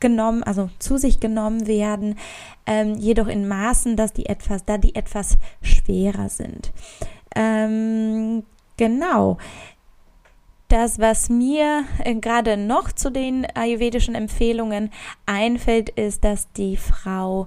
genommen, 0.00 0.42
also 0.42 0.70
zu 0.78 0.96
sich 0.96 1.20
genommen 1.20 1.66
werden, 1.66 2.16
ähm, 2.66 2.94
jedoch 2.94 3.26
in 3.26 3.48
Maßen, 3.48 3.96
dass 3.96 4.12
die 4.12 4.26
etwas, 4.26 4.64
da 4.64 4.78
die 4.78 4.94
etwas 4.94 5.38
schwerer 5.62 6.28
sind. 6.28 6.72
Ähm, 7.34 8.44
genau. 8.76 9.38
Das, 10.68 10.98
was 10.98 11.30
mir 11.30 11.84
äh, 12.04 12.14
gerade 12.14 12.58
noch 12.58 12.92
zu 12.92 13.10
den 13.10 13.46
ayurvedischen 13.54 14.14
Empfehlungen 14.14 14.90
einfällt, 15.24 15.88
ist, 15.88 16.24
dass 16.24 16.52
die 16.52 16.76
Frau 16.76 17.46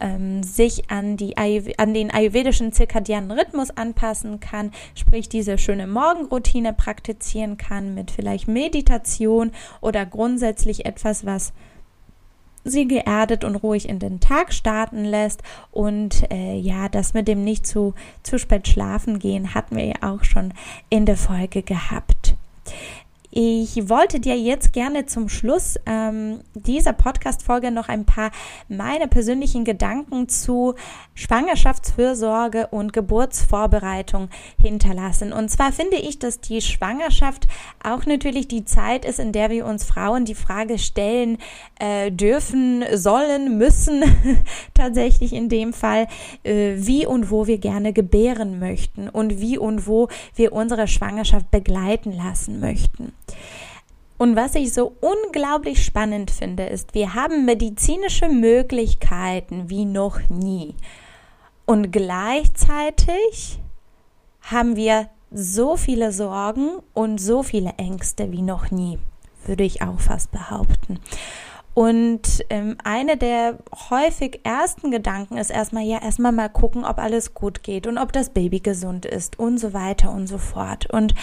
ähm, 0.00 0.42
sich 0.42 0.90
an, 0.90 1.16
die, 1.16 1.36
an 1.36 1.94
den 1.94 2.10
ayurvedischen 2.10 2.72
zirkadianen 2.72 3.30
Rhythmus 3.30 3.70
anpassen 3.70 4.40
kann, 4.40 4.72
sprich 4.94 5.28
diese 5.28 5.58
schöne 5.58 5.86
Morgenroutine 5.86 6.72
praktizieren 6.72 7.56
kann 7.56 7.94
mit 7.94 8.10
vielleicht 8.10 8.48
Meditation 8.48 9.52
oder 9.80 10.06
grundsätzlich 10.06 10.86
etwas, 10.86 11.26
was 11.26 11.52
sie 12.64 12.86
geerdet 12.86 13.44
und 13.44 13.56
ruhig 13.56 13.88
in 13.88 13.98
den 13.98 14.20
Tag 14.20 14.52
starten 14.52 15.04
lässt. 15.04 15.42
Und 15.70 16.30
äh, 16.30 16.56
ja, 16.58 16.88
das 16.88 17.14
mit 17.14 17.28
dem 17.28 17.44
nicht 17.44 17.66
zu, 17.66 17.94
zu 18.22 18.38
spät 18.38 18.68
schlafen 18.68 19.18
gehen 19.18 19.54
hatten 19.54 19.76
wir 19.76 19.84
ja 19.84 19.96
auch 20.02 20.24
schon 20.24 20.52
in 20.90 21.06
der 21.06 21.16
Folge 21.16 21.62
gehabt. 21.62 22.36
Ich 23.30 23.90
wollte 23.90 24.20
dir 24.20 24.38
jetzt 24.38 24.72
gerne 24.72 25.04
zum 25.04 25.28
Schluss 25.28 25.78
ähm, 25.84 26.40
dieser 26.54 26.94
Podcast-Folge 26.94 27.70
noch 27.70 27.90
ein 27.90 28.06
paar 28.06 28.30
meine 28.68 29.06
persönlichen 29.06 29.64
Gedanken 29.64 30.30
zu 30.30 30.74
Schwangerschaftsfürsorge 31.12 32.68
und 32.68 32.94
Geburtsvorbereitung 32.94 34.30
hinterlassen. 34.58 35.34
Und 35.34 35.50
zwar 35.50 35.72
finde 35.72 35.96
ich, 35.96 36.18
dass 36.18 36.40
die 36.40 36.62
Schwangerschaft 36.62 37.48
auch 37.84 38.06
natürlich 38.06 38.48
die 38.48 38.64
Zeit 38.64 39.04
ist, 39.04 39.18
in 39.18 39.32
der 39.32 39.50
wir 39.50 39.66
uns 39.66 39.84
Frauen 39.84 40.24
die 40.24 40.34
Frage 40.34 40.78
stellen 40.78 41.36
äh, 41.80 42.10
dürfen, 42.10 42.82
sollen, 42.94 43.58
müssen, 43.58 44.04
tatsächlich 44.74 45.34
in 45.34 45.50
dem 45.50 45.74
Fall, 45.74 46.06
äh, 46.44 46.76
wie 46.76 47.04
und 47.04 47.30
wo 47.30 47.46
wir 47.46 47.58
gerne 47.58 47.92
gebären 47.92 48.58
möchten 48.58 49.10
und 49.10 49.38
wie 49.38 49.58
und 49.58 49.86
wo 49.86 50.08
wir 50.34 50.54
unsere 50.54 50.88
Schwangerschaft 50.88 51.50
begleiten 51.50 52.12
lassen 52.12 52.60
möchten. 52.60 53.12
Und 54.18 54.34
was 54.34 54.56
ich 54.56 54.72
so 54.72 54.96
unglaublich 55.00 55.84
spannend 55.84 56.30
finde, 56.30 56.66
ist, 56.66 56.94
wir 56.94 57.14
haben 57.14 57.44
medizinische 57.44 58.28
Möglichkeiten 58.28 59.70
wie 59.70 59.84
noch 59.84 60.18
nie. 60.28 60.74
Und 61.64 61.92
gleichzeitig 61.92 63.60
haben 64.42 64.74
wir 64.74 65.08
so 65.30 65.76
viele 65.76 66.12
Sorgen 66.12 66.78
und 66.94 67.18
so 67.18 67.42
viele 67.42 67.74
Ängste 67.76 68.32
wie 68.32 68.42
noch 68.42 68.70
nie, 68.70 68.98
würde 69.44 69.64
ich 69.64 69.82
auch 69.82 70.00
fast 70.00 70.32
behaupten. 70.32 70.98
Und 71.74 72.44
ähm, 72.50 72.76
eine 72.82 73.16
der 73.16 73.58
häufig 73.90 74.40
ersten 74.42 74.90
Gedanken 74.90 75.36
ist 75.36 75.50
erstmal, 75.50 75.84
ja, 75.84 76.02
erstmal 76.02 76.32
mal 76.32 76.48
gucken, 76.48 76.84
ob 76.84 76.98
alles 76.98 77.34
gut 77.34 77.62
geht 77.62 77.86
und 77.86 77.98
ob 77.98 78.12
das 78.12 78.30
Baby 78.30 78.58
gesund 78.58 79.06
ist 79.06 79.38
und 79.38 79.58
so 79.58 79.72
weiter 79.72 80.10
und 80.10 80.26
so 80.26 80.38
fort. 80.38 80.90
Und 80.90 81.14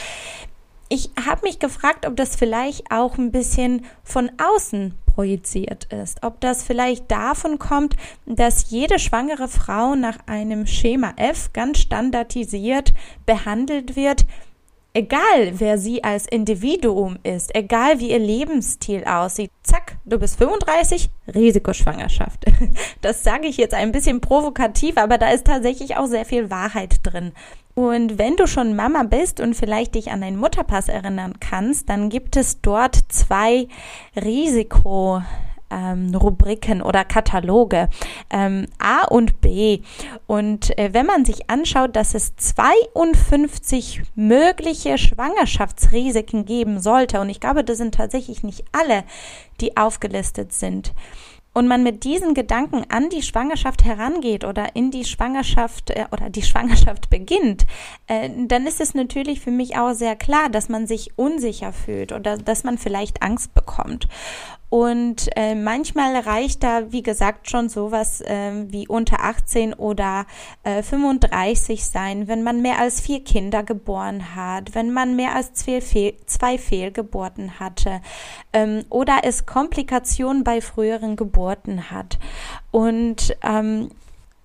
ich 0.89 1.09
habe 1.25 1.41
mich 1.43 1.59
gefragt, 1.59 2.05
ob 2.05 2.15
das 2.15 2.35
vielleicht 2.35 2.91
auch 2.91 3.17
ein 3.17 3.31
bisschen 3.31 3.85
von 4.03 4.31
außen 4.37 4.93
projiziert 5.15 5.85
ist. 5.85 6.23
Ob 6.23 6.41
das 6.41 6.63
vielleicht 6.63 7.09
davon 7.09 7.57
kommt, 7.57 7.95
dass 8.25 8.69
jede 8.69 8.99
schwangere 8.99 9.47
Frau 9.47 9.95
nach 9.95 10.17
einem 10.27 10.67
Schema 10.67 11.13
F 11.17 11.53
ganz 11.53 11.79
standardisiert 11.79 12.93
behandelt 13.25 13.95
wird, 13.95 14.25
egal 14.95 15.59
wer 15.59 15.77
sie 15.77 16.03
als 16.03 16.25
Individuum 16.25 17.17
ist, 17.21 17.53
egal 17.53 17.99
wie 17.99 18.11
ihr 18.11 18.19
Lebensstil 18.19 19.03
aussieht. 19.03 19.51
Zack, 19.61 19.97
du 20.05 20.17
bist 20.17 20.37
35, 20.37 21.09
Risikoschwangerschaft. 21.33 22.45
Das 23.01 23.23
sage 23.23 23.47
ich 23.47 23.57
jetzt 23.57 23.75
ein 23.75 23.91
bisschen 23.91 24.21
provokativ, 24.21 24.97
aber 24.97 25.17
da 25.17 25.29
ist 25.29 25.45
tatsächlich 25.45 25.97
auch 25.97 26.07
sehr 26.07 26.25
viel 26.25 26.49
Wahrheit 26.49 26.99
drin. 27.03 27.33
Und 27.75 28.17
wenn 28.17 28.35
du 28.37 28.47
schon 28.47 28.75
Mama 28.75 29.03
bist 29.03 29.39
und 29.39 29.53
vielleicht 29.53 29.95
dich 29.95 30.09
an 30.11 30.21
deinen 30.21 30.37
Mutterpass 30.37 30.87
erinnern 30.87 31.33
kannst, 31.39 31.89
dann 31.89 32.09
gibt 32.09 32.37
es 32.37 32.61
dort 32.61 32.97
zwei 33.09 33.67
Risiko 34.15 35.21
ähm, 35.69 36.13
Rubriken 36.15 36.81
oder 36.81 37.03
Kataloge 37.03 37.89
ähm, 38.29 38.67
A 38.79 39.05
und 39.05 39.41
B. 39.41 39.79
Und 40.27 40.77
äh, 40.77 40.93
wenn 40.93 41.05
man 41.05 41.25
sich 41.25 41.49
anschaut, 41.49 41.95
dass 41.95 42.13
es 42.13 42.35
52 42.35 44.03
mögliche 44.15 44.97
Schwangerschaftsrisiken 44.97 46.45
geben 46.45 46.79
sollte, 46.79 47.19
und 47.19 47.29
ich 47.29 47.39
glaube, 47.39 47.63
das 47.63 47.77
sind 47.77 47.95
tatsächlich 47.95 48.43
nicht 48.43 48.63
alle, 48.71 49.03
die 49.61 49.77
aufgelistet 49.77 50.53
sind, 50.53 50.93
und 51.55 51.69
man 51.69 51.83
mit 51.83 52.03
diesen 52.03 52.33
Gedanken 52.33 52.83
an 52.89 53.09
die 53.09 53.21
Schwangerschaft 53.21 53.85
herangeht 53.85 54.43
oder 54.43 54.75
in 54.75 54.91
die 54.91 55.05
Schwangerschaft 55.05 55.89
äh, 55.89 56.05
oder 56.11 56.29
die 56.29 56.41
Schwangerschaft 56.43 57.09
beginnt, 57.09 57.65
äh, 58.07 58.29
dann 58.47 58.67
ist 58.67 58.81
es 58.81 58.93
natürlich 58.93 59.39
für 59.39 59.51
mich 59.51 59.77
auch 59.77 59.93
sehr 59.93 60.17
klar, 60.17 60.49
dass 60.49 60.67
man 60.67 60.85
sich 60.85 61.17
unsicher 61.17 61.71
fühlt 61.71 62.11
oder 62.11 62.37
dass 62.37 62.65
man 62.65 62.77
vielleicht 62.77 63.23
Angst 63.23 63.53
bekommt. 63.53 64.09
Und 64.75 65.29
äh, 65.37 65.55
manchmal 65.55 66.17
reicht 66.17 66.61
da, 66.61 66.91
wie 66.91 67.01
gesagt, 67.01 67.49
schon 67.49 67.69
sowas 67.69 68.19
äh, 68.19 68.51
wie 68.67 68.89
unter 68.89 69.21
18 69.23 69.73
oder 69.73 70.25
äh, 70.63 70.83
35 70.83 71.85
sein, 71.85 72.27
wenn 72.27 72.43
man 72.43 72.61
mehr 72.61 72.79
als 72.79 72.99
vier 72.99 73.23
Kinder 73.23 73.63
geboren 73.63 74.35
hat, 74.35 74.75
wenn 74.75 74.91
man 74.91 75.15
mehr 75.15 75.33
als 75.33 75.53
zwei, 75.53 75.79
Fehl 75.79 76.15
zwei 76.25 76.57
Fehlgeburten 76.57 77.57
hatte 77.57 78.01
ähm, 78.51 78.83
oder 78.89 79.19
es 79.23 79.45
Komplikationen 79.45 80.43
bei 80.43 80.59
früheren 80.59 81.15
Geburten 81.15 81.89
hat. 81.89 82.19
Und 82.71 83.33
ähm, 83.43 83.91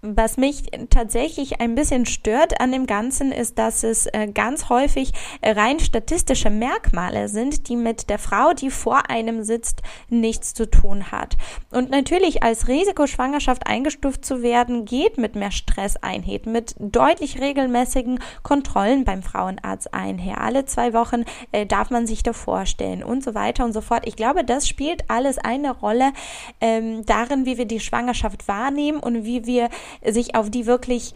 was 0.03 0.37
mich 0.37 0.65
tatsächlich 0.89 1.61
ein 1.61 1.75
bisschen 1.75 2.07
stört 2.07 2.61
an 2.61 2.73
dem 2.73 2.87
Ganzen 2.87 3.33
ist, 3.33 3.59
dass 3.59 3.83
es 3.83 4.07
äh, 4.07 4.29
ganz 4.33 4.69
häufig 4.69 5.13
rein 5.43 5.79
statistische 5.79 6.51
Merkmale 6.51 7.29
sind, 7.29 7.69
die 7.69 7.77
mit 7.77 8.09
der 8.09 8.19
Frau, 8.19 8.53
die 8.53 8.71
vor 8.71 9.11
einem 9.11 9.43
sitzt, 9.43 9.83
nichts 10.09 10.55
zu 10.55 10.71
tun 10.71 11.11
hat. 11.13 11.37
Und 11.71 11.91
natürlich 11.91 12.43
als 12.43 12.69
Risikoschwangerschaft 12.69 13.67
eingestuft 13.67 14.25
zu 14.25 14.43
werden, 14.43 14.85
geht 14.85 15.19
mit 15.19 15.35
mehr 15.35 15.51
Stress 15.51 15.97
einher, 15.97 16.41
mit 16.47 16.75
deutlich 16.79 17.41
regelmäßigen 17.41 18.21
Kontrollen 18.43 19.05
beim 19.05 19.23
Frauenarzt 19.23 19.93
einher. 19.93 20.41
Alle 20.41 20.65
zwei 20.65 20.93
Wochen 20.93 21.25
äh, 21.53 21.67
darf 21.67 21.91
man 21.91 22.07
sich 22.07 22.23
da 22.23 22.33
vorstellen 22.33 23.03
und 23.03 23.23
so 23.23 23.35
weiter 23.35 23.65
und 23.65 23.73
so 23.73 23.81
fort. 23.81 24.07
Ich 24.07 24.17
glaube, 24.17 24.45
das 24.45 24.69
spielt 24.69 25.11
alles 25.11 25.39
eine 25.39 25.73
Rolle 25.73 26.13
ähm, 26.61 27.05
darin, 27.05 27.45
wie 27.45 27.59
wir 27.59 27.67
die 27.67 27.81
Schwangerschaft 27.81 28.49
wahrnehmen 28.49 29.01
und 29.01 29.25
wie 29.25 29.47
wir 29.47 29.69
sich 30.05 30.35
auf 30.35 30.51
die 30.51 30.67
wirklich 30.67 31.15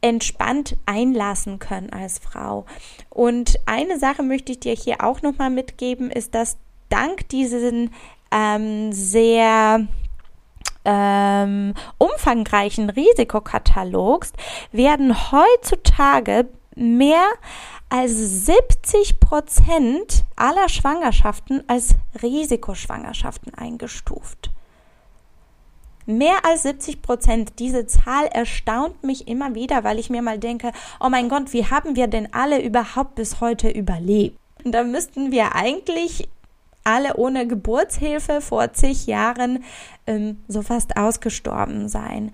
entspannt 0.00 0.76
einlassen 0.86 1.58
können 1.58 1.92
als 1.92 2.18
Frau. 2.18 2.64
Und 3.10 3.58
eine 3.66 3.98
Sache 3.98 4.22
möchte 4.22 4.52
ich 4.52 4.60
dir 4.60 4.74
hier 4.74 5.04
auch 5.04 5.22
nochmal 5.22 5.50
mitgeben, 5.50 6.10
ist, 6.10 6.34
dass 6.34 6.56
dank 6.88 7.28
diesen 7.28 7.92
ähm, 8.30 8.92
sehr 8.92 9.86
ähm, 10.84 11.74
umfangreichen 11.98 12.90
Risikokatalogs 12.90 14.32
werden 14.72 15.14
heutzutage 15.32 16.48
mehr 16.74 17.26
als 17.90 18.46
70 18.46 19.20
Prozent 19.20 20.24
aller 20.36 20.68
Schwangerschaften 20.68 21.62
als 21.68 21.96
Risikoschwangerschaften 22.22 23.52
eingestuft. 23.54 24.50
Mehr 26.18 26.44
als 26.44 26.62
70 26.62 27.02
Prozent. 27.02 27.58
Diese 27.58 27.86
Zahl 27.86 28.26
erstaunt 28.26 29.02
mich 29.04 29.28
immer 29.28 29.54
wieder, 29.54 29.84
weil 29.84 29.98
ich 29.98 30.10
mir 30.10 30.22
mal 30.22 30.38
denke, 30.38 30.72
oh 31.00 31.08
mein 31.08 31.28
Gott, 31.28 31.52
wie 31.52 31.66
haben 31.66 31.96
wir 31.96 32.06
denn 32.06 32.32
alle 32.32 32.62
überhaupt 32.62 33.14
bis 33.14 33.40
heute 33.40 33.68
überlebt? 33.68 34.38
Und 34.64 34.72
da 34.72 34.84
müssten 34.84 35.30
wir 35.30 35.54
eigentlich 35.54 36.28
alle 36.84 37.16
ohne 37.16 37.46
Geburtshilfe 37.46 38.40
vor 38.40 38.72
zig 38.72 39.06
Jahren 39.06 39.64
ähm, 40.06 40.42
so 40.48 40.62
fast 40.62 40.96
ausgestorben 40.96 41.88
sein. 41.88 42.32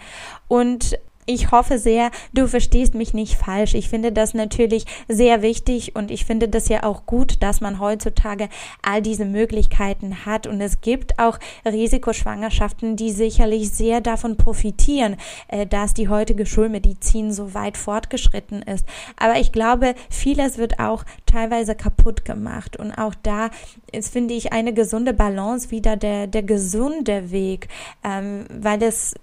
Und 0.48 0.98
ich 1.26 1.50
hoffe 1.50 1.78
sehr, 1.78 2.10
du 2.32 2.46
verstehst 2.46 2.94
mich 2.94 3.12
nicht 3.12 3.34
falsch. 3.34 3.74
Ich 3.74 3.88
finde 3.88 4.12
das 4.12 4.32
natürlich 4.32 4.84
sehr 5.08 5.42
wichtig 5.42 5.96
und 5.96 6.10
ich 6.10 6.24
finde 6.24 6.48
das 6.48 6.68
ja 6.68 6.84
auch 6.84 7.04
gut, 7.04 7.42
dass 7.42 7.60
man 7.60 7.80
heutzutage 7.80 8.48
all 8.82 9.02
diese 9.02 9.24
Möglichkeiten 9.24 10.24
hat. 10.24 10.46
Und 10.46 10.60
es 10.60 10.80
gibt 10.80 11.18
auch 11.18 11.38
Risikoschwangerschaften, 11.64 12.96
die 12.96 13.10
sicherlich 13.10 13.70
sehr 13.70 14.00
davon 14.00 14.36
profitieren, 14.36 15.16
äh, 15.48 15.66
dass 15.66 15.94
die 15.94 16.08
heutige 16.08 16.46
Schulmedizin 16.46 17.32
so 17.32 17.54
weit 17.54 17.76
fortgeschritten 17.76 18.62
ist. 18.62 18.86
Aber 19.16 19.38
ich 19.38 19.50
glaube, 19.50 19.94
vieles 20.08 20.58
wird 20.58 20.78
auch 20.78 21.04
teilweise 21.26 21.74
kaputt 21.74 22.24
gemacht. 22.24 22.76
Und 22.76 22.92
auch 22.92 23.14
da 23.22 23.50
ist, 23.90 24.12
finde 24.12 24.34
ich, 24.34 24.52
eine 24.52 24.72
gesunde 24.72 25.12
Balance 25.12 25.72
wieder 25.72 25.96
der, 25.96 26.28
der 26.28 26.44
gesunde 26.44 27.32
Weg, 27.32 27.68
ähm, 28.04 28.46
weil 28.50 28.82
es 28.82 29.14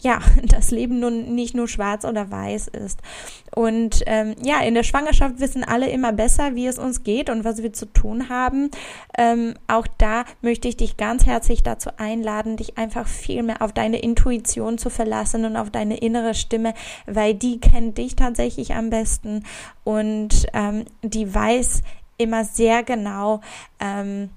ja, 0.00 0.20
das 0.44 0.70
Leben 0.70 1.00
nun 1.00 1.34
nicht 1.34 1.54
nur 1.54 1.68
schwarz 1.68 2.04
oder 2.04 2.30
weiß 2.30 2.68
ist. 2.68 3.00
Und 3.54 4.02
ähm, 4.06 4.34
ja, 4.42 4.60
in 4.60 4.74
der 4.74 4.82
Schwangerschaft 4.82 5.40
wissen 5.40 5.64
alle 5.64 5.90
immer 5.90 6.12
besser, 6.12 6.54
wie 6.54 6.66
es 6.66 6.78
uns 6.78 7.04
geht 7.04 7.28
und 7.28 7.44
was 7.44 7.62
wir 7.62 7.72
zu 7.72 7.86
tun 7.86 8.28
haben. 8.28 8.70
Ähm, 9.16 9.54
auch 9.68 9.86
da 9.98 10.24
möchte 10.40 10.68
ich 10.68 10.76
dich 10.76 10.96
ganz 10.96 11.26
herzlich 11.26 11.62
dazu 11.62 11.90
einladen, 11.98 12.56
dich 12.56 12.78
einfach 12.78 13.06
viel 13.06 13.42
mehr 13.42 13.60
auf 13.60 13.72
deine 13.72 14.00
Intuition 14.00 14.78
zu 14.78 14.90
verlassen 14.90 15.44
und 15.44 15.56
auf 15.56 15.70
deine 15.70 15.98
innere 15.98 16.34
Stimme, 16.34 16.74
weil 17.06 17.34
die 17.34 17.60
kennt 17.60 17.98
dich 17.98 18.16
tatsächlich 18.16 18.74
am 18.74 18.90
besten 18.90 19.44
und 19.84 20.46
ähm, 20.54 20.84
die 21.02 21.32
weiß 21.32 21.82
immer 22.18 22.44
sehr 22.44 22.82
genau, 22.82 23.40
ähm, 23.80 24.30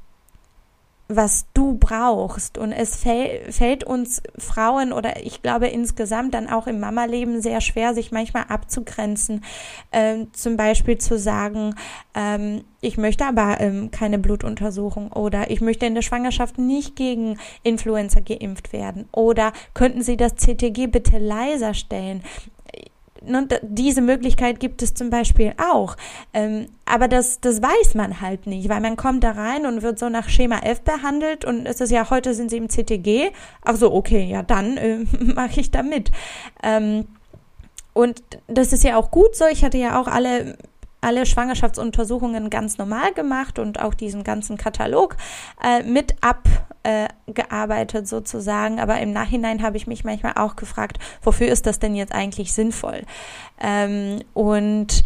was 1.07 1.45
du 1.53 1.77
brauchst. 1.77 2.57
Und 2.57 2.71
es 2.71 2.95
fäll, 2.95 3.51
fällt 3.51 3.83
uns 3.83 4.21
Frauen 4.37 4.91
oder 4.91 5.23
ich 5.23 5.41
glaube 5.41 5.67
insgesamt 5.67 6.33
dann 6.33 6.49
auch 6.49 6.67
im 6.67 6.79
Mama-Leben 6.79 7.41
sehr 7.41 7.61
schwer, 7.61 7.93
sich 7.93 8.11
manchmal 8.11 8.45
abzugrenzen. 8.49 9.43
Ähm, 9.91 10.33
zum 10.33 10.57
Beispiel 10.57 10.97
zu 10.97 11.19
sagen, 11.19 11.75
ähm, 12.15 12.63
ich 12.81 12.97
möchte 12.97 13.25
aber 13.25 13.59
ähm, 13.59 13.91
keine 13.91 14.19
Blutuntersuchung 14.19 15.11
oder 15.11 15.51
ich 15.51 15.61
möchte 15.61 15.85
in 15.85 15.95
der 15.95 16.01
Schwangerschaft 16.01 16.57
nicht 16.57 16.95
gegen 16.95 17.37
Influenza 17.63 18.19
geimpft 18.19 18.73
werden 18.73 19.07
oder 19.11 19.53
könnten 19.73 20.01
Sie 20.01 20.17
das 20.17 20.35
CTG 20.35 20.87
bitte 20.87 21.17
leiser 21.17 21.73
stellen? 21.73 22.23
Ne, 23.25 23.47
diese 23.61 24.01
Möglichkeit 24.01 24.59
gibt 24.59 24.81
es 24.81 24.93
zum 24.93 25.09
Beispiel 25.09 25.53
auch. 25.57 25.95
Ähm, 26.33 26.67
aber 26.85 27.07
das, 27.07 27.39
das 27.41 27.61
weiß 27.61 27.95
man 27.95 28.21
halt 28.21 28.47
nicht, 28.47 28.69
weil 28.69 28.81
man 28.81 28.95
kommt 28.95 29.23
da 29.23 29.31
rein 29.31 29.65
und 29.65 29.81
wird 29.81 29.99
so 29.99 30.09
nach 30.09 30.29
Schema 30.29 30.59
F 30.59 30.81
behandelt 30.81 31.45
und 31.45 31.65
es 31.65 31.81
ist 31.81 31.91
ja, 31.91 32.09
heute 32.09 32.33
sind 32.33 32.49
sie 32.49 32.57
im 32.57 32.69
CTG. 32.69 33.31
Ach 33.63 33.75
so, 33.75 33.93
okay, 33.93 34.25
ja, 34.25 34.43
dann 34.43 34.77
äh, 34.77 34.99
mache 35.19 35.59
ich 35.59 35.71
da 35.71 35.83
mit. 35.83 36.11
Ähm, 36.63 37.05
und 37.93 38.21
das 38.47 38.73
ist 38.73 38.83
ja 38.83 38.97
auch 38.97 39.09
gut 39.09 39.35
so. 39.35 39.45
Ich 39.45 39.63
hatte 39.63 39.77
ja 39.77 39.99
auch 39.99 40.07
alle 40.07 40.57
alle 41.05 41.25
Schwangerschaftsuntersuchungen 41.25 42.49
ganz 42.49 42.79
normal 42.79 43.13
gemacht 43.13 43.59
und 43.59 43.79
auch 43.79 43.93
diesen 43.93 44.23
ganzen 44.23 44.57
Katalog 44.57 45.17
äh, 45.63 45.83
mit 45.83 46.15
abgearbeitet 46.21 48.03
äh, 48.03 48.07
sozusagen. 48.07 48.79
Aber 48.79 48.99
im 48.99 49.13
Nachhinein 49.13 49.61
habe 49.61 49.77
ich 49.77 49.85
mich 49.85 50.03
manchmal 50.03 50.33
auch 50.35 50.55
gefragt, 50.55 50.97
wofür 51.21 51.47
ist 51.47 51.67
das 51.67 51.77
denn 51.77 51.95
jetzt 51.95 52.13
eigentlich 52.13 52.53
sinnvoll? 52.53 53.03
Ähm, 53.61 54.21
und 54.33 55.03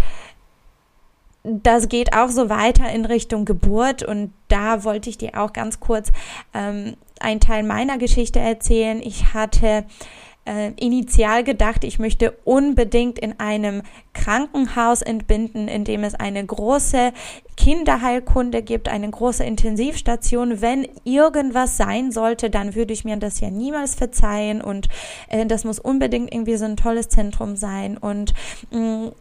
das 1.44 1.90
geht 1.90 2.14
auch 2.14 2.30
so 2.30 2.50
weiter 2.50 2.90
in 2.90 3.06
Richtung 3.06 3.44
Geburt 3.44 4.04
und 4.04 4.34
da 4.48 4.84
wollte 4.86 5.10
ich 5.10 5.18
dir 5.18 5.32
auch 5.36 5.52
ganz 5.52 5.80
kurz 5.80 6.12
ähm, 6.54 6.96
einen 7.20 7.40
Teil 7.42 7.64
meiner 7.64 7.98
Geschichte 7.98 8.40
erzählen. 8.40 9.02
Ich 9.02 9.34
hatte 9.34 9.86
äh, 10.50 10.72
initial 10.78 11.44
gedacht, 11.44 11.84
ich 11.84 12.00
möchte 12.00 12.32
unbedingt 12.44 13.20
in 13.20 13.40
einem 13.40 13.84
Krankenhaus 14.14 15.04
entbinden, 15.04 15.68
in 15.68 15.84
dem 15.84 16.04
es 16.04 16.16
eine 16.16 16.44
große 16.44 17.14
Kinderheilkunde 17.56 18.64
gibt, 18.64 18.90
eine 18.90 19.10
große 19.10 19.44
Intensivstation. 19.44 20.60
Wenn 20.60 20.88
irgendwas 21.04 21.78
sein 21.78 22.12
sollte, 22.12 22.50
dann 22.50 22.74
würde 22.74 22.94
ich 22.94 23.06
mir 23.06 23.18
das 23.18 23.40
ja 23.42 23.52
niemals 23.52 23.94
verzeihen 23.94 24.62
und 24.62 24.88
äh, 25.28 25.46
das 25.46 25.66
muss 25.66 25.78
unbedingt 25.78 26.34
irgendwie 26.34 26.58
so 26.58 26.66
ein 26.66 26.78
tolles 26.78 27.10
Zentrum 27.10 27.56
sein 27.56 27.98
und 27.98 28.34
mh, 28.72 28.80
mm, 28.80 29.12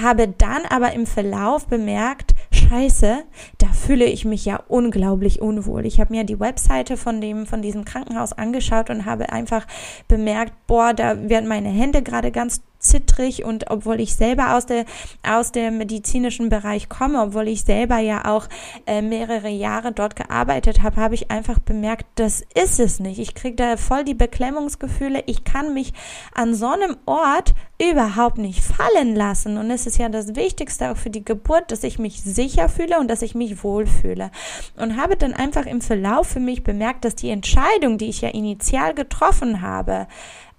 habe 0.00 0.28
dann 0.28 0.66
aber 0.68 0.92
im 0.92 1.06
Verlauf 1.06 1.66
bemerkt, 1.66 2.34
scheiße, 2.68 3.24
da 3.58 3.66
fühle 3.68 4.04
ich 4.04 4.24
mich 4.24 4.44
ja 4.44 4.60
unglaublich 4.68 5.40
unwohl. 5.40 5.86
Ich 5.86 6.00
habe 6.00 6.14
mir 6.14 6.24
die 6.24 6.40
Webseite 6.40 6.96
von 6.96 7.20
dem, 7.20 7.46
von 7.46 7.62
diesem 7.62 7.84
Krankenhaus 7.84 8.32
angeschaut 8.32 8.90
und 8.90 9.04
habe 9.04 9.30
einfach 9.30 9.66
bemerkt, 10.08 10.52
boah, 10.66 10.94
da 10.94 11.28
werden 11.28 11.48
meine 11.48 11.68
Hände 11.68 12.02
gerade 12.02 12.30
ganz 12.32 12.62
zittrig 12.88 13.44
und 13.44 13.70
obwohl 13.70 14.00
ich 14.00 14.14
selber 14.14 14.56
aus 14.56 14.66
der 14.66 14.84
aus 15.22 15.52
dem 15.52 15.78
medizinischen 15.78 16.48
Bereich 16.48 16.88
komme, 16.88 17.20
obwohl 17.22 17.48
ich 17.48 17.62
selber 17.62 17.98
ja 17.98 18.24
auch 18.26 18.48
äh, 18.86 19.02
mehrere 19.02 19.48
Jahre 19.48 19.92
dort 19.92 20.16
gearbeitet 20.16 20.82
habe, 20.82 21.00
habe 21.00 21.14
ich 21.14 21.30
einfach 21.30 21.58
bemerkt, 21.58 22.06
das 22.16 22.42
ist 22.54 22.80
es 22.80 23.00
nicht. 23.00 23.18
Ich 23.18 23.34
kriege 23.34 23.56
da 23.56 23.76
voll 23.76 24.04
die 24.04 24.14
Beklemmungsgefühle. 24.14 25.22
Ich 25.26 25.44
kann 25.44 25.74
mich 25.74 25.92
an 26.34 26.54
so 26.54 26.68
einem 26.68 26.96
Ort 27.06 27.54
überhaupt 27.80 28.38
nicht 28.38 28.62
fallen 28.62 29.14
lassen 29.14 29.58
und 29.58 29.70
es 29.70 29.86
ist 29.86 29.98
ja 29.98 30.08
das 30.08 30.34
Wichtigste 30.34 30.90
auch 30.90 30.96
für 30.96 31.10
die 31.10 31.24
Geburt, 31.24 31.70
dass 31.70 31.84
ich 31.84 31.98
mich 31.98 32.22
sicher 32.22 32.68
fühle 32.70 32.98
und 32.98 33.08
dass 33.08 33.20
ich 33.20 33.34
mich 33.34 33.62
wohlfühle 33.62 34.30
und 34.76 34.96
habe 34.96 35.16
dann 35.16 35.34
einfach 35.34 35.66
im 35.66 35.82
Verlauf 35.82 36.26
für 36.26 36.40
mich 36.40 36.64
bemerkt, 36.64 37.04
dass 37.04 37.16
die 37.16 37.28
Entscheidung, 37.28 37.98
die 37.98 38.08
ich 38.08 38.22
ja 38.22 38.30
initial 38.30 38.94
getroffen 38.94 39.60
habe, 39.60 40.06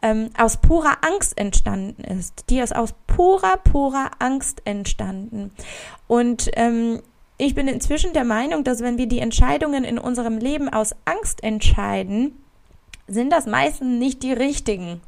ähm, 0.07 0.29
aus 0.37 0.57
purer 0.57 0.97
Angst 1.01 1.37
entstanden 1.37 2.03
ist. 2.03 2.45
Die 2.49 2.59
ist 2.59 2.75
aus 2.75 2.93
purer, 3.07 3.57
purer 3.57 4.11
Angst 4.19 4.61
entstanden. 4.65 5.51
Und 6.07 6.49
ähm, 6.53 7.01
ich 7.37 7.55
bin 7.55 7.67
inzwischen 7.67 8.13
der 8.13 8.23
Meinung, 8.23 8.63
dass 8.63 8.81
wenn 8.81 8.97
wir 8.97 9.07
die 9.07 9.19
Entscheidungen 9.19 9.83
in 9.83 9.99
unserem 9.99 10.37
Leben 10.37 10.69
aus 10.69 10.95
Angst 11.05 11.43
entscheiden, 11.43 12.41
sind 13.07 13.31
das 13.31 13.45
meistens 13.45 13.99
nicht 13.99 14.23
die 14.23 14.33
richtigen 14.33 15.01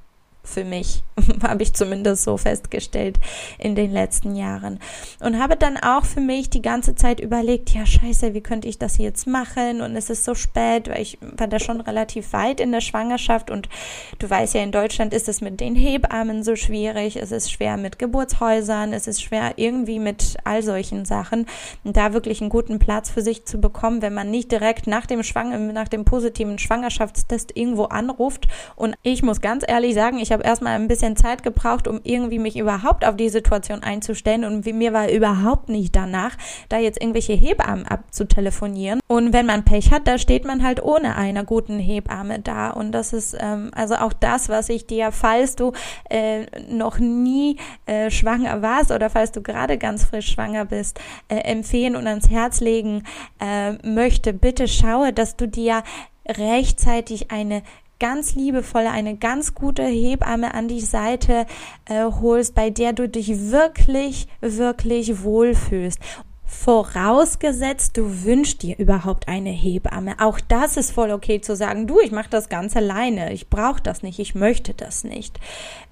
für 0.43 0.63
mich, 0.63 1.03
habe 1.43 1.63
ich 1.63 1.73
zumindest 1.73 2.23
so 2.23 2.37
festgestellt 2.37 3.19
in 3.57 3.75
den 3.75 3.91
letzten 3.91 4.35
Jahren. 4.35 4.79
Und 5.19 5.39
habe 5.39 5.55
dann 5.55 5.77
auch 5.77 6.05
für 6.05 6.21
mich 6.21 6.49
die 6.49 6.61
ganze 6.61 6.95
Zeit 6.95 7.19
überlegt, 7.19 7.71
ja 7.71 7.85
scheiße, 7.85 8.33
wie 8.33 8.41
könnte 8.41 8.67
ich 8.67 8.79
das 8.79 8.97
jetzt 8.97 9.27
machen? 9.27 9.81
Und 9.81 9.95
es 9.95 10.09
ist 10.09 10.25
so 10.25 10.33
spät, 10.35 10.89
weil 10.89 11.01
ich 11.01 11.17
war 11.21 11.47
da 11.47 11.59
schon 11.59 11.81
relativ 11.81 12.33
weit 12.33 12.59
in 12.59 12.71
der 12.71 12.81
Schwangerschaft 12.81 13.51
und 13.51 13.69
du 14.17 14.29
weißt 14.29 14.55
ja, 14.55 14.63
in 14.63 14.71
Deutschland 14.71 15.13
ist 15.13 15.29
es 15.29 15.41
mit 15.41 15.59
den 15.59 15.75
Hebammen 15.75 16.43
so 16.43 16.55
schwierig, 16.55 17.15
es 17.15 17.31
ist 17.31 17.51
schwer 17.51 17.77
mit 17.77 17.99
Geburtshäusern, 17.99 18.93
es 18.93 19.07
ist 19.07 19.21
schwer 19.21 19.53
irgendwie 19.57 19.99
mit 19.99 20.37
all 20.43 20.63
solchen 20.63 21.05
Sachen, 21.05 21.45
da 21.83 22.13
wirklich 22.13 22.41
einen 22.41 22.49
guten 22.49 22.79
Platz 22.79 23.09
für 23.09 23.21
sich 23.21 23.45
zu 23.45 23.59
bekommen, 23.59 24.01
wenn 24.01 24.13
man 24.13 24.31
nicht 24.31 24.51
direkt 24.51 24.87
nach 24.87 25.05
dem 25.05 25.23
Schwang 25.23 25.73
nach 25.73 25.87
dem 25.87 26.05
positiven 26.05 26.59
Schwangerschaftstest 26.59 27.55
irgendwo 27.55 27.85
anruft. 27.85 28.47
Und 28.75 28.95
ich 29.03 29.23
muss 29.23 29.41
ganz 29.41 29.63
ehrlich 29.67 29.93
sagen, 29.93 30.19
ich 30.19 30.28
habe 30.31 30.39
habe 30.39 30.47
erstmal 30.47 30.75
ein 30.75 30.87
bisschen 30.87 31.15
Zeit 31.15 31.43
gebraucht, 31.43 31.87
um 31.87 31.99
irgendwie 32.03 32.39
mich 32.39 32.57
überhaupt 32.57 33.05
auf 33.05 33.17
die 33.17 33.29
Situation 33.29 33.83
einzustellen 33.83 34.45
und 34.45 34.65
mir 34.65 34.93
war 34.93 35.09
überhaupt 35.09 35.69
nicht 35.69 35.95
danach, 35.95 36.37
da 36.69 36.77
jetzt 36.77 37.01
irgendwelche 37.01 37.33
Hebammen 37.33 37.85
abzutelefonieren. 37.85 39.01
Und 39.07 39.33
wenn 39.33 39.45
man 39.45 39.65
Pech 39.65 39.91
hat, 39.91 40.07
da 40.07 40.17
steht 40.17 40.45
man 40.45 40.63
halt 40.63 40.81
ohne 40.81 41.15
einer 41.15 41.43
guten 41.43 41.77
Hebamme 41.77 42.39
da. 42.39 42.69
Und 42.69 42.93
das 42.93 43.11
ist 43.11 43.35
ähm, 43.39 43.71
also 43.75 43.95
auch 43.95 44.13
das, 44.13 44.47
was 44.49 44.69
ich 44.69 44.87
dir, 44.87 45.11
falls 45.11 45.55
du 45.55 45.73
äh, 46.09 46.45
noch 46.69 46.99
nie 46.99 47.57
äh, 47.85 48.09
schwanger 48.09 48.61
warst 48.61 48.91
oder 48.91 49.09
falls 49.09 49.31
du 49.31 49.41
gerade 49.41 49.77
ganz 49.77 50.05
frisch 50.05 50.31
schwanger 50.31 50.65
bist, 50.65 50.99
äh, 51.27 51.35
empfehlen 51.35 51.95
und 51.95 52.07
ans 52.07 52.29
Herz 52.29 52.61
legen 52.61 53.03
äh, 53.39 53.73
möchte. 53.87 54.33
Bitte 54.33 54.67
schaue, 54.67 55.11
dass 55.11 55.35
du 55.35 55.47
dir 55.47 55.83
rechtzeitig 56.27 57.31
eine 57.31 57.63
ganz 57.99 58.35
liebevolle, 58.35 58.91
eine 58.91 59.17
ganz 59.17 59.53
gute 59.53 59.83
Hebamme 59.83 60.53
an 60.53 60.67
die 60.67 60.81
Seite 60.81 61.45
äh, 61.85 62.03
holst, 62.03 62.55
bei 62.55 62.69
der 62.69 62.93
du 62.93 63.07
dich 63.07 63.51
wirklich, 63.51 64.27
wirklich 64.41 65.23
wohlfühlst. 65.23 65.99
Vorausgesetzt, 66.45 67.95
du 67.95 68.23
wünschst 68.23 68.63
dir 68.63 68.77
überhaupt 68.79 69.27
eine 69.27 69.51
Hebamme. 69.51 70.15
Auch 70.19 70.39
das 70.39 70.77
ist 70.77 70.91
voll 70.91 71.11
okay 71.11 71.41
zu 71.41 71.55
sagen, 71.55 71.85
du, 71.85 71.99
ich 71.99 72.11
mache 72.11 72.29
das 72.29 72.49
ganz 72.49 72.75
alleine, 72.75 73.33
ich 73.33 73.49
brauche 73.49 73.81
das 73.81 74.01
nicht, 74.01 74.17
ich 74.17 74.33
möchte 74.33 74.73
das 74.73 75.03
nicht. 75.03 75.39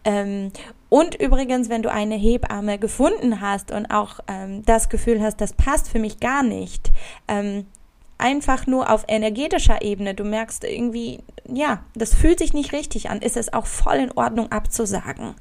Ähm, 0.03 0.51
und 0.89 1.15
übrigens, 1.15 1.69
wenn 1.69 1.83
du 1.83 1.91
eine 1.91 2.15
Hebamme 2.15 2.79
gefunden 2.79 3.41
hast 3.41 3.71
und 3.71 3.87
auch 3.91 4.19
ähm, 4.27 4.63
das 4.65 4.89
Gefühl 4.89 5.21
hast, 5.21 5.41
das 5.41 5.53
passt 5.53 5.89
für 5.89 5.99
mich 5.99 6.19
gar 6.19 6.43
nicht, 6.43 6.91
ähm, 7.27 7.65
einfach 8.18 8.68
nur 8.68 8.89
auf 8.89 9.05
energetischer 9.07 9.82
Ebene, 9.82 10.13
du 10.13 10.24
merkst 10.24 10.63
irgendwie, 10.63 11.20
ja, 11.47 11.84
das 11.95 12.13
fühlt 12.13 12.39
sich 12.39 12.53
nicht 12.53 12.74
richtig 12.74 13.09
an, 13.09 13.22
ist 13.22 13.38
es 13.38 13.53
auch 13.53 13.65
voll 13.65 13.97
in 13.97 14.11
Ordnung 14.11 14.51
abzusagen. 14.51 15.36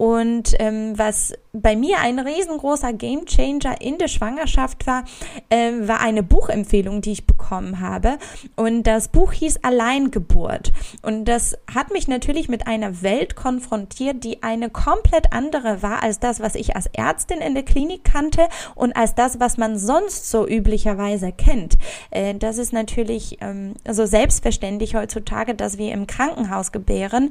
Und 0.00 0.54
ähm, 0.60 0.98
was 0.98 1.34
bei 1.52 1.76
mir 1.76 1.98
ein 2.00 2.18
riesengroßer 2.18 2.94
Gamechanger 2.94 3.82
in 3.82 3.98
der 3.98 4.08
Schwangerschaft 4.08 4.86
war, 4.86 5.04
äh, 5.50 5.72
war 5.86 6.00
eine 6.00 6.22
Buchempfehlung, 6.22 7.02
die 7.02 7.12
ich 7.12 7.26
bekommen 7.26 7.80
habe. 7.80 8.16
Und 8.56 8.84
das 8.84 9.08
Buch 9.08 9.32
hieß 9.32 9.58
Alleingeburt. 9.62 10.72
Und 11.02 11.26
das 11.26 11.58
hat 11.74 11.92
mich 11.92 12.08
natürlich 12.08 12.48
mit 12.48 12.66
einer 12.66 13.02
Welt 13.02 13.36
konfrontiert, 13.36 14.24
die 14.24 14.42
eine 14.42 14.70
komplett 14.70 15.34
andere 15.34 15.82
war 15.82 16.02
als 16.02 16.18
das, 16.18 16.40
was 16.40 16.54
ich 16.54 16.76
als 16.76 16.86
Ärztin 16.94 17.42
in 17.42 17.52
der 17.52 17.64
Klinik 17.64 18.02
kannte 18.02 18.48
und 18.74 18.96
als 18.96 19.14
das, 19.14 19.38
was 19.38 19.58
man 19.58 19.76
sonst 19.78 20.30
so 20.30 20.48
üblicherweise 20.48 21.30
kennt. 21.30 21.76
Äh, 22.10 22.36
das 22.36 22.56
ist 22.56 22.72
natürlich 22.72 23.36
ähm, 23.42 23.74
so 23.86 24.06
selbstverständlich 24.06 24.94
heutzutage, 24.94 25.54
dass 25.54 25.76
wir 25.76 25.92
im 25.92 26.06
Krankenhaus 26.06 26.72
gebären 26.72 27.28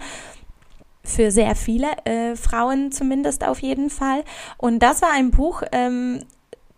für 1.10 1.32
sehr 1.32 1.56
viele 1.56 1.88
äh, 2.06 2.36
Frauen 2.36 2.92
zumindest 2.92 3.46
auf 3.46 3.62
jeden 3.62 3.90
Fall. 3.90 4.24
Und 4.58 4.80
das 4.80 5.02
war 5.02 5.12
ein 5.12 5.32
Buch, 5.32 5.64
ähm, 5.72 6.22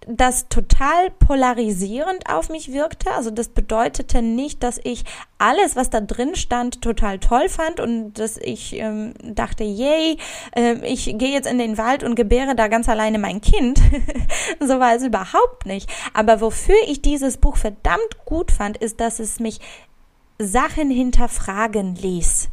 das 0.08 0.50
total 0.50 1.12
polarisierend 1.12 2.28
auf 2.30 2.50
mich 2.50 2.74
wirkte. 2.74 3.12
Also 3.12 3.30
das 3.30 3.50
bedeutete 3.50 4.22
nicht, 4.22 4.64
dass 4.64 4.80
ich 4.84 5.04
alles, 5.38 5.76
was 5.76 5.90
da 5.90 6.02
drin 6.02 6.36
stand, 6.36 6.82
total 6.82 7.20
toll 7.20 7.50
fand 7.50 7.80
und 7.80 8.14
dass 8.14 8.38
ich 8.38 8.76
ähm, 8.78 9.14
dachte, 9.24 9.64
yay, 9.64 10.18
äh, 10.56 10.76
ich 10.86 11.06
gehe 11.18 11.32
jetzt 11.32 11.50
in 11.50 11.60
den 11.60 11.78
Wald 11.78 12.04
und 12.04 12.16
gebäre 12.16 12.56
da 12.56 12.68
ganz 12.68 12.90
alleine 12.90 13.20
mein 13.20 13.42
Kind. 13.42 13.80
so 14.60 14.80
war 14.80 14.96
es 14.96 15.04
überhaupt 15.04 15.66
nicht. 15.66 15.90
Aber 16.14 16.42
wofür 16.42 16.76
ich 16.88 17.02
dieses 17.02 17.38
Buch 17.38 17.58
verdammt 17.58 18.26
gut 18.26 18.52
fand, 18.52 18.78
ist, 18.78 19.00
dass 19.00 19.20
es 19.20 19.40
mich 19.40 19.60
Sachen 20.40 20.90
hinterfragen 20.90 21.96
ließ 21.96 22.50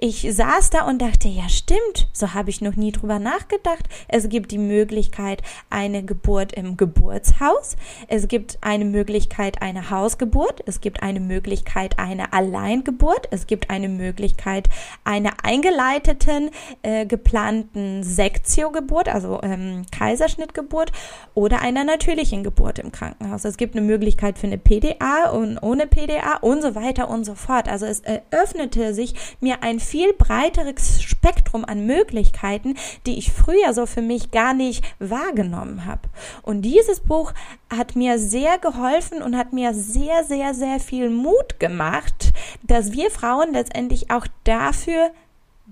ich 0.00 0.28
saß 0.30 0.70
da 0.70 0.86
und 0.86 1.02
dachte, 1.02 1.26
ja 1.26 1.48
stimmt, 1.48 2.08
so 2.12 2.32
habe 2.32 2.50
ich 2.50 2.60
noch 2.60 2.76
nie 2.76 2.92
drüber 2.92 3.18
nachgedacht. 3.18 3.88
Es 4.06 4.28
gibt 4.28 4.52
die 4.52 4.58
Möglichkeit 4.58 5.42
eine 5.70 6.04
Geburt 6.04 6.52
im 6.52 6.76
Geburtshaus, 6.76 7.74
es 8.06 8.28
gibt 8.28 8.58
eine 8.60 8.84
Möglichkeit 8.84 9.60
eine 9.60 9.90
Hausgeburt, 9.90 10.62
es 10.66 10.80
gibt 10.80 11.02
eine 11.02 11.18
Möglichkeit 11.18 11.98
eine 11.98 12.32
Alleingeburt, 12.32 13.26
es 13.32 13.48
gibt 13.48 13.70
eine 13.70 13.88
Möglichkeit 13.88 14.68
einer 15.02 15.32
eingeleiteten, 15.42 16.50
äh, 16.82 17.04
geplanten 17.04 18.04
Sektiogeburt, 18.04 19.08
also 19.08 19.40
ähm, 19.42 19.84
Kaiserschnittgeburt 19.90 20.92
oder 21.34 21.60
einer 21.60 21.82
natürlichen 21.82 22.44
Geburt 22.44 22.78
im 22.78 22.92
Krankenhaus. 22.92 23.44
Es 23.44 23.56
gibt 23.56 23.74
eine 23.74 23.84
Möglichkeit 23.84 24.38
für 24.38 24.46
eine 24.46 24.58
PDA 24.58 25.30
und 25.30 25.58
ohne 25.58 25.88
PDA 25.88 26.36
und 26.40 26.62
so 26.62 26.76
weiter 26.76 27.10
und 27.10 27.24
so 27.24 27.34
fort. 27.34 27.68
Also 27.68 27.84
es 27.86 27.98
eröffnete 27.98 28.94
sich 28.94 29.14
mir 29.40 29.64
ein 29.64 29.80
viel 29.88 30.12
breiteres 30.12 31.02
Spektrum 31.02 31.64
an 31.64 31.86
Möglichkeiten, 31.86 32.74
die 33.06 33.18
ich 33.18 33.32
früher 33.32 33.72
so 33.72 33.86
für 33.86 34.02
mich 34.02 34.30
gar 34.30 34.54
nicht 34.54 34.84
wahrgenommen 34.98 35.86
habe. 35.86 36.02
Und 36.42 36.62
dieses 36.62 37.00
Buch 37.00 37.32
hat 37.74 37.96
mir 37.96 38.18
sehr 38.18 38.58
geholfen 38.58 39.22
und 39.22 39.36
hat 39.36 39.52
mir 39.52 39.74
sehr, 39.74 40.24
sehr, 40.24 40.54
sehr 40.54 40.80
viel 40.80 41.10
Mut 41.10 41.58
gemacht, 41.58 42.32
dass 42.62 42.92
wir 42.92 43.10
Frauen 43.10 43.52
letztendlich 43.52 44.10
auch 44.10 44.26
dafür 44.44 45.10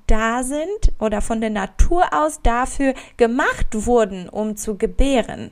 da 0.06 0.42
sind 0.42 0.92
oder 0.98 1.20
von 1.20 1.40
der 1.40 1.50
Natur 1.50 2.04
aus 2.12 2.40
dafür 2.42 2.94
gemacht 3.16 3.66
wurden, 3.72 4.28
um 4.28 4.56
zu 4.56 4.76
gebären. 4.76 5.50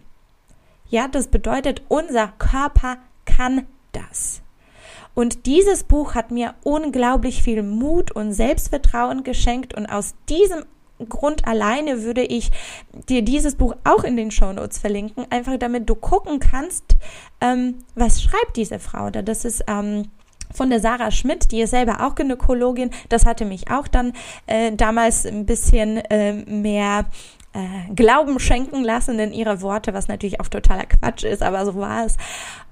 Ja, 0.89 1.09
das 1.09 1.29
bedeutet, 1.29 1.83
unser 1.89 2.29
Körper 2.39 2.99
kann 3.25 3.67
das. 3.93 4.44
Und 5.15 5.47
dieses 5.47 5.85
Buch 5.85 6.15
hat 6.15 6.31
mir 6.31 6.55
unglaublich 6.63 7.43
viel 7.43 7.63
Mut 7.63 8.11
und 8.13 8.33
Selbstvertrauen 8.33 9.23
geschenkt 9.23 9.75
und 9.75 9.87
aus 9.87 10.15
diesem 10.29 10.65
Grund 11.09 11.47
alleine 11.47 12.03
würde 12.03 12.23
ich 12.23 12.51
dir 13.09 13.23
dieses 13.23 13.57
Buch 13.57 13.75
auch 13.85 14.05
in 14.05 14.17
den 14.17 14.31
Shownotes 14.31 14.79
verlinken, 14.79 15.27
einfach 15.31 15.59
damit 15.59 15.89
du 15.89 15.95
gucken 15.95 16.39
kannst, 16.39 16.85
ähm, 17.41 17.79
was 17.95 18.23
schreibt 18.23 18.57
diese 18.57 18.79
Frau 18.79 19.11
da. 19.11 19.23
Das 19.23 19.45
ist 19.45 19.65
ähm, 19.67 20.09
von 20.53 20.71
der 20.71 20.81
Sarah 20.81 21.11
Schmidt, 21.11 21.51
die 21.51 21.63
ist 21.63 21.71
selber 21.71 22.07
auch 22.07 22.15
Gynäkologin. 22.15 22.91
Das 23.09 23.27
hatte 23.27 23.45
mich 23.45 23.71
auch 23.71 23.89
dann 23.89 24.13
äh, 24.47 24.73
damals 24.73 25.27
ein 25.27 25.47
bisschen 25.47 25.97
äh, 25.97 26.33
mehr 26.33 27.07
äh, 27.55 27.93
Glauben 27.95 28.41
schenken 28.41 28.83
lassen 28.83 29.19
in 29.19 29.33
ihre 29.33 29.63
Worte, 29.63 29.95
was 29.95 30.09
natürlich 30.09 30.41
auch 30.41 30.49
totaler 30.49 30.87
Quatsch 30.87 31.25
ist, 31.25 31.43
aber 31.43 31.65
so 31.65 31.77
war 31.77 32.05
es. 32.05 32.17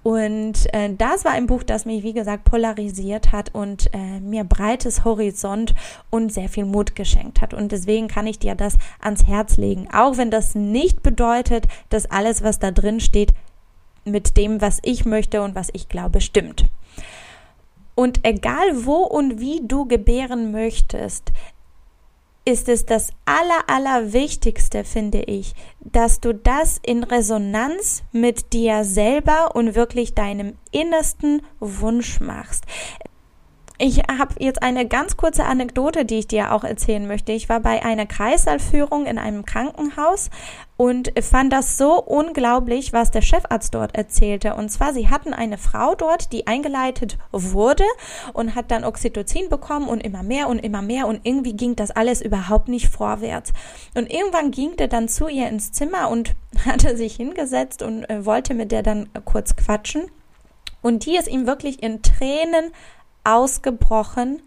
Und 0.02 0.72
äh, 0.74 0.92
das 0.98 1.24
war 1.24 1.32
ein 1.32 1.46
Buch, 1.46 1.62
das 1.62 1.84
mich, 1.84 2.02
wie 2.02 2.12
gesagt, 2.12 2.44
polarisiert 2.44 3.30
hat 3.30 3.54
und 3.54 3.94
äh, 3.94 4.18
mir 4.20 4.42
breites 4.42 5.04
Horizont 5.04 5.74
und 6.10 6.32
sehr 6.32 6.48
viel 6.48 6.64
Mut 6.64 6.96
geschenkt 6.96 7.40
hat. 7.40 7.54
Und 7.54 7.70
deswegen 7.70 8.08
kann 8.08 8.26
ich 8.26 8.40
dir 8.40 8.56
das 8.56 8.76
ans 9.00 9.26
Herz 9.26 9.56
legen. 9.56 9.88
Auch 9.92 10.16
wenn 10.16 10.32
das 10.32 10.56
nicht 10.56 11.02
bedeutet, 11.02 11.68
dass 11.88 12.10
alles, 12.10 12.42
was 12.42 12.58
da 12.58 12.72
drin 12.72 12.98
steht, 12.98 13.32
mit 14.04 14.36
dem, 14.36 14.60
was 14.60 14.80
ich 14.82 15.04
möchte 15.04 15.42
und 15.42 15.54
was 15.54 15.68
ich 15.72 15.88
glaube, 15.88 16.20
stimmt. 16.20 16.64
Und 17.94 18.20
egal 18.24 18.84
wo 18.84 18.96
und 18.96 19.38
wie 19.38 19.60
du 19.62 19.86
gebären 19.86 20.50
möchtest, 20.50 21.30
ist 22.44 22.68
es 22.68 22.86
das 22.86 23.12
aller, 23.24 23.68
aller 23.68 24.12
Wichtigste, 24.12 24.84
finde 24.84 25.22
ich, 25.22 25.54
dass 25.80 26.20
du 26.20 26.34
das 26.34 26.78
in 26.84 27.04
Resonanz 27.04 28.02
mit 28.12 28.52
dir 28.52 28.84
selber 28.84 29.54
und 29.54 29.74
wirklich 29.74 30.14
deinem 30.14 30.54
innersten 30.72 31.42
Wunsch 31.60 32.20
machst. 32.20 32.64
Ich 33.84 33.98
habe 33.98 34.36
jetzt 34.38 34.62
eine 34.62 34.86
ganz 34.86 35.16
kurze 35.16 35.42
Anekdote, 35.42 36.04
die 36.04 36.20
ich 36.20 36.28
dir 36.28 36.52
auch 36.52 36.62
erzählen 36.62 37.04
möchte. 37.04 37.32
Ich 37.32 37.48
war 37.48 37.58
bei 37.58 37.84
einer 37.84 38.06
Kreissaalführung 38.06 39.06
in 39.06 39.18
einem 39.18 39.44
Krankenhaus 39.44 40.30
und 40.76 41.12
fand 41.20 41.52
das 41.52 41.78
so 41.78 42.00
unglaublich, 42.00 42.92
was 42.92 43.10
der 43.10 43.22
Chefarzt 43.22 43.74
dort 43.74 43.96
erzählte. 43.96 44.54
Und 44.54 44.68
zwar, 44.68 44.94
sie 44.94 45.08
hatten 45.08 45.34
eine 45.34 45.58
Frau 45.58 45.96
dort, 45.96 46.30
die 46.32 46.46
eingeleitet 46.46 47.18
wurde 47.32 47.82
und 48.34 48.54
hat 48.54 48.70
dann 48.70 48.84
Oxytocin 48.84 49.48
bekommen 49.48 49.88
und 49.88 50.00
immer 50.00 50.22
mehr 50.22 50.48
und 50.48 50.60
immer 50.60 50.80
mehr 50.80 51.08
und 51.08 51.18
irgendwie 51.24 51.54
ging 51.54 51.74
das 51.74 51.90
alles 51.90 52.22
überhaupt 52.22 52.68
nicht 52.68 52.86
vorwärts. 52.86 53.52
Und 53.96 54.12
irgendwann 54.12 54.52
ging 54.52 54.76
der 54.76 54.86
dann 54.86 55.08
zu 55.08 55.26
ihr 55.26 55.48
ins 55.48 55.72
Zimmer 55.72 56.08
und 56.08 56.36
hatte 56.64 56.96
sich 56.96 57.16
hingesetzt 57.16 57.82
und 57.82 58.08
äh, 58.08 58.24
wollte 58.24 58.54
mit 58.54 58.70
der 58.70 58.84
dann 58.84 59.08
kurz 59.24 59.56
quatschen. 59.56 60.04
Und 60.82 61.04
die 61.04 61.16
ist 61.16 61.28
ihm 61.28 61.48
wirklich 61.48 61.82
in 61.82 62.02
Tränen 62.02 62.70
ausgebrochen 63.24 64.42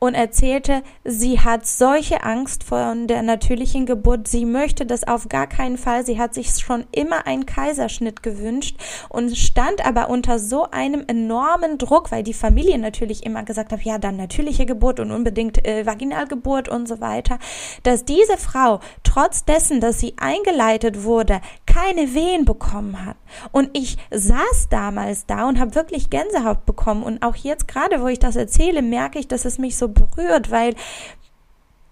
und 0.00 0.14
erzählte, 0.14 0.82
sie 1.04 1.40
hat 1.40 1.66
solche 1.66 2.22
Angst 2.22 2.62
vor 2.62 2.94
der 2.94 3.22
natürlichen 3.22 3.84
Geburt. 3.84 4.28
Sie 4.28 4.44
möchte 4.44 4.86
das 4.86 5.06
auf 5.06 5.28
gar 5.28 5.48
keinen 5.48 5.76
Fall. 5.76 6.06
Sie 6.06 6.18
hat 6.18 6.34
sich 6.34 6.50
schon 6.50 6.84
immer 6.92 7.26
einen 7.26 7.46
Kaiserschnitt 7.46 8.22
gewünscht 8.22 8.76
und 9.08 9.36
stand 9.36 9.84
aber 9.84 10.08
unter 10.08 10.38
so 10.38 10.70
einem 10.70 11.04
enormen 11.08 11.78
Druck, 11.78 12.12
weil 12.12 12.22
die 12.22 12.34
Familie 12.34 12.78
natürlich 12.78 13.26
immer 13.26 13.42
gesagt 13.42 13.72
hat, 13.72 13.82
ja, 13.82 13.98
dann 13.98 14.16
natürliche 14.16 14.66
Geburt 14.66 15.00
und 15.00 15.10
unbedingt 15.10 15.66
äh, 15.66 15.84
Vaginalgeburt 15.84 16.68
und 16.68 16.86
so 16.86 17.00
weiter, 17.00 17.38
dass 17.82 18.04
diese 18.04 18.36
Frau 18.36 18.80
trotz 19.02 19.44
dessen, 19.44 19.80
dass 19.80 19.98
sie 19.98 20.14
eingeleitet 20.16 21.02
wurde, 21.02 21.40
keine 21.66 22.14
Wehen 22.14 22.44
bekommen 22.44 23.04
hat. 23.04 23.16
Und 23.52 23.70
ich 23.72 23.96
saß 24.10 24.68
damals 24.70 25.26
da 25.26 25.48
und 25.48 25.58
habe 25.58 25.74
wirklich 25.74 26.10
Gänsehaut 26.10 26.66
bekommen. 26.66 27.02
Und 27.02 27.22
auch 27.22 27.36
jetzt 27.36 27.68
gerade, 27.68 28.00
wo 28.00 28.06
ich 28.06 28.18
das 28.18 28.36
erzähle, 28.36 28.82
merke 28.82 29.18
ich, 29.18 29.28
dass 29.28 29.44
es 29.44 29.58
mich 29.58 29.76
so 29.76 29.87
berührt, 29.88 30.50
weil 30.50 30.74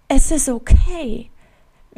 es 0.07 0.31
ist 0.31 0.49
okay. 0.49 1.29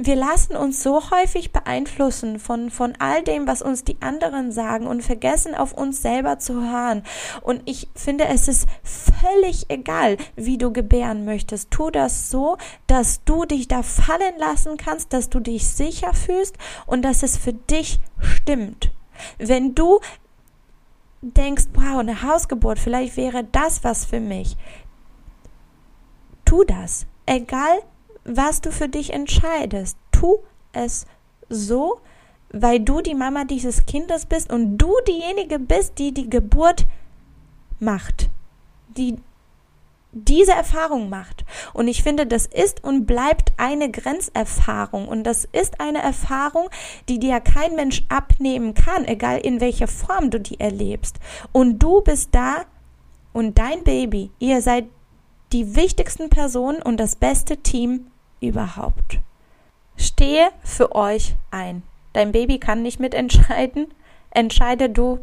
Wir 0.02 0.16
lassen 0.16 0.56
uns 0.56 0.82
so 0.82 1.12
häufig 1.12 1.52
beeinflussen 1.52 2.40
von, 2.40 2.70
von 2.70 2.94
all 3.00 3.22
dem, 3.22 3.48
was 3.48 3.62
uns 3.62 3.84
die 3.84 4.02
anderen 4.02 4.54
sagen 4.54 4.88
und 4.88 5.04
vergessen 5.04 5.56
auf 5.56 5.74
uns 5.74 6.02
selber 6.02 6.40
zu 6.40 6.62
hören. 6.62 7.04
Und 7.42 7.62
ich 7.66 7.90
finde, 7.96 8.26
es 8.30 8.48
ist 8.48 8.66
völlig 8.82 9.70
egal, 9.70 10.16
wie 10.38 10.58
du 10.58 10.72
gebären 10.72 11.26
möchtest. 11.26 11.70
Tu 11.72 11.92
das 11.92 12.30
so, 12.30 12.58
dass 12.88 13.26
du 13.26 13.44
dich 13.44 13.68
da 13.68 13.84
fallen 13.84 14.38
lassen 14.38 14.78
kannst, 14.78 15.12
dass 15.12 15.30
du 15.30 15.42
dich 15.42 15.68
sicher 15.68 16.14
fühlst 16.14 16.56
und 16.86 17.02
dass 17.02 17.22
es 17.22 17.36
für 17.36 17.54
dich 17.54 18.00
stimmt. 18.22 18.92
Wenn 19.38 19.76
du 19.76 20.00
denkst, 21.22 21.66
wow, 21.74 22.00
eine 22.00 22.24
Hausgeburt, 22.24 22.80
vielleicht 22.80 23.18
wäre 23.18 23.44
das 23.44 23.84
was 23.84 24.06
für 24.06 24.22
mich, 24.22 24.56
tu 26.50 26.64
das. 26.64 27.06
Egal, 27.28 27.84
was 28.26 28.62
du 28.62 28.72
für 28.72 28.90
dich 28.90 29.14
entscheidest, 29.14 29.98
tu 30.12 30.40
es 30.74 31.06
so, 31.48 32.00
weil 32.52 32.80
du 32.80 33.02
die 33.02 33.14
Mama 33.14 33.46
dieses 33.46 33.86
Kindes 33.86 34.26
bist 34.26 34.52
und 34.52 34.78
du 34.78 34.92
diejenige 35.08 35.60
bist, 35.60 36.00
die 36.00 36.12
die 36.12 36.30
Geburt 36.30 36.88
macht, 37.80 38.30
die 38.98 39.18
diese 40.12 40.54
Erfahrung 40.54 41.08
macht. 41.10 41.46
Und 41.74 41.88
ich 41.88 42.02
finde, 42.02 42.26
das 42.26 42.48
ist 42.48 42.84
und 42.84 43.06
bleibt 43.06 43.54
eine 43.58 43.92
Grenzerfahrung. 43.92 45.08
Und 45.08 45.24
das 45.26 45.46
ist 45.52 45.80
eine 45.80 46.02
Erfahrung, 46.02 46.72
die 47.08 47.20
dir 47.20 47.40
kein 47.42 47.76
Mensch 47.76 48.04
abnehmen 48.10 48.74
kann, 48.74 49.06
egal 49.06 49.38
in 49.38 49.62
welcher 49.62 49.88
Form 49.88 50.32
du 50.32 50.40
die 50.40 50.60
erlebst. 50.60 51.18
Und 51.52 51.78
du 51.78 52.02
bist 52.02 52.30
da 52.32 52.66
und 53.34 53.60
dein 53.60 53.84
Baby, 53.84 54.32
ihr 54.40 54.64
seid 54.64 54.86
die 55.52 55.76
wichtigsten 55.76 56.30
Personen 56.30 56.82
und 56.82 56.98
das 56.98 57.16
beste 57.16 57.58
Team 57.58 58.08
überhaupt. 58.40 59.20
Stehe 59.98 60.50
für 60.64 60.96
euch 60.96 61.36
ein. 61.52 61.84
Dein 62.14 62.32
Baby 62.32 62.60
kann 62.60 62.82
nicht 62.82 63.00
mitentscheiden. 63.00 63.88
Entscheide 64.32 64.90
du, 64.90 65.20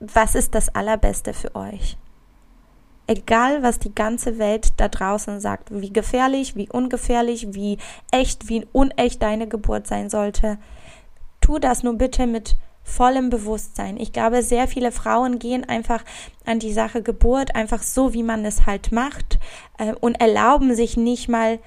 was 0.00 0.34
ist 0.34 0.54
das 0.54 0.74
Allerbeste 0.74 1.32
für 1.32 1.54
euch 1.54 1.96
egal 3.06 3.62
was 3.62 3.78
die 3.78 3.94
ganze 3.94 4.38
Welt 4.38 4.72
da 4.78 4.88
draußen 4.88 5.40
sagt, 5.40 5.68
wie 5.70 5.92
gefährlich, 5.92 6.56
wie 6.56 6.68
ungefährlich, 6.68 7.48
wie 7.54 7.78
echt, 8.10 8.48
wie 8.48 8.66
unecht 8.72 9.22
deine 9.22 9.46
Geburt 9.46 9.86
sein 9.86 10.10
sollte, 10.10 10.58
tu 11.40 11.58
das 11.58 11.82
nur 11.82 11.94
bitte 11.94 12.26
mit 12.26 12.56
vollem 12.86 13.30
Bewusstsein. 13.30 13.98
Ich 13.98 14.12
glaube, 14.12 14.42
sehr 14.42 14.68
viele 14.68 14.92
Frauen 14.92 15.38
gehen 15.38 15.68
einfach 15.68 16.04
an 16.46 16.60
die 16.60 16.72
Sache 16.72 17.02
Geburt 17.02 17.54
einfach 17.54 17.82
so, 17.82 18.14
wie 18.14 18.22
man 18.22 18.44
es 18.44 18.64
halt 18.64 18.92
macht 18.92 19.38
äh, 19.78 19.92
und 19.92 20.14
erlauben 20.20 20.74
sich 20.74 20.96
nicht 20.96 21.28
mal 21.28 21.58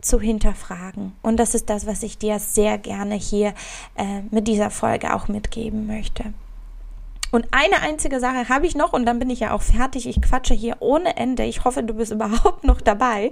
zu 0.00 0.20
hinterfragen. 0.20 1.12
Und 1.22 1.38
das 1.38 1.54
ist 1.54 1.70
das, 1.70 1.86
was 1.86 2.02
ich 2.02 2.18
dir 2.18 2.40
sehr 2.40 2.76
gerne 2.76 3.14
hier 3.14 3.54
äh, 3.96 4.22
mit 4.30 4.48
dieser 4.48 4.70
Folge 4.70 5.14
auch 5.14 5.28
mitgeben 5.28 5.86
möchte. 5.86 6.34
Und 7.30 7.46
eine 7.52 7.80
einzige 7.80 8.20
Sache 8.20 8.48
habe 8.50 8.66
ich 8.66 8.74
noch 8.74 8.92
und 8.92 9.06
dann 9.06 9.18
bin 9.18 9.30
ich 9.30 9.40
ja 9.40 9.54
auch 9.54 9.62
fertig. 9.62 10.06
Ich 10.06 10.20
quatsche 10.20 10.52
hier 10.54 10.76
ohne 10.80 11.16
Ende. 11.16 11.44
Ich 11.44 11.64
hoffe, 11.64 11.82
du 11.82 11.94
bist 11.94 12.12
überhaupt 12.12 12.64
noch 12.64 12.80
dabei. 12.80 13.30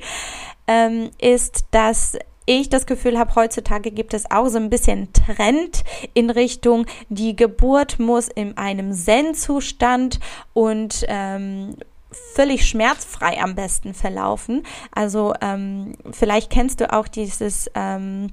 Ähm, 0.69 1.11
ist, 1.19 1.65
dass 1.73 2.17
ich 2.47 2.69
das 2.69 2.87
Gefühl 2.87 3.19
habe, 3.19 3.35
heutzutage 3.35 3.91
gibt 3.91 4.15
es 4.15 4.31
auch 4.31 4.49
so 4.49 4.59
ein 4.59 4.71
bisschen 4.71 5.13
Trend 5.13 5.85
in 6.15 6.31
Richtung, 6.31 6.87
die 7.09 7.37
Geburt 7.37 7.99
muss 7.99 8.29
in 8.29 8.57
einem 8.57 8.93
Zen-Zustand 8.93 10.21
und 10.53 11.05
ähm, 11.09 11.77
völlig 12.11 12.67
schmerzfrei 12.67 13.41
am 13.41 13.55
besten 13.55 13.95
verlaufen. 13.95 14.65
Also 14.93 15.35
ähm, 15.41 15.95
vielleicht 16.11 16.51
kennst 16.51 16.81
du 16.81 16.93
auch 16.93 17.09
dieses 17.09 17.71
ähm, 17.75 18.33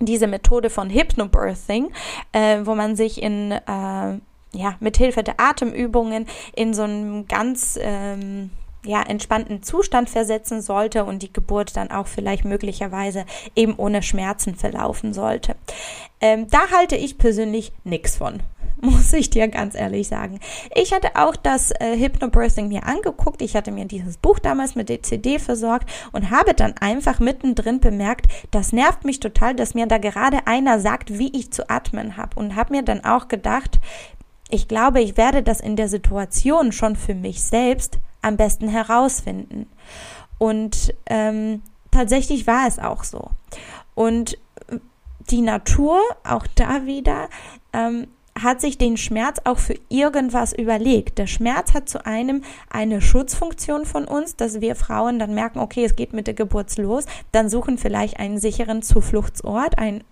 diese 0.00 0.28
Methode 0.28 0.70
von 0.70 0.90
Hypnobirthing, 0.90 1.90
äh, 2.32 2.60
wo 2.62 2.74
man 2.74 2.96
sich 2.96 3.20
in 3.20 3.52
äh, 3.52 3.60
ja 3.66 4.76
mit 4.80 4.96
Hilfe 4.96 5.22
der 5.22 5.40
Atemübungen 5.40 6.26
in 6.54 6.72
so 6.72 6.82
einem 6.82 7.26
ganz 7.26 7.78
ähm, 7.80 8.50
ja, 8.84 9.02
entspannten 9.02 9.62
Zustand 9.62 10.08
versetzen 10.08 10.62
sollte 10.62 11.04
und 11.04 11.22
die 11.22 11.32
Geburt 11.32 11.76
dann 11.76 11.90
auch 11.90 12.06
vielleicht 12.06 12.44
möglicherweise 12.44 13.24
eben 13.56 13.74
ohne 13.76 14.02
Schmerzen 14.02 14.54
verlaufen 14.54 15.12
sollte. 15.12 15.56
Ähm, 16.20 16.48
da 16.48 16.70
halte 16.76 16.96
ich 16.96 17.18
persönlich 17.18 17.72
nichts 17.84 18.16
von. 18.16 18.40
Muss 18.80 19.12
ich 19.12 19.30
dir 19.30 19.48
ganz 19.48 19.74
ehrlich 19.74 20.06
sagen. 20.06 20.38
Ich 20.74 20.92
hatte 20.92 21.16
auch 21.16 21.34
das 21.34 21.72
äh, 21.72 21.96
Hypnobirthing 21.98 22.68
mir 22.68 22.86
angeguckt. 22.86 23.42
Ich 23.42 23.56
hatte 23.56 23.72
mir 23.72 23.86
dieses 23.86 24.16
Buch 24.16 24.38
damals 24.38 24.76
mit 24.76 24.88
der 24.88 25.02
CD 25.02 25.40
versorgt 25.40 25.90
und 26.12 26.30
habe 26.30 26.54
dann 26.54 26.76
einfach 26.78 27.18
mittendrin 27.18 27.80
bemerkt, 27.80 28.26
das 28.52 28.72
nervt 28.72 29.04
mich 29.04 29.18
total, 29.18 29.54
dass 29.54 29.74
mir 29.74 29.86
da 29.86 29.98
gerade 29.98 30.46
einer 30.46 30.78
sagt, 30.78 31.18
wie 31.18 31.36
ich 31.36 31.52
zu 31.52 31.68
atmen 31.68 32.16
habe. 32.16 32.38
Und 32.38 32.54
habe 32.54 32.74
mir 32.74 32.82
dann 32.82 33.04
auch 33.04 33.26
gedacht, 33.26 33.80
ich 34.48 34.68
glaube, 34.68 35.00
ich 35.00 35.16
werde 35.16 35.42
das 35.42 35.60
in 35.60 35.74
der 35.74 35.88
Situation 35.88 36.70
schon 36.70 36.94
für 36.94 37.14
mich 37.14 37.42
selbst 37.42 37.98
am 38.22 38.36
besten 38.36 38.68
herausfinden. 38.68 39.66
Und 40.38 40.94
ähm, 41.06 41.62
tatsächlich 41.90 42.46
war 42.46 42.66
es 42.66 42.78
auch 42.78 43.04
so. 43.04 43.30
Und 43.94 44.38
die 45.30 45.40
Natur, 45.40 46.00
auch 46.24 46.46
da 46.54 46.86
wieder, 46.86 47.28
ähm, 47.72 48.08
hat 48.42 48.60
sich 48.60 48.78
den 48.78 48.96
Schmerz 48.96 49.40
auch 49.44 49.58
für 49.58 49.74
irgendwas 49.88 50.52
überlegt. 50.52 51.18
Der 51.18 51.26
Schmerz 51.26 51.74
hat 51.74 51.88
zu 51.88 52.06
einem 52.06 52.42
eine 52.70 53.00
Schutzfunktion 53.00 53.84
von 53.84 54.04
uns, 54.04 54.36
dass 54.36 54.60
wir 54.60 54.76
Frauen 54.76 55.18
dann 55.18 55.34
merken, 55.34 55.58
okay, 55.58 55.84
es 55.84 55.96
geht 55.96 56.12
mit 56.12 56.26
der 56.26 56.34
Geburt 56.34 56.76
los, 56.78 57.04
dann 57.32 57.48
suchen 57.48 57.78
vielleicht 57.78 58.20
einen 58.20 58.38
sicheren 58.38 58.82
Zufluchtsort, 58.82 59.78
einen 59.78 60.04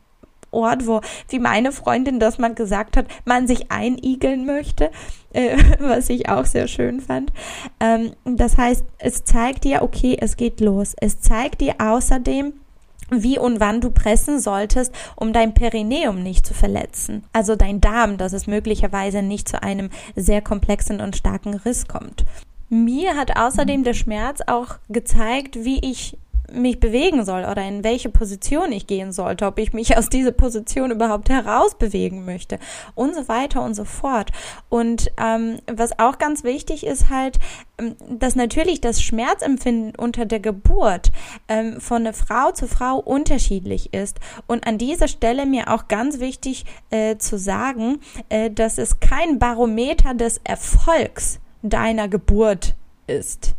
Ort, 0.51 0.87
wo, 0.87 1.01
wie 1.29 1.39
meine 1.39 1.73
Freundin 1.73 2.21
das 2.21 2.39
mal 2.39 2.55
gesagt 2.55 2.97
hat, 2.97 3.07
man 3.25 3.47
sich 3.47 3.71
einigeln 3.71 4.47
möchte, 4.47 4.91
äh, 5.33 5.57
was 5.81 6.09
ich 6.09 6.29
auch 6.29 6.45
sehr 6.45 6.69
schön 6.69 7.01
fand. 7.01 7.33
Ähm, 7.81 8.13
das 8.25 8.57
heißt, 8.57 8.85
es 8.99 9.25
zeigt 9.25 9.65
dir, 9.65 9.83
okay, 9.83 10.17
es 10.21 10.37
geht 10.37 10.61
los. 10.61 10.95
Es 11.01 11.21
zeigt 11.21 11.61
dir 11.61 11.75
außerdem, 11.79 12.55
wie 13.11 13.39
und 13.39 13.61
wann 13.61 13.81
du 13.81 13.91
pressen 13.91 14.41
solltest, 14.41 14.93
um 15.15 15.33
dein 15.33 15.55
Perineum 15.55 16.23
nicht 16.23 16.47
zu 16.47 16.55
verletzen. 16.55 17.25
Also 17.33 17.57
dein 17.57 17.81
Darm, 17.81 18.17
dass 18.17 18.33
es 18.33 18.47
möglicherweise 18.47 19.23
nicht 19.23 19.49
zu 19.49 19.63
einem 19.63 19.91
sehr 20.17 20.43
komplexen 20.43 21.01
und 21.01 21.17
starken 21.17 21.55
Riss 21.55 21.87
kommt. 21.87 22.25
Mir 22.69 23.15
hat 23.15 23.37
außerdem 23.37 23.85
der 23.85 23.95
Schmerz 23.95 24.41
auch 24.47 24.79
gezeigt, 24.89 25.65
wie 25.65 25.79
ich 25.79 26.19
mich 26.53 26.81
bewegen 26.81 27.25
soll 27.25 27.45
oder 27.45 27.67
in 27.67 27.85
welche 27.85 28.09
Position 28.09 28.73
ich 28.73 28.87
gehen 28.87 29.13
sollte, 29.13 29.47
ob 29.47 29.59
ich 29.59 29.73
mich 29.73 29.97
aus 29.97 30.09
dieser 30.09 30.33
Position 30.33 30.91
überhaupt 30.91 31.29
herausbewegen 31.29 32.25
möchte 32.25 32.59
und 32.95 33.15
so 33.15 33.29
weiter 33.29 33.63
und 33.63 33.75
so 33.75 33.85
fort. 33.85 34.31
Und 34.69 35.11
ähm, 35.21 35.59
was 35.67 35.99
auch 35.99 36.19
ganz 36.19 36.45
wichtig 36.45 36.87
ist 36.87 37.11
halt, 37.11 37.39
ähm, 37.79 37.97
dass 38.09 38.37
natürlich 38.37 38.81
das 38.81 39.03
Schmerzempfinden 39.03 39.95
unter 39.97 40.27
der 40.27 40.41
Geburt 40.41 41.11
ähm, 41.49 41.81
von 41.81 42.03
einer 42.03 42.13
Frau 42.13 42.53
zu 42.53 42.67
Frau 42.67 42.97
unterschiedlich 42.99 43.93
ist. 43.93 44.19
Und 44.47 44.67
an 44.67 44.79
dieser 44.79 45.09
Stelle 45.09 45.47
mir 45.47 45.73
auch 45.73 45.89
ganz 45.89 46.21
wichtig 46.21 46.65
äh, 46.91 47.17
zu 47.17 47.39
sagen, 47.39 47.99
äh, 48.29 48.51
dass 48.51 48.79
es 48.79 49.01
kein 49.01 49.39
Barometer 49.39 50.15
des 50.15 50.41
Erfolgs 50.45 51.41
deiner 51.63 52.09
Geburt 52.09 52.75
ist. 53.07 53.55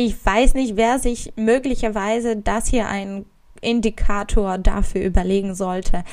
Ich 0.00 0.24
weiß 0.24 0.54
nicht, 0.54 0.76
wer 0.76 1.00
sich 1.00 1.32
möglicherweise 1.34 2.36
das 2.36 2.68
hier 2.68 2.86
ein 2.86 3.26
Indikator 3.60 4.56
dafür 4.56 5.04
überlegen 5.04 5.56
sollte, 5.56 6.04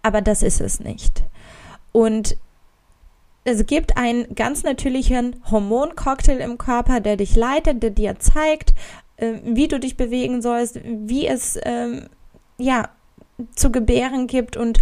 aber 0.00 0.20
das 0.22 0.44
ist 0.44 0.60
es 0.60 0.78
nicht. 0.78 1.24
Und 1.90 2.36
es 3.42 3.66
gibt 3.66 3.96
einen 3.96 4.32
ganz 4.36 4.62
natürlichen 4.62 5.42
Hormoncocktail 5.50 6.38
im 6.38 6.56
Körper, 6.56 7.00
der 7.00 7.16
dich 7.16 7.34
leitet, 7.34 7.82
der 7.82 7.90
dir 7.90 8.16
zeigt, 8.20 8.74
äh, 9.16 9.32
wie 9.42 9.66
du 9.66 9.80
dich 9.80 9.96
bewegen 9.96 10.40
sollst, 10.40 10.78
wie 10.84 11.26
es 11.26 11.58
ähm, 11.64 12.06
ja 12.58 12.90
zu 13.56 13.72
gebären 13.72 14.28
gibt 14.28 14.56
und 14.56 14.78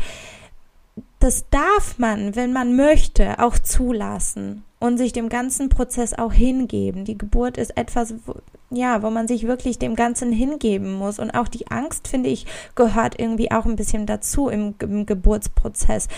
das 1.18 1.48
darf 1.48 1.96
man, 1.96 2.36
wenn 2.36 2.52
man 2.52 2.76
möchte, 2.76 3.38
auch 3.38 3.58
zulassen 3.58 4.64
und 4.84 4.98
sich 4.98 5.14
dem 5.14 5.30
ganzen 5.30 5.70
Prozess 5.70 6.12
auch 6.12 6.34
hingeben. 6.34 7.06
Die 7.06 7.16
Geburt 7.16 7.56
ist 7.56 7.74
etwas, 7.74 8.14
wo, 8.26 8.34
ja, 8.68 9.02
wo 9.02 9.08
man 9.08 9.26
sich 9.26 9.46
wirklich 9.46 9.78
dem 9.78 9.94
Ganzen 9.94 10.30
hingeben 10.30 10.92
muss. 10.92 11.18
Und 11.18 11.30
auch 11.30 11.48
die 11.48 11.68
Angst, 11.68 12.06
finde 12.06 12.28
ich, 12.28 12.44
gehört 12.74 13.18
irgendwie 13.18 13.50
auch 13.50 13.64
ein 13.64 13.76
bisschen 13.76 14.04
dazu 14.04 14.48
im, 14.48 14.74
im 14.80 15.06
Geburtsprozess. 15.06 16.08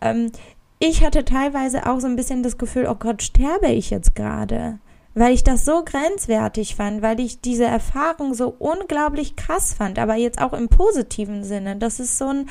Ähm, 0.00 0.32
ich 0.80 1.04
hatte 1.04 1.24
teilweise 1.24 1.86
auch 1.86 2.00
so 2.00 2.08
ein 2.08 2.16
bisschen 2.16 2.42
das 2.42 2.58
Gefühl, 2.58 2.88
oh 2.90 2.96
Gott, 2.96 3.22
sterbe 3.22 3.68
ich 3.68 3.90
jetzt 3.90 4.16
gerade? 4.16 4.80
Weil 5.14 5.32
ich 5.32 5.44
das 5.44 5.64
so 5.64 5.84
grenzwertig 5.84 6.74
fand, 6.74 7.02
weil 7.02 7.20
ich 7.20 7.40
diese 7.40 7.66
Erfahrung 7.66 8.34
so 8.34 8.52
unglaublich 8.58 9.36
krass 9.36 9.72
fand, 9.72 10.00
aber 10.00 10.16
jetzt 10.16 10.42
auch 10.42 10.52
im 10.52 10.68
positiven 10.68 11.44
Sinne. 11.44 11.76
Das 11.76 12.00
ist 12.00 12.18
so 12.18 12.26
ein, 12.26 12.48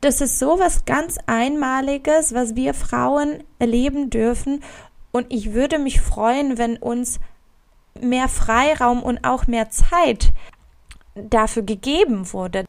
das 0.00 0.20
ist 0.20 0.38
so 0.38 0.58
was 0.58 0.84
ganz 0.84 1.18
Einmaliges, 1.26 2.34
was 2.34 2.56
wir 2.56 2.74
Frauen 2.74 3.44
erleben 3.58 4.10
dürfen. 4.10 4.62
Und 5.12 5.26
ich 5.28 5.52
würde 5.52 5.78
mich 5.78 6.00
freuen, 6.00 6.56
wenn 6.58 6.76
uns 6.76 7.20
mehr 8.00 8.28
Freiraum 8.28 9.02
und 9.02 9.24
auch 9.24 9.46
mehr 9.46 9.70
Zeit 9.70 10.32
dafür 11.14 11.62
gegeben 11.62 12.32
wurde. 12.32 12.64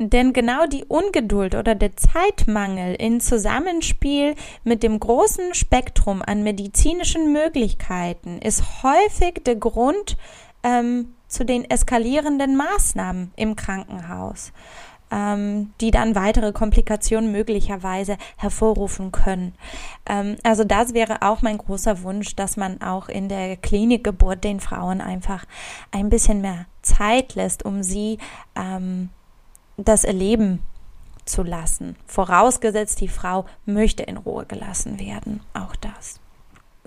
Denn 0.00 0.32
genau 0.32 0.66
die 0.66 0.84
Ungeduld 0.84 1.56
oder 1.56 1.74
der 1.74 1.96
Zeitmangel 1.96 2.94
in 2.94 3.20
Zusammenspiel 3.20 4.36
mit 4.62 4.84
dem 4.84 5.00
großen 5.00 5.54
Spektrum 5.54 6.22
an 6.22 6.44
medizinischen 6.44 7.32
Möglichkeiten 7.32 8.38
ist 8.38 8.84
häufig 8.84 9.42
der 9.44 9.56
Grund 9.56 10.16
ähm, 10.62 11.14
zu 11.26 11.44
den 11.44 11.68
eskalierenden 11.68 12.56
Maßnahmen 12.56 13.32
im 13.34 13.56
Krankenhaus 13.56 14.52
ähm, 15.10 15.72
die 15.80 15.90
dann 15.90 16.14
weitere 16.14 16.52
Komplikationen 16.52 17.32
möglicherweise 17.32 18.16
hervorrufen 18.36 19.12
können. 19.12 19.54
Ähm, 20.06 20.36
also 20.42 20.64
das 20.64 20.94
wäre 20.94 21.22
auch 21.22 21.42
mein 21.42 21.58
großer 21.58 22.02
Wunsch, 22.02 22.36
dass 22.36 22.56
man 22.56 22.82
auch 22.82 23.08
in 23.08 23.28
der 23.28 23.56
Klinikgeburt 23.56 24.44
den 24.44 24.60
Frauen 24.60 25.00
einfach 25.00 25.44
ein 25.90 26.08
bisschen 26.10 26.40
mehr 26.40 26.66
Zeit 26.82 27.34
lässt, 27.34 27.64
um 27.64 27.82
sie 27.82 28.18
ähm, 28.56 29.10
das 29.76 30.04
erleben 30.04 30.60
zu 31.24 31.42
lassen. 31.42 31.96
Vorausgesetzt, 32.06 33.00
die 33.00 33.08
Frau 33.08 33.44
möchte 33.66 34.02
in 34.02 34.16
Ruhe 34.16 34.46
gelassen 34.46 34.98
werden. 34.98 35.40
Auch 35.54 35.76
das. 35.76 36.20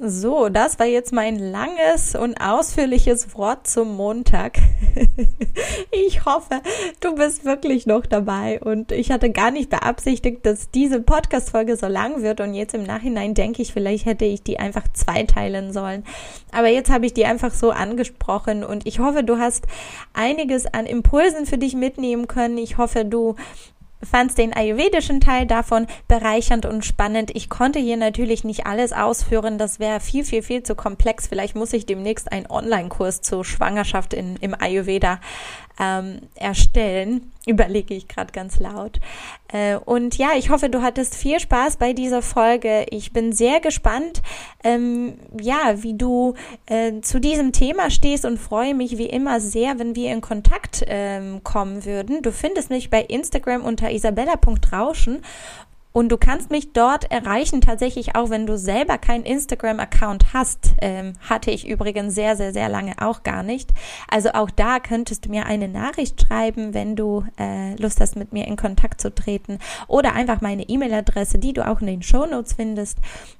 So, 0.03 0.49
das 0.49 0.79
war 0.79 0.87
jetzt 0.87 1.13
mein 1.13 1.37
langes 1.37 2.15
und 2.15 2.41
ausführliches 2.41 3.35
Wort 3.35 3.67
zum 3.67 3.95
Montag. 3.95 4.57
ich 5.91 6.25
hoffe, 6.25 6.59
du 7.01 7.13
bist 7.13 7.45
wirklich 7.45 7.85
noch 7.85 8.07
dabei 8.07 8.59
und 8.61 8.91
ich 8.91 9.11
hatte 9.11 9.29
gar 9.29 9.51
nicht 9.51 9.69
beabsichtigt, 9.69 10.43
dass 10.43 10.71
diese 10.71 11.03
Podcast-Folge 11.03 11.75
so 11.75 11.85
lang 11.85 12.23
wird 12.23 12.41
und 12.41 12.55
jetzt 12.55 12.73
im 12.73 12.81
Nachhinein 12.81 13.35
denke 13.35 13.61
ich, 13.61 13.73
vielleicht 13.73 14.07
hätte 14.07 14.25
ich 14.25 14.41
die 14.41 14.57
einfach 14.57 14.87
zweiteilen 14.91 15.71
sollen. 15.71 16.03
Aber 16.51 16.69
jetzt 16.69 16.89
habe 16.89 17.05
ich 17.05 17.13
die 17.13 17.25
einfach 17.25 17.53
so 17.53 17.69
angesprochen 17.69 18.63
und 18.63 18.87
ich 18.87 18.97
hoffe, 18.97 19.23
du 19.23 19.37
hast 19.37 19.67
einiges 20.13 20.65
an 20.65 20.87
Impulsen 20.87 21.45
für 21.45 21.59
dich 21.59 21.75
mitnehmen 21.75 22.27
können. 22.27 22.57
Ich 22.57 22.79
hoffe, 22.79 23.05
du 23.05 23.35
fand 24.09 24.37
den 24.37 24.53
ayurvedischen 24.53 25.21
Teil 25.21 25.45
davon 25.45 25.87
bereichernd 26.07 26.65
und 26.65 26.85
spannend. 26.85 27.31
Ich 27.35 27.49
konnte 27.49 27.79
hier 27.79 27.97
natürlich 27.97 28.43
nicht 28.43 28.65
alles 28.65 28.93
ausführen. 28.93 29.57
Das 29.57 29.79
wäre 29.79 29.99
viel, 29.99 30.23
viel, 30.23 30.41
viel 30.41 30.63
zu 30.63 30.75
komplex. 30.75 31.27
Vielleicht 31.27 31.55
muss 31.55 31.73
ich 31.73 31.85
demnächst 31.85 32.31
einen 32.31 32.49
Online-Kurs 32.49 33.21
zur 33.21 33.45
Schwangerschaft 33.45 34.13
in, 34.13 34.35
im 34.37 34.55
Ayurveda 34.59 35.19
ähm, 35.79 36.19
erstellen. 36.35 37.31
Überlege 37.47 37.95
ich 37.95 38.07
gerade 38.07 38.31
ganz 38.31 38.59
laut. 38.59 38.99
Äh, 39.51 39.75
und 39.75 40.17
ja, 40.17 40.29
ich 40.37 40.51
hoffe, 40.51 40.69
du 40.69 40.83
hattest 40.83 41.15
viel 41.15 41.39
Spaß 41.39 41.77
bei 41.77 41.93
dieser 41.93 42.21
Folge. 42.21 42.85
Ich 42.91 43.13
bin 43.13 43.33
sehr 43.33 43.59
gespannt, 43.59 44.21
ähm, 44.63 45.15
ja, 45.39 45.81
wie 45.81 45.95
du 45.95 46.35
äh, 46.67 47.01
zu 47.01 47.19
diesem 47.19 47.51
Thema 47.51 47.89
stehst 47.89 48.25
und 48.25 48.37
freue 48.37 48.75
mich 48.75 48.99
wie 48.99 49.07
immer 49.07 49.39
sehr, 49.39 49.79
wenn 49.79 49.95
wir 49.95 50.13
in 50.13 50.21
Kontakt 50.21 50.83
ähm, 50.85 51.43
kommen 51.43 51.83
würden. 51.83 52.21
Du 52.21 52.31
findest 52.31 52.69
mich 52.69 52.91
bei 52.91 53.01
Instagram 53.01 53.63
unter 53.63 53.91
isabella.rauschen 53.91 55.23
Und 55.93 56.09
du 56.09 56.17
kannst 56.17 56.51
mich 56.51 56.73
dort 56.73 57.11
erreichen, 57.11 57.61
tatsächlich 57.61 58.15
auch, 58.15 58.29
wenn 58.29 58.45
du 58.45 58.57
selber 58.57 58.97
keinen 58.97 59.25
Instagram-Account 59.25 60.33
hast. 60.33 60.73
Ähm, 60.81 61.13
hatte 61.29 61.51
ich 61.51 61.67
übrigens 61.67 62.15
sehr, 62.15 62.37
sehr, 62.37 62.53
sehr 62.53 62.69
lange 62.69 62.93
auch 63.01 63.23
gar 63.23 63.43
nicht. 63.43 63.71
Also 64.09 64.29
auch 64.29 64.49
da 64.49 64.79
könntest 64.79 65.25
du 65.25 65.29
mir 65.29 65.45
eine 65.45 65.67
Nachricht 65.67 66.21
schreiben, 66.21 66.73
wenn 66.73 66.95
du 66.95 67.25
äh, 67.37 67.75
Lust 67.75 67.99
hast, 67.99 68.15
mit 68.15 68.31
mir 68.31 68.47
in 68.47 68.55
Kontakt 68.55 69.01
zu 69.01 69.13
treten. 69.13 69.59
Oder 69.87 70.13
einfach 70.13 70.39
meine 70.39 70.63
E-Mail-Adresse, 70.63 71.39
die 71.39 71.53
du 71.53 71.67
auch 71.67 71.81
in 71.81 71.87
den 71.87 72.03
Show 72.03 72.25
Notes 72.25 72.53
findest. 72.53 72.97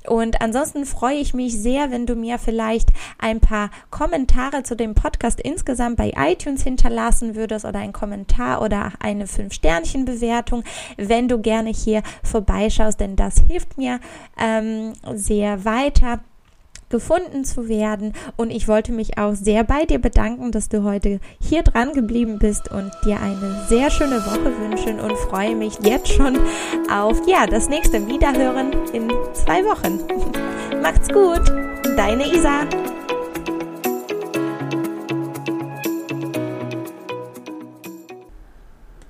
Und 0.08 0.42
ansonsten 0.42 0.86
freue 0.86 1.18
ich 1.18 1.34
mich 1.34 1.58
sehr, 1.58 1.92
wenn 1.92 2.06
du 2.06 2.16
mir 2.16 2.38
vielleicht 2.38 2.90
ein 3.18 3.40
paar 3.40 3.70
Kommentare 3.90 4.64
zu 4.64 4.76
dem 4.76 4.94
Podcast 4.94 5.40
insgesamt 5.40 5.96
bei 5.96 6.12
iTunes 6.18 6.64
hinterlassen 6.64 7.36
würdest 7.36 7.66
oder 7.66 7.80
einen 7.80 7.94
Kommentar 7.94 8.62
oder 8.62 8.92
eine 9.00 9.26
5-Sternchen-Bewertung, 9.26 10.64
wenn 10.98 11.28
du 11.28 11.40
gerne 11.40 11.70
hier 11.70 12.04
vorbeischaust, 12.42 13.00
denn 13.00 13.16
das 13.16 13.36
hilft 13.48 13.78
mir 13.78 14.00
ähm, 14.40 14.94
sehr 15.14 15.66
weiter 15.66 16.20
gefunden 16.90 17.46
zu 17.46 17.70
werden. 17.70 18.14
Und 18.36 18.52
ich 18.52 18.68
wollte 18.68 18.92
mich 18.92 19.18
auch 19.18 19.34
sehr 19.34 19.64
bei 19.64 19.86
dir 19.86 20.00
bedanken, 20.00 20.52
dass 20.52 20.68
du 20.68 20.84
heute 20.84 21.22
hier 21.40 21.64
dran 21.64 21.94
geblieben 21.94 22.38
bist 22.38 22.70
und 22.70 22.92
dir 23.06 23.20
eine 23.22 23.66
sehr 23.70 23.90
schöne 23.90 24.18
Woche 24.26 24.52
wünschen 24.60 25.00
und 25.00 25.14
freue 25.14 25.56
mich 25.56 25.80
jetzt 25.84 26.10
schon 26.10 26.38
auf 26.92 27.22
ja, 27.28 27.48
das 27.48 27.70
nächste 27.70 28.06
Wiederhören 28.08 28.74
in 28.94 29.10
zwei 29.34 29.64
Wochen. 29.64 30.00
Macht's 30.82 31.08
gut, 31.08 31.48
deine 31.96 32.28
Isa. 32.28 32.68